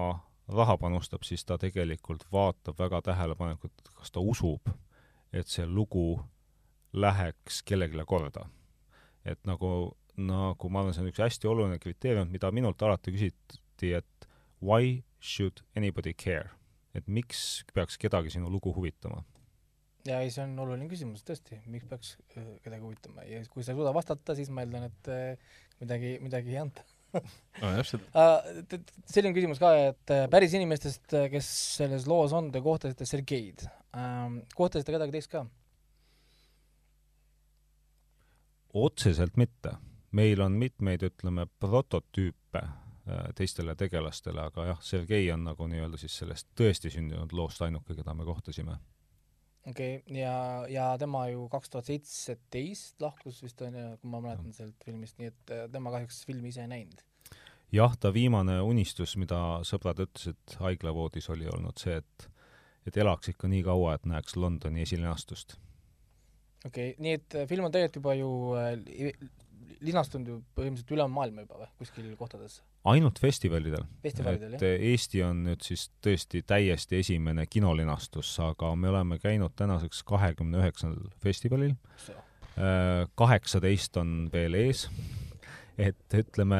raha 0.51 0.77
panustab, 0.77 1.23
siis 1.23 1.45
ta 1.45 1.57
tegelikult 1.57 2.25
vaatab 2.31 2.77
väga 2.79 3.01
tähelepanelikult, 3.09 3.89
kas 3.97 4.11
ta 4.13 4.21
usub, 4.21 4.69
et 5.33 5.47
see 5.49 5.65
lugu 5.65 6.19
läheks 6.93 7.63
kellelegi 7.65 8.05
korda. 8.07 8.45
et 9.25 9.39
nagu, 9.43 9.95
nagu 10.17 10.69
ma 10.69 10.83
arvan, 10.83 10.93
see 10.93 11.01
on 11.01 11.09
üks 11.09 11.21
hästi 11.23 11.47
oluline 11.49 11.79
kriteerium, 11.81 12.29
mida 12.29 12.51
minult 12.53 12.81
alati 12.85 13.11
küsiti, 13.75 13.93
et 13.93 14.27
why 14.61 15.03
should 15.19 15.63
anybody 15.75 16.13
care? 16.13 16.51
et 16.95 17.07
miks 17.11 17.65
peaks 17.75 17.97
kedagi 17.99 18.31
sinu 18.31 18.49
lugu 18.49 18.71
huvitama? 18.73 19.23
ja 20.07 20.21
ei, 20.21 20.29
see 20.31 20.43
on 20.45 20.57
oluline 20.59 20.87
küsimus 20.87 21.25
tõesti, 21.27 21.59
miks 21.67 21.85
peaks 21.89 22.15
kedagi 22.63 22.81
huvitama 22.81 23.25
ja 23.27 23.41
kui 23.51 23.63
sa 23.63 23.73
ei 23.73 23.79
suuda 23.79 23.91
vastata, 23.93 24.35
siis 24.35 24.49
ma 24.49 24.63
eeldan, 24.63 24.87
et 24.87 25.09
midagi, 25.81 26.19
midagi 26.23 26.53
ei 26.53 26.61
anta 26.61 26.85
no 27.15 27.73
täpselt. 27.75 28.07
selline 29.11 29.33
küsimus 29.35 29.59
ka, 29.59 29.73
et 29.91 30.15
päris 30.31 30.55
inimestest, 30.55 31.17
kes 31.31 31.51
selles 31.81 32.07
loos 32.07 32.35
on, 32.35 32.51
te 32.53 32.63
kohtasite 32.63 33.07
Sergeid 33.07 33.67
kohtasite 34.55 34.95
kedagi 34.95 35.17
teist 35.17 35.33
ka? 35.35 35.43
otseselt 38.75 39.35
mitte. 39.39 39.75
meil 40.15 40.39
on 40.43 40.55
mitmeid, 40.59 41.03
ütleme, 41.03 41.47
prototüüpe 41.59 42.63
teistele 43.35 43.75
tegelastele, 43.77 44.47
aga 44.49 44.65
jah, 44.71 44.81
Sergei 44.81 45.29
on 45.33 45.45
nagu 45.45 45.67
nii-öelda 45.69 45.99
siis 46.01 46.17
sellest 46.21 46.47
tõesti 46.57 46.89
sündinud 46.93 47.33
loost 47.37 47.61
ainuke, 47.61 47.95
keda 47.97 48.13
me 48.17 48.25
kohtasime. 48.25 48.77
okei 49.69 49.97
okay., 49.97 50.17
ja, 50.19 50.37
ja 50.69 50.87
tema 50.97 51.27
ju 51.29 51.47
kaks 51.49 51.69
tuhat 51.69 51.89
seitseteist 51.91 53.01
lahkus 53.01 53.43
vist 53.43 53.61
on 53.61 53.77
ju, 53.77 53.89
kui 54.01 54.13
ma 54.13 54.21
mäletan 54.23 54.53
sealt 54.53 54.85
filmist, 54.85 55.19
nii 55.19 55.33
et 55.33 55.53
äh, 55.53 55.67
tema 55.71 55.93
kahjuks 55.93 56.23
filmi 56.25 56.53
ise 56.53 56.65
ei 56.65 56.71
näinud. 56.71 57.03
jah, 57.71 57.97
ta 57.97 58.13
viimane 58.13 58.61
unistus, 58.61 59.17
mida 59.21 59.61
sõbrad 59.67 60.01
ütlesid 60.07 60.57
haiglavoodis, 60.61 61.29
oli 61.29 61.49
olnud 61.51 61.77
see, 61.81 61.99
et 62.01 62.29
et 62.85 62.97
elaks 63.01 63.31
ikka 63.33 63.49
nii 63.49 63.63
kaua, 63.65 63.95
et 63.95 64.05
näeks 64.05 64.35
Londoni 64.37 64.81
esilinastust. 64.85 65.57
okei 66.65 66.91
okay., 66.91 67.01
nii 67.01 67.17
et 67.19 67.35
äh, 67.35 67.47
film 67.49 67.69
on 67.69 67.73
tegelikult 67.73 68.01
juba 68.01 68.13
ju 68.17 68.29
äh, 68.57 69.31
linastunud 69.85 70.29
ju 70.29 70.37
põhimõtteliselt 70.57 70.93
üle 70.95 71.07
maailma 71.11 71.45
juba 71.45 71.59
või, 71.61 71.69
kuskil 71.81 72.11
kohtades, 72.19 72.59
ainult 72.91 73.19
festivalidel. 73.21 73.85
festivalidel 74.03 74.55
et 74.55 74.65
jah? 74.65 74.85
Eesti 74.91 75.23
on 75.25 75.43
nüüd 75.49 75.65
siis 75.65 75.87
tõesti 76.05 76.43
täiesti 76.47 77.01
esimene 77.01 77.47
kinolinastus, 77.49 78.33
aga 78.43 78.73
me 78.75 78.91
oleme 78.91 79.19
käinud 79.21 79.55
tänaseks 79.55 80.03
kahekümne 80.07 80.61
üheksal 80.63 80.97
festivalil, 81.23 81.75
kaheksateist 83.15 83.97
on 83.99 84.15
veel 84.33 84.57
ees, 84.59 84.87
et 85.77 86.17
ütleme, 86.17 86.57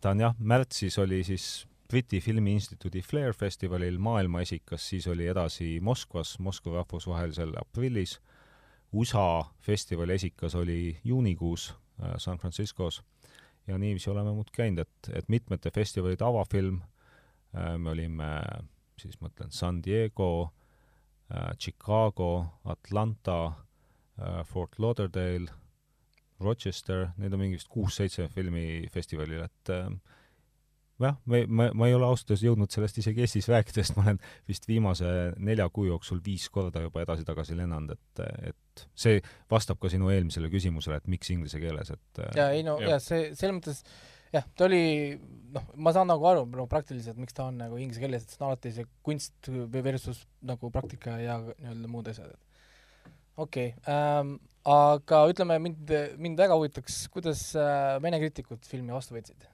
ta 0.00 0.12
on 0.14 0.26
jah, 0.26 0.38
märtsis 0.38 0.98
oli 0.98 1.22
siis 1.26 1.66
Briti 1.86 2.20
Filmiinstituudi 2.20 3.02
Flair 3.02 3.32
festivalil 3.32 3.98
maailmaesikas, 4.02 4.88
siis 4.88 5.06
oli 5.06 5.28
edasi 5.30 5.78
Moskvas, 5.80 6.38
Moskva 6.42 6.80
rahvusvahelisel 6.80 7.52
aprillis, 7.60 8.18
USA 8.92 9.44
festivali 9.60 10.12
esikas 10.12 10.54
oli 10.54 10.98
juunikuus. 11.04 11.70
äh, 11.70 11.85
San 12.18 12.38
Franciscos. 12.38 13.02
Ja 13.66 13.78
niiviisi 13.78 14.10
oleme 14.10 14.30
muud 14.34 14.50
käinud, 14.54 14.84
et, 14.84 15.08
et 15.18 15.28
mitmete 15.28 15.70
festivalide 15.74 16.24
avafilm 16.24 16.80
äh,, 16.80 17.74
me 17.78 17.90
olime 17.90 18.30
siis 19.00 19.18
mõtlen 19.20 19.50
San 19.50 19.80
Diego 19.82 20.52
äh,, 21.32 21.50
Chicago, 21.58 22.46
Atlanta 22.64 23.40
äh,, 23.48 24.44
Fort 24.46 24.78
Lauderdale, 24.78 25.50
Rochester, 26.40 27.08
neid 27.16 27.32
on 27.32 27.40
mingi 27.40 27.58
vist 27.58 27.72
kuus-seitse 27.72 28.28
filmifestivalil, 28.28 29.46
et 29.48 29.72
äh, 29.74 29.90
jah, 31.02 31.16
ma, 31.28 31.42
ma, 31.46 31.68
ma 31.76 31.88
ei 31.90 31.94
ole 31.96 32.08
ausalt 32.08 32.32
öeldes 32.32 32.44
jõudnud 32.46 32.72
sellest 32.72 33.00
isegi 33.02 33.24
Eestis 33.24 33.48
rääkida, 33.52 33.82
sest 33.84 33.96
ma 33.98 34.06
olen 34.06 34.20
vist 34.48 34.66
viimase 34.68 35.12
nelja 35.36 35.68
kuu 35.72 35.86
jooksul 35.90 36.22
viis 36.24 36.48
korda 36.52 36.82
juba 36.84 37.02
edasi-tagasi 37.04 37.56
lennanud, 37.58 37.96
et, 37.96 38.24
et 38.52 38.84
see 38.96 39.20
vastab 39.52 39.80
ka 39.82 39.90
sinu 39.92 40.10
eelmisele 40.14 40.50
küsimusele, 40.52 41.00
et 41.00 41.10
miks 41.12 41.32
inglise 41.34 41.60
keeles, 41.62 41.92
et 41.92 42.22
jaa, 42.38 42.50
ei 42.56 42.64
no 42.66 42.78
jaa, 42.82 43.00
see, 43.02 43.30
selles 43.36 43.58
mõttes 43.58 43.82
jah, 44.32 44.46
ta 44.56 44.68
oli 44.68 45.18
noh, 45.54 45.68
ma 45.76 45.92
saan 45.96 46.08
nagu 46.10 46.24
aru 46.28 46.46
no 46.54 46.66
praktiliselt, 46.70 47.20
miks 47.20 47.36
ta 47.36 47.50
on 47.50 47.60
nagu 47.60 47.78
inglise 47.80 48.02
keeles, 48.02 48.24
et 48.24 48.32
see 48.32 48.42
on 48.42 48.50
alati 48.50 48.72
see 48.78 48.88
kunst 49.06 49.52
versus 49.76 50.24
nagu 50.46 50.72
praktika 50.74 51.18
ja 51.20 51.38
nii-öelda 51.44 51.92
muud 51.92 52.12
asjad, 52.12 52.32
et. 52.32 52.42
Okei 53.36 53.74
okay, 53.74 53.92
ähm,, 53.92 54.38
aga 54.64 55.26
ütleme, 55.28 55.58
mind, 55.60 55.92
mind 56.16 56.40
väga 56.40 56.56
huvitaks, 56.56 57.02
kuidas 57.12 57.50
äh, 57.60 57.98
Vene 58.00 58.16
kriitikud 58.22 58.64
filmi 58.64 58.96
vastu 58.96 59.12
võtsid 59.12 59.44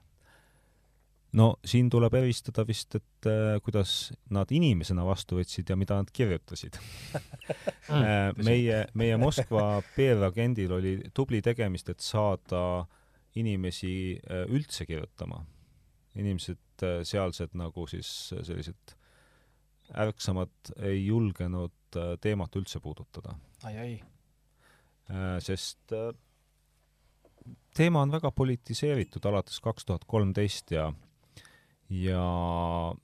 no 1.37 1.47
siin 1.65 1.89
tuleb 1.91 2.13
eristada 2.19 2.65
vist, 2.67 2.95
et 2.99 3.29
äh, 3.29 3.57
kuidas 3.65 4.13
nad 4.33 4.51
inimesena 4.53 5.05
vastu 5.07 5.39
võtsid 5.39 5.69
ja 5.69 5.77
mida 5.79 5.97
nad 5.99 6.11
kirjutasid 6.13 6.77
äh, 7.93 8.29
meie, 8.43 8.83
meie 8.93 9.17
Moskva 9.21 9.81
PR-agendil 9.95 10.73
oli 10.77 10.97
tubli 11.13 11.41
tegemist, 11.45 11.89
et 11.89 12.03
saada 12.03 12.83
inimesi 13.39 13.93
äh, 14.17 14.45
üldse 14.49 14.85
kirjutama. 14.85 15.43
inimesed 16.15 16.85
äh, 16.85 16.99
sealsed 17.07 17.55
nagu 17.57 17.87
siis 17.89 18.09
sellised 18.33 18.97
ärksamad 19.97 20.73
ei 20.85 21.05
julgenud 21.05 21.97
äh, 21.97 22.13
teemat 22.21 22.55
üldse 22.55 22.79
puudutada 22.79 23.35
ai,. 23.63 23.73
ai-ai. 23.73 23.95
Äh, 25.09 25.39
sest 25.43 25.91
teema 27.73 28.01
on 28.05 28.11
väga 28.13 28.31
politiseeritud 28.31 29.25
alates 29.25 29.59
kaks 29.59 29.85
tuhat 29.85 30.05
kolmteist 30.07 30.71
ja 30.71 30.91
ja 31.93 32.23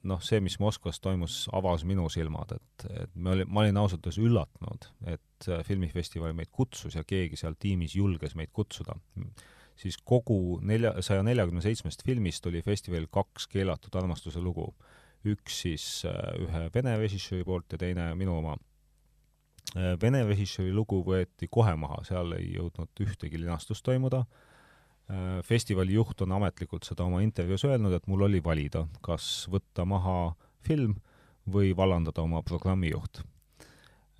noh, 0.07 0.21
see, 0.23 0.39
mis 0.43 0.57
Moskvas 0.61 0.99
toimus, 1.03 1.43
avas 1.55 1.83
minu 1.87 2.07
silmad, 2.11 2.55
et, 2.55 2.85
et 3.03 3.15
me 3.15 3.33
oli, 3.35 3.45
ma 3.45 3.63
olin 3.63 3.77
ausalt 3.81 4.05
öeldes 4.05 4.19
üllatunud, 4.23 4.87
et 5.13 5.49
äh, 5.49 5.61
filmifestival 5.67 6.33
meid 6.37 6.51
kutsus 6.55 6.97
ja 6.97 7.03
keegi 7.07 7.37
seal 7.39 7.57
tiimis 7.59 7.95
julges 7.99 8.35
meid 8.39 8.53
kutsuda. 8.55 8.97
siis 9.79 9.97
kogu 10.03 10.59
nelja, 10.61 10.93
saja 11.01 11.23
neljakümne 11.23 11.61
seitsmest 11.63 12.03
filmist 12.03 12.45
oli 12.49 12.61
festivalil 12.61 13.07
kaks 13.11 13.47
keelatud 13.47 13.95
armastuse 13.95 14.41
lugu. 14.41 14.73
üks 15.25 15.61
siis 15.61 16.05
äh, 16.07 16.15
ühe 16.39 16.69
vene 16.73 16.97
režissööri 16.97 17.43
poolt 17.43 17.71
ja 17.71 17.77
teine 17.77 18.13
minu 18.15 18.37
oma. 18.37 18.57
Äh, 19.75 19.97
vene 20.01 20.23
režissööri 20.23 20.71
lugu 20.73 21.03
võeti 21.03 21.49
kohe 21.51 21.75
maha, 21.75 22.03
seal 22.07 22.31
ei 22.39 22.53
jõudnud 22.55 23.03
ühtegi 23.05 23.37
linastust 23.37 23.83
toimuda 23.83 24.25
festivali 25.45 25.95
juht 25.95 26.21
on 26.21 26.35
ametlikult 26.37 26.85
seda 26.85 27.05
oma 27.07 27.23
intervjuus 27.25 27.63
öelnud, 27.65 27.93
et 27.97 28.07
mul 28.07 28.27
oli 28.27 28.43
valida, 28.45 28.83
kas 29.01 29.47
võtta 29.49 29.85
maha 29.89 30.35
film 30.65 30.99
või 31.49 31.71
vallandada 31.77 32.21
oma 32.21 32.43
programmijuht. 32.45 33.23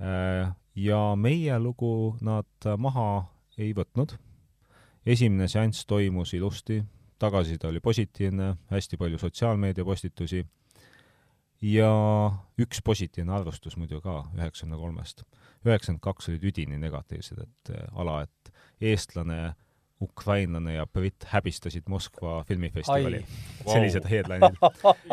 Äh, 0.02 0.50
ja 0.76 1.02
meie 1.20 1.60
lugu 1.60 2.16
nad 2.22 2.70
maha 2.78 3.26
ei 3.58 3.74
võtnud. 3.76 4.18
esimene 5.06 5.48
seanss 5.48 5.86
toimus 5.86 6.34
ilusti, 6.34 6.84
tagasiside 7.20 7.68
oli 7.68 7.80
positiivne, 7.80 8.56
hästi 8.70 8.98
palju 8.98 9.18
sotsiaalmeedia 9.18 9.86
postitusi 9.86 10.46
ja 11.62 11.92
üks 12.60 12.82
positiivne 12.86 13.34
arvustus 13.34 13.76
muidu 13.78 14.02
ka 14.02 14.24
üheksakümne 14.38 14.78
kolmest. 14.78 15.24
üheksakümmend 15.66 16.02
kaks 16.02 16.30
olid 16.30 16.44
üdini 16.44 16.78
negatiivsed, 16.80 17.40
et 17.44 17.74
äh, 17.76 17.88
ala, 17.94 18.22
et 18.24 18.54
eestlane 18.82 19.56
ukrainlane 20.02 20.74
ja 20.74 20.86
britt 20.88 21.24
häbistasid 21.28 21.84
Moskva 21.90 22.44
filmifestivali. 22.48 23.26
sellised 23.66 24.10
headline'id. 24.10 24.56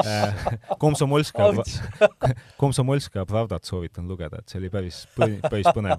Äh, 0.07 0.34
Komsomolskaja, 0.78 1.64
Komsomolskaja 2.62 3.26
Pravdat 3.26 3.64
soovitan 3.64 4.09
lugeda, 4.09 4.39
et 4.39 4.49
see 4.49 4.61
oli 4.62 4.70
päris, 4.70 5.07
päris 5.51 5.66
põnev. 5.74 5.99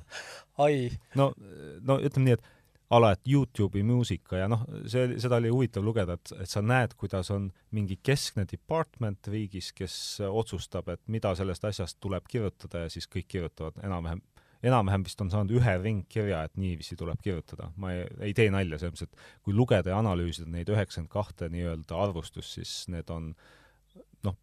no, 1.16 1.34
no 1.82 2.00
ütleme 2.00 2.30
nii, 2.30 2.38
et 2.38 2.48
ala, 2.90 3.12
et 3.12 3.28
Youtube'i 3.28 3.84
muusika 3.84 4.42
ja 4.42 4.48
noh, 4.52 4.64
see, 4.88 5.18
seda 5.20 5.42
oli 5.42 5.52
huvitav 5.52 5.84
lugeda, 5.84 6.16
et, 6.18 6.32
et 6.44 6.50
sa 6.50 6.64
näed, 6.64 6.96
kuidas 7.00 7.32
on 7.36 7.50
mingi 7.76 8.00
keskne 8.04 8.48
department 8.50 9.28
riigis, 9.28 9.74
kes 9.76 9.98
otsustab, 10.30 10.90
et 10.94 11.04
mida 11.12 11.36
sellest 11.36 11.68
asjast 11.68 12.00
tuleb 12.04 12.28
kirjutada 12.30 12.86
ja 12.86 12.94
siis 12.94 13.10
kõik 13.12 13.28
kirjutavad 13.36 13.84
enam-vähem 13.84 14.24
enam-vähem 14.68 15.06
vist 15.08 15.22
on 15.24 15.32
saanud 15.34 15.54
ühe 15.58 15.76
ringkirja, 15.82 16.44
et 16.48 16.58
niiviisi 16.60 16.98
tuleb 17.00 17.22
kirjutada. 17.24 17.72
ma 17.76 17.94
ei, 17.94 18.08
ei 18.30 18.34
tee 18.38 18.50
nalja, 18.54 18.80
selles 18.80 18.96
mõttes, 18.96 19.12
et 19.12 19.46
kui 19.46 19.56
lugeda 19.56 19.94
ja 19.94 20.02
analüüsida 20.02 20.50
neid 20.52 20.72
üheksakümmend 20.74 21.12
kahte 21.14 21.50
nii-öelda 21.54 22.02
arvustust, 22.08 22.58
siis 22.58 22.74
need 22.94 23.10
on 23.14 23.32
noh, 24.28 24.38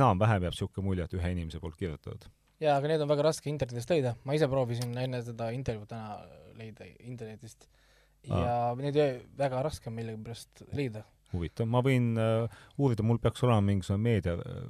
enam-vähem 0.00 0.48
jääb 0.48 0.56
niisugune 0.56 0.88
mulje, 0.88 1.08
et 1.08 1.18
ühe 1.18 1.32
inimese 1.36 1.62
poolt 1.62 1.78
kirjutatud. 1.80 2.28
jaa, 2.60 2.76
aga 2.76 2.92
need 2.92 3.04
on 3.04 3.12
väga 3.12 3.28
raske 3.30 3.50
internetist 3.52 3.94
leida, 3.94 4.16
ma 4.24 4.38
ise 4.38 4.48
proovisin 4.50 4.96
enne 4.98 5.22
seda 5.26 5.52
intervjuud 5.54 5.90
täna 5.90 6.18
leida 6.58 6.88
internetist 6.98 7.68
ja 8.26 8.72
ah. 8.72 8.80
neid 8.80 8.98
väga 9.38 9.62
raske 9.66 9.90
on 9.90 9.96
millegipärast 9.98 10.64
leida. 10.76 11.04
huvitav, 11.32 11.68
ma 11.70 11.82
võin 11.84 12.14
uh, 12.16 12.60
uurida, 12.80 13.04
mul 13.06 13.20
peaks 13.22 13.44
olema 13.44 13.60
mingisugune 13.64 14.02
meedia 14.02 14.34
uh, 14.38 14.68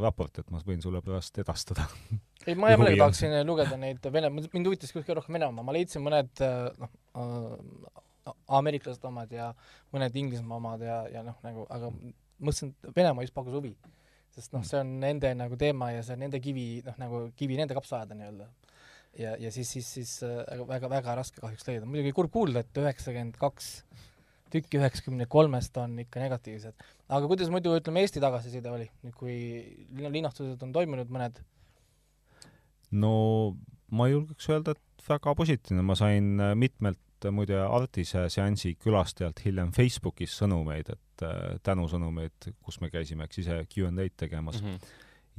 raport, 0.00 0.38
et 0.38 0.50
ma 0.54 0.60
võin 0.64 0.82
sulle 0.82 1.02
pärast 1.04 1.38
edastada 1.42 1.88
ei, 2.46 2.54
ma 2.54 2.70
hea 2.70 2.80
meelega 2.80 3.04
tahaksin 3.04 3.36
lugeda 3.46 3.78
neid 3.80 4.10
Vene, 4.12 4.30
mind 4.30 4.70
huvitas 4.70 4.94
kõige 4.94 5.18
rohkem 5.18 5.38
Venemaa, 5.38 5.66
ma 5.66 5.74
leidsin 5.76 6.04
mõned 6.04 6.42
noh 6.80 6.92
äh,, 7.16 8.02
ameeriklased 8.58 9.04
omad 9.06 9.32
ja 9.34 9.50
mõned 9.94 10.16
Inglismaa 10.18 10.58
omad 10.60 10.82
ja, 10.84 11.02
ja 11.12 11.22
noh, 11.26 11.36
nagu, 11.46 11.66
aga 11.72 11.90
mõtlesin, 11.92 12.72
et 12.82 12.96
Venemaa 12.96 13.26
just 13.26 13.36
pakkus 13.36 13.56
huvi. 13.56 13.74
sest 14.36 14.52
noh, 14.52 14.64
see 14.68 14.80
on 14.82 14.90
nende 15.00 15.30
nagu 15.32 15.56
teema 15.56 15.92
ja 15.94 16.02
see 16.04 16.16
on 16.16 16.24
nende 16.26 16.40
kivi, 16.44 16.66
noh 16.84 16.98
nagu 17.00 17.22
kivi 17.38 17.56
nende 17.56 17.76
kapsa 17.76 18.00
ajada 18.00 18.18
nii-öelda. 18.18 18.48
ja, 19.22 19.36
ja 19.40 19.52
siis, 19.52 19.70
siis, 19.72 19.92
siis 19.98 20.18
äh, 20.26 20.66
väga, 20.68 20.90
väga 20.92 21.16
raske 21.20 21.40
kahjuks 21.40 21.66
leida, 21.68 21.88
muidugi 21.88 22.12
kurb 22.16 22.32
kuulda, 22.34 22.64
et 22.64 22.82
üheksakümmend 22.82 23.38
kaks 23.40 23.72
tükki 24.52 24.78
üheksakümne 24.78 25.26
kolmest 25.26 25.76
on 25.80 25.98
ikka 25.98 26.20
negatiivsed. 26.22 26.86
aga 27.08 27.26
kuidas 27.26 27.50
muidu, 27.52 27.74
ütleme, 27.80 28.04
Eesti 28.04 28.22
tagasiside 28.22 28.70
oli, 28.70 28.88
nüüd 29.04 29.16
kui 29.18 29.36
linastused 29.96 30.62
on 30.62 30.74
toimunud, 30.74 31.10
mõned? 31.12 31.40
No 32.90 33.56
ma 33.94 34.08
julgeks 34.10 34.48
öelda, 34.50 34.74
et 34.76 35.08
väga 35.08 35.34
positiivne, 35.38 35.84
ma 35.86 35.96
sain 35.98 36.40
äh, 36.40 36.54
mitmelt 36.58 37.24
äh, 37.24 37.34
muide 37.34 37.58
Artise 37.62 38.26
seansi 38.32 38.74
külastajalt 38.82 39.42
hiljem 39.44 39.72
Facebookis 39.76 40.34
sõnumeid, 40.40 40.90
et 40.94 41.26
äh, 41.26 41.56
tänusõnumeid, 41.66 42.50
kus 42.62 42.80
me 42.82 42.90
käisime, 42.92 43.26
eks 43.26 43.42
ise 43.44 43.60
Q 43.70 43.88
and 43.90 44.02
A-d 44.02 44.16
tegemas 44.16 44.60
mm. 44.62 44.68
-hmm. 44.74 44.96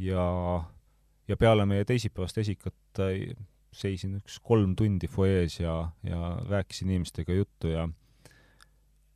ja, 0.08 0.28
ja 1.28 1.38
peale 1.38 1.66
meie 1.66 1.86
teisipäevast 1.86 2.38
esikat 2.38 3.04
seisin 3.78 4.18
üks 4.18 4.40
kolm 4.42 4.76
tundi 4.76 5.08
fuajees 5.08 5.60
ja, 5.60 5.92
ja 6.04 6.38
rääkisin 6.50 6.90
inimestega 6.90 7.34
juttu 7.34 7.68
ja 7.68 7.88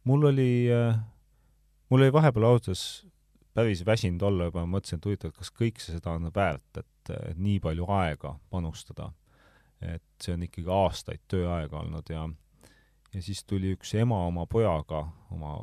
mul 0.04 0.24
oli 0.24 0.70
mul 1.90 2.02
oli 2.02 2.14
vahepeal 2.14 2.46
ausalt 2.46 2.68
öeldes 2.68 3.12
päris 3.54 3.86
väsinud 3.86 4.22
olla 4.22 4.48
juba, 4.48 4.64
mõtlesin, 4.66 5.00
et 5.00 5.06
huvitav, 5.06 5.34
kas 5.36 5.52
kõik 5.52 5.82
see 5.82 5.98
seda 5.98 6.14
on 6.16 6.30
väärt, 6.36 6.80
et 6.80 6.88
nii 7.10 7.60
palju 7.60 7.88
aega 7.90 8.36
panustada. 8.50 9.12
et 9.82 10.04
see 10.22 10.36
on 10.36 10.44
ikkagi 10.46 10.70
aastaid 10.70 11.22
tööaega 11.28 11.80
olnud 11.80 12.10
ja 12.14 12.28
ja 13.14 13.22
siis 13.22 13.44
tuli 13.50 13.74
üks 13.76 13.96
ema 13.98 14.20
oma 14.28 14.46
pojaga, 14.46 15.02
oma, 15.34 15.56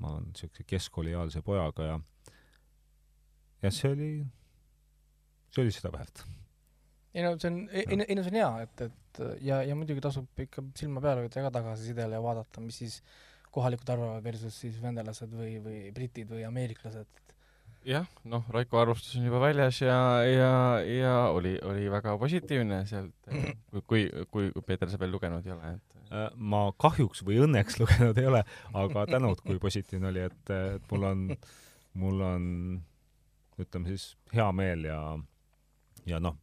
ma 0.00 0.12
olen 0.12 0.28
niisuguse 0.30 0.64
keskkooliealise 0.66 1.42
pojaga 1.42 1.88
ja 1.88 1.98
ja 3.64 3.72
see 3.72 3.90
oli, 3.90 4.10
see 5.50 5.64
oli 5.64 5.74
seda 5.74 5.92
väärt. 5.92 6.24
ei 7.14 7.24
no 7.24 7.34
see 7.38 7.50
on, 7.50 7.60
ei, 7.72 7.84
ei 7.90 8.16
no 8.16 8.22
see 8.22 8.32
on 8.32 8.40
hea, 8.40 8.52
et, 8.66 8.86
et 8.88 9.22
ja, 9.48 9.62
ja 9.66 9.76
muidugi 9.78 10.02
tasub 10.04 10.44
ikka 10.46 10.64
silma 10.78 11.02
peal 11.04 11.22
hoida 11.22 11.46
ka 11.46 11.52
tagasisidele 11.58 12.18
ja 12.18 12.24
vaadata, 12.24 12.62
mis 12.64 12.80
siis 12.82 13.00
kohalikud 13.54 13.90
arvavad 13.94 14.24
versus 14.24 14.56
siis 14.64 14.80
vendalased 14.82 15.30
või, 15.34 15.58
või 15.62 15.78
britid 15.94 16.30
või 16.32 16.42
ameeriklased. 16.48 17.20
Jah, 17.88 18.06
noh, 18.28 18.44
Raiko 18.52 18.78
arvustus 18.80 19.16
on 19.18 19.26
juba 19.28 19.40
väljas 19.42 19.80
ja, 19.82 19.98
ja, 20.26 20.52
ja 20.88 21.14
oli, 21.34 21.54
oli 21.62 21.88
väga 21.92 22.16
positiivne 22.20 22.84
sealt, 22.88 23.14
kui, 23.88 24.06
kui, 24.30 24.48
kui, 24.50 24.64
Peeter 24.66 24.90
sa 24.90 25.00
veel 25.00 25.12
lugenud 25.14 25.46
ei 25.46 25.54
ole, 25.54 25.74
et 25.76 26.08
äh, 26.10 26.30
ma 26.36 26.64
kahjuks 26.80 27.24
või 27.26 27.42
õnneks 27.44 27.78
lugenud 27.82 28.20
ei 28.20 28.30
ole, 28.30 28.44
aga 28.84 29.06
tänud, 29.10 29.44
kui 29.44 29.60
positiivne 29.62 30.10
oli, 30.12 30.24
et, 30.30 30.54
et 30.56 30.88
mul 30.92 31.08
on, 31.10 31.26
mul 32.00 32.24
on 32.28 32.48
ütleme 33.60 33.92
siis 33.92 34.14
hea 34.34 34.48
meel 34.56 34.88
ja, 34.88 35.00
ja 36.08 36.20
noh, 36.22 36.40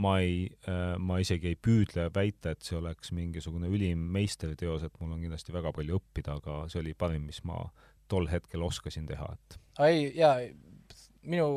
ma 0.00 0.18
ei, 0.22 0.46
äh, 0.70 0.94
ma 0.98 1.18
isegi 1.22 1.52
ei 1.52 1.58
püüdle 1.58 2.08
väita, 2.14 2.54
et 2.54 2.66
see 2.66 2.78
oleks 2.78 3.12
mingisugune 3.14 3.70
ülim 3.70 4.06
meisterteos, 4.14 4.86
et 4.86 4.94
mul 5.00 5.14
on 5.16 5.22
kindlasti 5.22 5.54
väga 5.54 5.74
palju 5.74 5.98
õppida, 6.00 6.38
aga 6.40 6.64
see 6.70 6.82
oli 6.82 6.94
parim, 6.98 7.26
mis 7.28 7.42
ma 7.46 7.60
tol 8.08 8.28
hetkel 8.30 8.62
oskasin 8.62 9.06
teha, 9.08 9.28
et 9.32 9.58
ei, 9.82 10.06
jaa, 10.18 10.36
minu, 11.26 11.48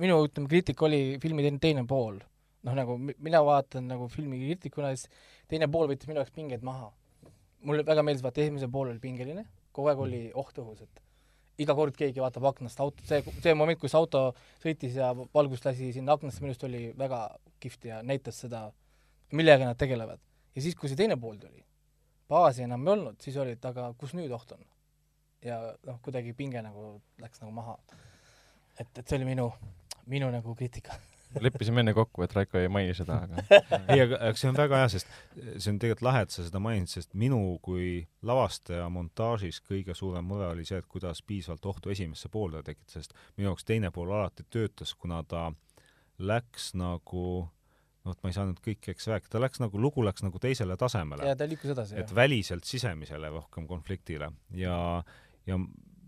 minu 0.00 0.18
ütleme, 0.26 0.48
kriitika 0.50 0.86
oli 0.88 1.18
filmi 1.22 1.46
teine, 1.62 1.84
pool. 1.88 2.18
noh, 2.64 2.76
nagu 2.76 2.96
mina 2.98 3.42
vaatan 3.44 3.88
nagu 3.92 4.08
filmi 4.08 4.40
kriitikuna, 4.40 4.94
siis 4.96 5.08
teine 5.48 5.68
pool 5.68 5.90
võttis 5.90 6.08
minu 6.08 6.22
jaoks 6.22 6.34
pingeid 6.34 6.64
maha. 6.64 6.92
mulle 7.64 7.84
väga 7.86 8.02
meeldis, 8.04 8.24
vaata 8.24 8.42
esimene 8.42 8.68
pool 8.68 8.90
oli 8.90 9.00
pingeline, 9.00 9.46
kogu 9.72 9.88
aeg 9.88 10.00
oli 10.04 10.22
oht 10.34 10.58
õhus, 10.60 10.82
et 10.84 11.02
iga 11.64 11.74
kord 11.74 11.96
keegi 11.96 12.20
vaatab 12.20 12.44
aknast 12.50 12.80
auto, 12.82 13.04
see, 13.06 13.22
see 13.40 13.54
moment, 13.54 13.78
kus 13.80 13.94
auto 13.94 14.26
sõitis 14.62 14.98
ja 14.98 15.12
valgust 15.14 15.64
lasi 15.64 15.92
sinna 15.94 16.16
aknasse, 16.18 16.42
minu 16.42 16.52
arust 16.52 16.66
oli 16.66 16.88
väga 16.98 17.20
kihvt 17.62 17.88
ja 17.88 18.02
näitas 18.02 18.42
seda, 18.44 18.66
millega 19.32 19.70
nad 19.70 19.78
tegelevad. 19.80 20.20
ja 20.54 20.62
siis, 20.62 20.76
kui 20.76 20.90
see 20.90 20.98
teine 20.98 21.16
pool 21.20 21.38
tuli, 21.40 21.64
baasi 22.28 22.66
enam 22.66 22.84
ei 22.84 22.92
olnud, 22.96 23.20
siis 23.22 23.36
oli, 23.40 23.54
et 23.56 23.64
aga 23.70 23.92
kus 23.98 24.16
nüüd 24.18 24.34
oht 24.34 24.52
on? 24.52 24.66
Ja 25.44 25.60
noh, 25.86 25.98
kuidagi 26.04 26.34
pinge 26.36 26.62
nagu 26.64 26.98
läks 27.22 27.42
nagu 27.42 27.52
maha. 27.54 27.78
et, 28.78 28.88
et 28.98 29.06
see 29.06 29.18
oli 29.18 29.28
minu, 29.28 29.50
minu 30.10 30.30
nagu 30.34 30.54
kriitika. 30.58 30.96
leppisime 31.44 31.82
enne 31.82 31.94
kokku, 31.94 32.22
et 32.24 32.34
Raiko 32.34 32.58
ei 32.60 32.68
maini 32.70 32.94
seda, 32.94 33.20
aga 33.26 33.42
ei, 33.94 34.02
aga 34.04 34.20
aga 34.20 34.38
see 34.38 34.50
on 34.50 34.58
väga 34.58 34.82
hea, 34.82 34.90
sest 34.94 35.10
see 35.34 35.72
on 35.72 35.80
tegelikult 35.82 36.04
lahe, 36.06 36.24
et 36.26 36.34
sa 36.34 36.44
seda 36.46 36.62
mainid, 36.62 36.90
sest 36.90 37.14
minu 37.18 37.40
kui 37.64 38.04
lavastaja 38.26 38.86
montaažis 38.92 39.60
kõige 39.64 39.96
suurem 39.98 40.26
mure 40.30 40.50
oli 40.52 40.66
see, 40.68 40.78
et 40.82 40.90
kuidas 40.90 41.22
piisavalt 41.26 41.66
ohtu 41.72 41.94
esimesse 41.94 42.30
poole 42.32 42.62
tekitada, 42.62 43.00
sest 43.00 43.16
minu 43.38 43.50
jaoks 43.50 43.66
teine 43.66 43.90
pool 43.94 44.14
alati 44.14 44.46
töötas, 44.50 44.94
kuna 44.94 45.22
ta 45.26 45.48
läks 46.22 46.72
nagu 46.78 47.26
noh, 48.04 48.16
ma 48.20 48.30
ei 48.30 48.36
saa 48.36 48.46
nüüd 48.48 48.60
kõike, 48.64 48.94
eks 48.94 49.08
rääkida, 49.10 49.32
ta 49.34 49.42
läks 49.42 49.62
nagu, 49.62 49.80
lugu 49.80 50.04
läks 50.04 50.24
nagu 50.24 50.40
teisele 50.42 50.76
tasemele 50.80 51.26
ja 51.26 51.36
ta 51.38 51.48
liikus 51.48 51.72
edasi, 51.74 51.96
et 51.98 52.06
jah. 52.06 52.16
väliselt 52.16 52.68
sisemisele 52.68 53.30
rohkem 53.32 53.66
konfliktile 53.70 54.30
ja, 54.58 54.76
ja, 55.46 55.58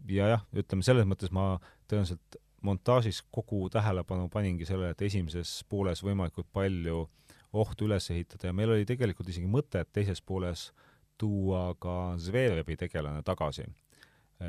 ja 0.09 0.29
jah, 0.35 0.45
ütleme 0.57 0.87
selles 0.87 1.07
mõttes 1.09 1.33
ma 1.35 1.57
tõenäoliselt 1.91 2.39
montaažis 2.67 3.23
kogu 3.31 3.69
tähelepanu 3.71 4.29
paningi 4.33 4.67
sellele, 4.67 4.95
et 4.95 5.07
esimeses 5.07 5.61
pooles 5.71 6.03
võimalikult 6.03 6.49
palju 6.53 7.05
ohtu 7.57 7.87
üles 7.87 8.11
ehitada 8.11 8.51
ja 8.51 8.57
meil 8.57 8.73
oli 8.75 8.87
tegelikult 8.89 9.29
isegi 9.31 9.49
mõte, 9.51 9.81
et 9.81 9.93
teises 9.95 10.21
pooles 10.23 10.71
tuua 11.19 11.71
ka 11.81 12.17
Zverevi 12.21 12.77
tegelane 12.77 13.23
tagasi, 13.25 13.65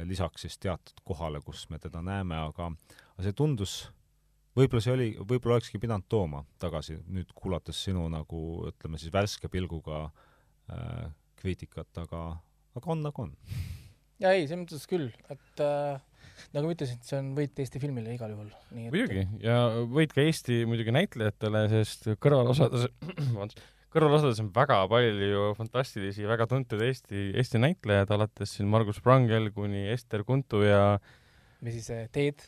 lisaks 0.07 0.43
siis 0.43 0.57
teatud 0.59 0.99
kohale, 1.07 1.39
kus 1.45 1.67
me 1.71 1.79
teda 1.79 2.01
näeme, 2.03 2.35
aga 2.49 2.71
aga 3.13 3.23
see 3.23 3.37
tundus 3.37 3.77
võib-olla 4.57 4.83
see 4.83 4.93
oli, 4.95 5.07
võib-olla 5.21 5.57
olekski 5.57 5.79
pidanud 5.81 6.07
tooma 6.09 6.43
tagasi, 6.61 6.97
nüüd 7.13 7.31
kuulates 7.37 7.79
sinu 7.87 8.07
nagu 8.11 8.41
ütleme 8.71 8.99
siis 8.99 9.13
värske 9.13 9.49
pilguga 9.53 10.07
äh, 10.07 11.07
kriitikat, 11.37 11.91
aga, 12.03 12.23
aga 12.77 12.93
on 12.93 13.05
nagu 13.05 13.27
on. 13.27 13.35
Ja 14.23 14.33
ei, 14.33 14.45
selles 14.45 14.63
mõttes 14.63 14.85
küll, 14.89 15.09
et 15.33 15.63
äh, 15.63 15.97
nagu 16.55 16.67
ma 16.69 16.75
ütlesin, 16.75 16.99
see 17.05 17.19
on 17.19 17.31
võit 17.37 17.57
Eesti 17.61 17.81
filmile 17.81 18.13
igal 18.15 18.33
juhul, 18.33 18.51
muidugi, 18.73 19.25
ja 19.43 19.57
võit 19.93 20.13
ka 20.15 20.23
Eesti 20.25 20.63
muidugi 20.69 20.93
näitlejatele, 20.95 21.65
sest 21.73 22.09
kõrvalosades, 22.23 22.87
kõrvalosades 23.95 24.41
on 24.43 24.51
väga 24.55 24.81
palju 24.91 25.53
fantastilisi, 25.59 26.27
väga 26.29 26.49
tuntud 26.49 26.83
Eesti, 26.85 27.31
Eesti 27.37 27.61
näitlejaid, 27.63 28.13
alates 28.13 28.57
siin 28.57 28.69
Margus 28.71 29.01
Prangel 29.03 29.51
kuni 29.55 29.87
Ester 29.93 30.25
Kuntu 30.27 30.63
ja 30.65 30.97
või 31.61 31.73
siis 31.73 31.89
äh, 31.93 32.05
Teed, 32.13 32.43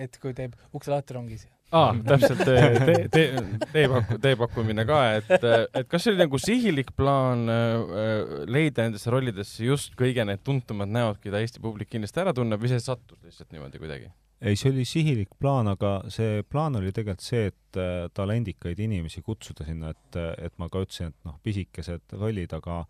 et 0.00 0.18
kui 0.22 0.34
teeb 0.36 0.56
ukse 0.74 0.90
lahti 0.94 1.14
rongis. 1.16 1.46
aa, 1.72 1.94
täpselt, 2.06 2.42
tee, 2.44 3.06
tee, 3.12 3.44
tee 3.72 3.86
pakku-, 3.90 4.18
tee 4.22 4.34
pakkumine 4.40 4.84
ka, 4.88 4.98
et, 5.20 5.32
et 5.40 5.88
kas 5.90 6.04
see 6.04 6.12
oli 6.12 6.22
nagu 6.24 6.40
sihilik 6.42 6.92
plaan 6.96 7.46
äh, 7.50 8.34
leida 8.50 8.86
nendesse 8.86 9.12
rollidesse 9.14 9.64
just 9.66 9.96
kõige 9.98 10.26
need 10.28 10.44
tuntumad 10.44 10.92
näod, 10.92 11.22
keda 11.22 11.40
Eesti 11.42 11.62
publik 11.64 11.92
kindlasti 11.94 12.22
ära 12.24 12.34
tunneb 12.36 12.62
või 12.62 12.74
see 12.74 12.84
sattus 12.84 13.22
lihtsalt 13.24 13.50
niimoodi 13.54 13.82
kuidagi? 13.82 14.12
ei, 14.44 14.58
see 14.60 14.74
oli 14.74 14.84
sihilik 14.88 15.32
plaan, 15.40 15.70
aga 15.72 15.96
see 16.12 16.42
plaan 16.50 16.76
oli 16.76 16.92
tegelikult 16.92 17.24
see, 17.24 17.48
et 17.52 17.80
äh, 17.80 18.06
talendikaid 18.14 18.80
inimesi 18.84 19.22
kutsuda 19.24 19.66
sinna, 19.66 19.94
et, 19.94 20.20
et 20.46 20.54
ma 20.60 20.68
ka 20.68 20.84
ütlesin, 20.84 21.14
et 21.14 21.28
noh, 21.28 21.38
pisikesed 21.42 22.18
rollid, 22.20 22.52
aga 22.56 22.82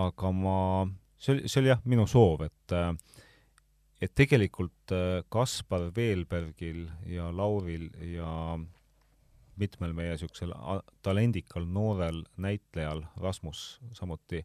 aga 0.00 0.30
ma, 0.34 0.86
see 1.18 1.34
oli, 1.34 1.50
see 1.50 1.60
oli 1.62 1.72
jah, 1.72 1.82
minu 1.90 2.06
soov, 2.10 2.46
et 2.46 2.74
äh, 2.76 2.92
et 4.00 4.12
tegelikult 4.16 4.94
äh, 4.96 5.20
Kaspar 5.28 5.90
Veelbergil 5.96 6.86
ja 7.06 7.28
Lauril 7.32 7.90
ja 8.14 8.58
mitmel 9.60 9.92
meie 9.96 10.14
niisugusel 10.14 10.54
talendikal 11.04 11.66
noorel 11.68 12.22
näitlejal, 12.40 13.04
Rasmus 13.20 13.80
samuti, 13.96 14.44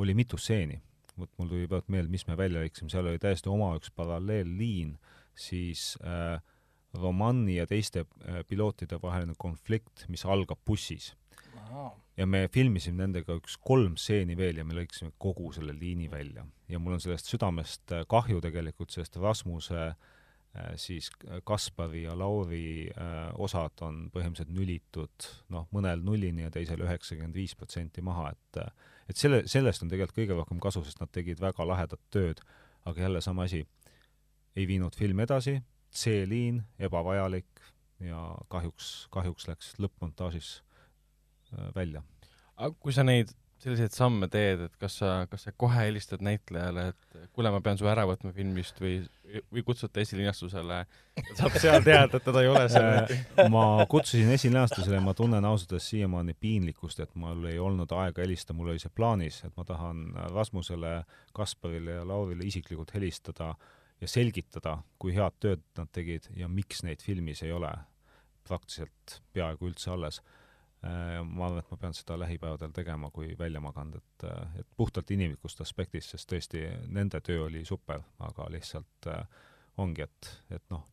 oli 0.00 0.14
mitu 0.16 0.40
stseeni. 0.40 0.80
vot 1.18 1.30
mul 1.38 1.48
tuli 1.48 1.68
praegu 1.70 1.92
meelde, 1.94 2.10
mis 2.10 2.24
me 2.26 2.34
välja 2.34 2.58
lõikasime, 2.58 2.90
seal 2.90 3.06
oli 3.06 3.20
täiesti 3.22 3.46
oma 3.52 3.68
üks 3.78 3.92
paralleelliin, 3.94 4.96
siis 5.38 5.92
äh, 6.02 6.40
Romani 6.94 7.60
ja 7.60 7.66
teiste 7.70 8.02
äh, 8.02 8.40
pilootide 8.48 8.98
vaheline 9.02 9.36
konflikt, 9.38 10.08
mis 10.08 10.24
algab 10.26 10.58
bussis. 10.66 11.12
Ja 12.16 12.26
me 12.26 12.46
filmisime 12.52 13.04
nendega 13.04 13.36
üks 13.38 13.56
kolm 13.66 13.96
stseeni 14.00 14.36
veel 14.38 14.60
ja 14.60 14.66
me 14.66 14.76
lõikasime 14.76 15.14
kogu 15.20 15.50
selle 15.54 15.74
liini 15.76 16.10
välja. 16.10 16.46
ja 16.68 16.78
mul 16.78 16.96
on 16.96 17.02
sellest 17.02 17.30
südamest 17.30 17.92
äh, 17.92 18.04
kahju 18.08 18.40
tegelikult, 18.44 18.94
sest 18.94 19.16
Rasmuse 19.16 19.80
äh, 19.84 20.74
siis 20.80 21.10
Kaspari 21.44 22.04
ja 22.04 22.14
Lauri 22.18 22.88
äh, 22.90 23.30
osad 23.34 23.82
on 23.86 24.08
põhimõtteliselt 24.14 24.54
nülitud 24.54 25.30
noh, 25.54 25.66
mõnel 25.74 26.04
nullini 26.06 26.46
ja 26.46 26.52
teisel 26.54 26.84
üheksakümmend 26.86 27.34
viis 27.34 27.56
protsenti 27.58 28.02
maha, 28.02 28.30
et 28.34 28.62
et 29.10 29.20
selle, 29.20 29.42
sellest 29.50 29.82
on 29.84 29.90
tegelikult 29.92 30.16
kõige 30.16 30.36
rohkem 30.38 30.60
kasu, 30.62 30.84
sest 30.84 31.02
nad 31.02 31.10
tegid 31.12 31.42
väga 31.42 31.66
lahedat 31.66 32.00
tööd, 32.14 32.38
aga 32.88 33.02
jälle 33.04 33.20
sama 33.20 33.44
asi, 33.44 33.66
ei 34.56 34.64
viinud 34.70 34.94
film 34.96 35.20
edasi, 35.20 35.58
C-liin, 35.92 36.62
ebavajalik 36.78 37.60
ja 38.00 38.30
kahjuks, 38.48 39.10
kahjuks 39.12 39.44
läks 39.50 39.74
lõppmontaažis 39.82 40.54
äh, 40.62 40.73
välja. 41.74 42.02
aga 42.56 42.74
kui 42.80 42.94
sa 42.94 43.02
neid 43.06 43.32
selliseid 43.64 43.94
samme 43.96 44.28
teed, 44.28 44.66
et 44.66 44.74
kas 44.80 44.98
sa, 45.00 45.10
kas 45.30 45.46
sa 45.46 45.52
kohe 45.56 45.86
helistad 45.86 46.22
näitlejale, 46.24 46.88
et 46.92 47.28
kuule, 47.32 47.48
ma 47.54 47.62
pean 47.64 47.78
su 47.80 47.88
ära 47.88 48.04
võtma 48.08 48.32
filmist 48.36 48.80
või, 48.82 48.98
või 49.52 49.62
kutsud 49.64 49.92
ta 49.94 50.02
esilinastusele, 50.02 50.80
saab 51.38 51.56
seal 51.62 51.86
teada, 51.86 52.18
et 52.18 52.26
teda 52.26 52.42
ei 52.44 52.50
ole 52.50 52.64
seal? 52.72 53.14
Äh, 53.14 53.48
ma 53.52 53.86
kutsusin 53.90 54.32
esilinastusele 54.34 55.00
ma 55.04 55.14
tunnen 55.16 55.48
ausalt 55.48 55.72
öeldes 55.72 55.88
siiamaani 55.94 56.36
piinlikkust, 56.40 57.00
et 57.06 57.14
mul 57.20 57.46
ei 57.48 57.60
olnud 57.62 57.94
aega 57.96 58.24
helistada, 58.24 58.58
mul 58.58 58.74
oli 58.74 58.82
see 58.82 58.92
plaanis, 58.94 59.40
et 59.48 59.56
ma 59.56 59.64
tahan 59.68 60.04
Rasmusele, 60.34 60.98
Kasparile 61.36 61.98
ja 62.00 62.04
Laurile 62.08 62.44
isiklikult 62.44 62.92
helistada 62.96 63.54
ja 64.02 64.10
selgitada, 64.10 64.78
kui 65.00 65.16
head 65.16 65.40
tööd 65.40 65.64
nad 65.78 65.88
tegid 65.94 66.28
ja 66.36 66.50
miks 66.52 66.84
neid 66.84 67.00
filmis 67.04 67.40
ei 67.46 67.54
ole 67.54 67.72
praktiliselt 68.44 69.22
peaaegu 69.32 69.70
üldse 69.70 69.94
alles. 69.94 70.20
Ma 70.84 71.46
arvan, 71.46 71.60
et 71.62 71.70
ma 71.70 71.78
pean 71.80 71.94
seda 71.96 72.16
lähipäevadel 72.20 72.72
tegema, 72.76 73.10
kui 73.14 73.32
välja 73.38 73.60
maganud, 73.64 74.02
et, 74.02 74.24
et 74.60 74.66
puhtalt 74.76 75.10
inimlikust 75.14 75.62
aspektist, 75.64 76.12
sest 76.12 76.28
tõesti 76.30 76.64
nende 76.92 77.20
töö 77.24 77.46
oli 77.46 77.64
super, 77.64 78.02
aga 78.26 78.48
lihtsalt 78.52 79.08
äh, 79.12 79.22
ongi, 79.80 80.04
et, 80.04 80.30
et 80.58 80.64
noh, 80.74 80.84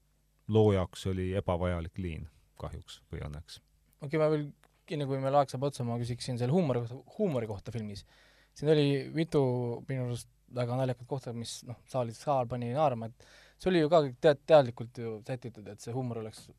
loo 0.51 0.71
jaoks 0.75 1.07
oli 1.11 1.31
ebavajalik 1.39 1.99
liin 2.01 2.27
kahjuks 2.61 3.01
või 3.11 3.23
õnneks. 3.27 3.61
okei 4.01 4.07
okay,, 4.07 4.21
ma 4.21 4.29
veel, 4.33 4.45
enne 4.91 5.07
kui 5.09 5.21
meil 5.23 5.39
aeg 5.39 5.51
saab 5.51 5.67
otsa, 5.69 5.85
ma 5.87 5.97
küsiksin 6.01 6.39
selle 6.39 6.53
huumori 6.55 6.83
kohta, 6.83 7.17
huumori 7.17 7.49
kohta 7.49 7.73
filmis. 7.73 8.05
siin 8.53 8.71
oli 8.73 8.87
mitu 9.15 9.41
minu 9.89 10.07
arust 10.09 10.29
väga 10.55 10.75
naljakat 10.79 11.07
kohta, 11.07 11.33
mis 11.33 11.61
noh, 11.67 11.79
saalis 11.89 12.19
saal 12.21 12.47
pani 12.51 12.71
naerma, 12.75 13.07
et 13.07 13.27
see 13.57 13.71
oli 13.71 13.83
ju 13.83 13.91
ka 13.91 14.01
tead-, 14.23 14.43
teadlikult 14.47 14.97
ju 14.97 15.19
sätitud, 15.27 15.67
et 15.71 15.79
see 15.79 15.93
huumor 15.95 16.21
oleks 16.23 16.49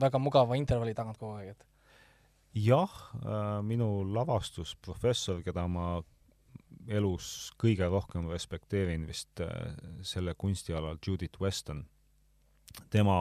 väga 0.00 0.20
mugava 0.22 0.56
intervalli 0.56 0.96
tagant 0.96 1.20
kogu 1.20 1.36
aeg, 1.36 1.52
et 1.52 1.67
jah 2.54 2.94
äh,, 3.22 3.60
minu 3.62 4.04
lavastusprofessor, 4.14 5.42
keda 5.46 5.66
ma 5.68 5.88
elus 6.88 7.52
kõige 7.60 7.88
rohkem 7.90 8.28
respekteerin 8.32 9.06
vist 9.08 9.40
äh, 9.44 9.72
selle 10.02 10.34
kunstialal, 10.38 10.98
Judith 11.04 11.40
Weston, 11.42 11.84
tema, 12.90 13.18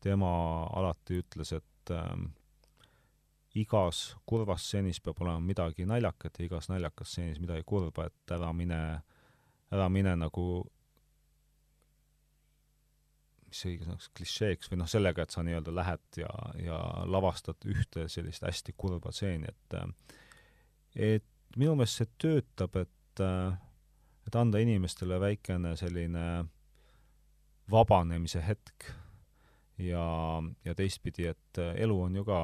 tema 0.00 0.32
alati 0.76 1.20
ütles, 1.20 1.52
et 1.56 1.94
ähm, 1.94 2.30
igas 3.58 4.14
kurvas 4.28 4.64
stseenis 4.64 5.00
peab 5.02 5.20
olema 5.24 5.40
midagi 5.42 5.86
naljakat 5.88 6.38
ja 6.38 6.46
igas 6.46 6.70
naljakas 6.70 7.14
stseenis 7.14 7.40
midagi 7.42 7.66
kurba, 7.66 8.06
et 8.08 8.36
ära 8.36 8.52
mine, 8.56 8.80
ära 9.72 9.88
mine 9.92 10.16
nagu 10.20 10.46
mis 13.50 13.62
see 13.62 13.72
õige 13.72 13.88
sõnaks, 13.88 14.08
klišeeks 14.14 14.70
või 14.70 14.78
noh, 14.80 14.88
sellega, 14.90 15.24
et 15.26 15.34
sa 15.34 15.42
nii-öelda 15.46 15.74
lähed 15.74 16.20
ja, 16.22 16.30
ja 16.62 16.78
lavastad 17.10 17.66
ühte 17.66 18.06
sellist 18.12 18.46
hästi 18.46 18.74
kurba 18.78 19.12
stseeni, 19.14 19.50
et 19.50 19.76
et 21.10 21.58
minu 21.58 21.74
meelest 21.78 22.00
see 22.00 22.10
töötab, 22.22 22.78
et 22.78 23.24
et 24.30 24.36
anda 24.38 24.60
inimestele 24.62 25.18
väikene 25.20 25.74
selline 25.76 26.24
vabanemise 27.70 28.42
hetk 28.46 28.90
ja, 29.82 30.04
ja 30.64 30.74
teistpidi, 30.78 31.26
et 31.30 31.60
elu 31.74 31.96
on 32.02 32.18
ju 32.20 32.24
ka, 32.26 32.42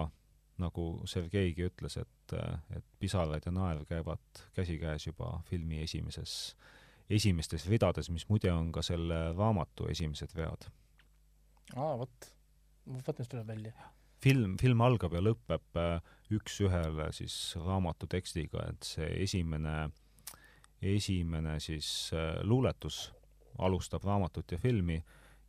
nagu 0.63 0.87
Sergeigi 1.07 1.67
ütles, 1.69 1.99
et, 2.01 2.35
et 2.75 2.87
pisarad 2.99 3.45
ja 3.47 3.53
naer 3.53 3.85
käivad 3.89 4.43
käsikäes 4.57 5.07
juba 5.07 5.37
filmi 5.51 5.83
esimeses, 5.85 6.57
esimestes 7.11 7.69
ridades, 7.71 8.11
mis 8.11 8.27
muide 8.31 8.51
on 8.53 8.73
ka 8.73 8.83
selle 8.83 9.29
raamatu 9.37 9.87
esimesed 9.93 10.35
vead 10.35 10.67
aa, 11.75 11.95
vot, 11.99 12.29
vot 13.07 13.19
mis 13.19 13.31
tuleb 13.33 13.47
välja. 13.49 13.73
film, 14.23 14.57
film 14.61 14.81
algab 14.81 15.15
ja 15.17 15.23
lõpeb 15.23 15.81
äh, 15.81 15.99
üks-ühele 16.35 17.11
siis 17.15 17.57
raamatu 17.63 18.09
tekstiga, 18.11 18.69
et 18.71 18.87
see 18.87 19.09
esimene, 19.25 19.91
esimene 20.83 21.59
siis 21.61 22.13
äh, 22.15 22.39
luuletus 22.43 23.11
alustab 23.59 24.05
raamatut 24.05 24.53
ja 24.53 24.59
filmi 24.61 25.01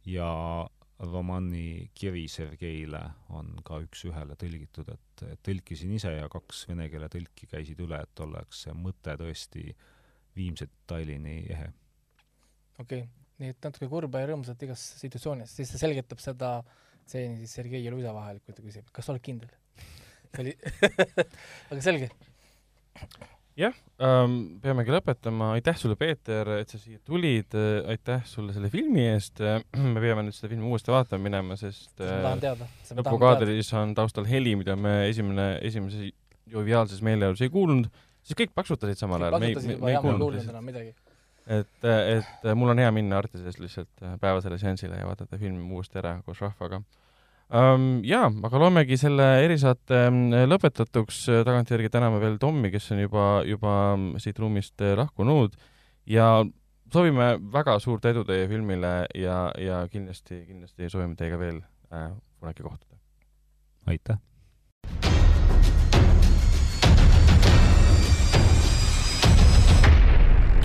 ja 0.08 0.30
romani 1.00 1.92
kiri 1.94 2.26
Sergeile 2.32 3.02
on 3.30 3.52
ka 3.66 3.78
üks-ühele 3.84 4.38
tõlgitud, 4.40 4.90
et 4.94 5.24
tõlkisin 5.46 5.94
ise 5.94 6.14
ja 6.16 6.30
kaks 6.32 6.64
vene 6.70 6.88
keele 6.90 7.10
tõlki 7.14 7.50
käisid 7.52 7.82
üle, 7.84 8.00
et 8.02 8.24
oleks 8.26 8.64
see 8.66 8.74
mõte 8.74 9.14
tõesti 9.20 9.68
viimse 10.38 10.66
detailini 10.70 11.38
ehe. 11.54 11.70
okei 12.80 13.06
okay., 13.06 13.27
nii 13.42 13.54
et 13.54 13.68
natuke 13.68 13.90
kurba 13.92 14.22
ja 14.22 14.32
rõõmsat 14.32 14.66
igas 14.66 14.84
situatsioonis, 15.02 15.54
siis 15.60 15.72
see 15.72 15.82
selgitab 15.82 16.22
seda 16.24 16.58
stseeni 17.08 17.40
siis 17.42 17.56
Sergei 17.60 17.84
ja 17.86 17.94
Luisa 17.94 18.14
vahel, 18.16 18.42
kui 18.44 18.56
ta 18.56 18.66
küsib, 18.66 18.88
kas 18.94 19.08
sa 19.08 19.16
oled 19.16 19.24
kindel? 19.26 19.52
see 20.34 20.44
oli 20.44 20.54
aga 21.72 21.82
selge. 21.82 22.10
Jah 23.58 23.74
ähm,, 24.04 24.36
peamegi 24.62 24.94
lõpetama, 24.94 25.54
aitäh 25.56 25.78
sulle, 25.80 25.96
Peeter, 25.98 26.50
et 26.60 26.70
sa 26.70 26.78
siia 26.82 27.00
tulid, 27.08 27.56
aitäh 27.90 28.26
sulle 28.30 28.54
selle 28.54 28.70
filmi 28.74 29.08
eest, 29.14 29.42
me 29.94 30.04
peame 30.04 30.28
nüüd 30.28 30.38
seda 30.38 30.52
filmi 30.52 30.70
uuesti 30.70 30.94
vaatama 30.94 31.26
minema, 31.30 31.58
sest 31.58 31.96
teada. 31.98 32.70
lõpukaadris 33.00 33.72
on 33.80 33.96
taustal 33.98 34.30
heli, 34.30 34.54
mida 34.60 34.78
me 34.78 35.00
esimene, 35.08 35.56
esimeses 35.66 36.12
joviaalses 36.52 37.02
meeleolus 37.06 37.42
ei 37.46 37.54
kuulnud, 37.54 37.90
siis 38.22 38.38
kõik 38.44 38.54
paksutasid 38.58 39.02
samal 39.02 39.26
ajal, 39.26 39.40
me 39.42 39.52
ei, 39.52 39.58
me, 39.64 39.80
me 39.82 39.96
ei 39.96 40.02
kuulnud. 40.06 41.07
Et, 41.48 41.88
et 41.88 42.48
mul 42.56 42.74
on 42.74 42.82
hea 42.84 42.92
minna 42.96 43.22
Artises 43.22 43.60
lihtsalt 43.62 44.06
päevasele 44.22 44.60
seansile 44.62 45.00
ja 45.00 45.08
vaadata 45.08 45.40
film 45.40 45.72
uuesti 45.72 46.02
ära 46.02 46.18
koos 46.26 46.42
rahvaga 46.44 46.82
um,. 46.82 47.88
Jaa, 48.08 48.28
aga 48.50 48.62
loemegi 48.62 49.00
selle 49.00 49.30
erisaate 49.46 50.06
lõpetatuks, 50.52 51.24
tagantjärgi 51.48 51.92
täname 51.94 52.20
veel 52.24 52.38
Tommi, 52.42 52.72
kes 52.74 52.92
on 52.96 53.04
juba, 53.06 53.26
juba 53.48 53.74
siit 54.24 54.40
ruumist 54.44 54.84
lahkunud 55.00 55.56
ja 56.08 56.30
soovime 56.94 57.34
väga 57.54 57.80
suurt 57.84 58.06
edu 58.06 58.24
teie 58.28 58.48
filmile 58.52 58.94
ja, 59.16 59.40
ja 59.60 59.82
kindlasti, 59.92 60.44
kindlasti 60.48 60.92
soovime 60.92 61.18
teiega 61.20 61.40
veel 61.40 61.62
äh, 61.92 62.12
kunagi 62.40 62.64
kohtuda. 62.64 62.96
aitäh! 63.88 65.37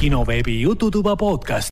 Kinoveebi 0.02 0.58
Jututuba 0.58 1.14
podcast. 1.14 1.70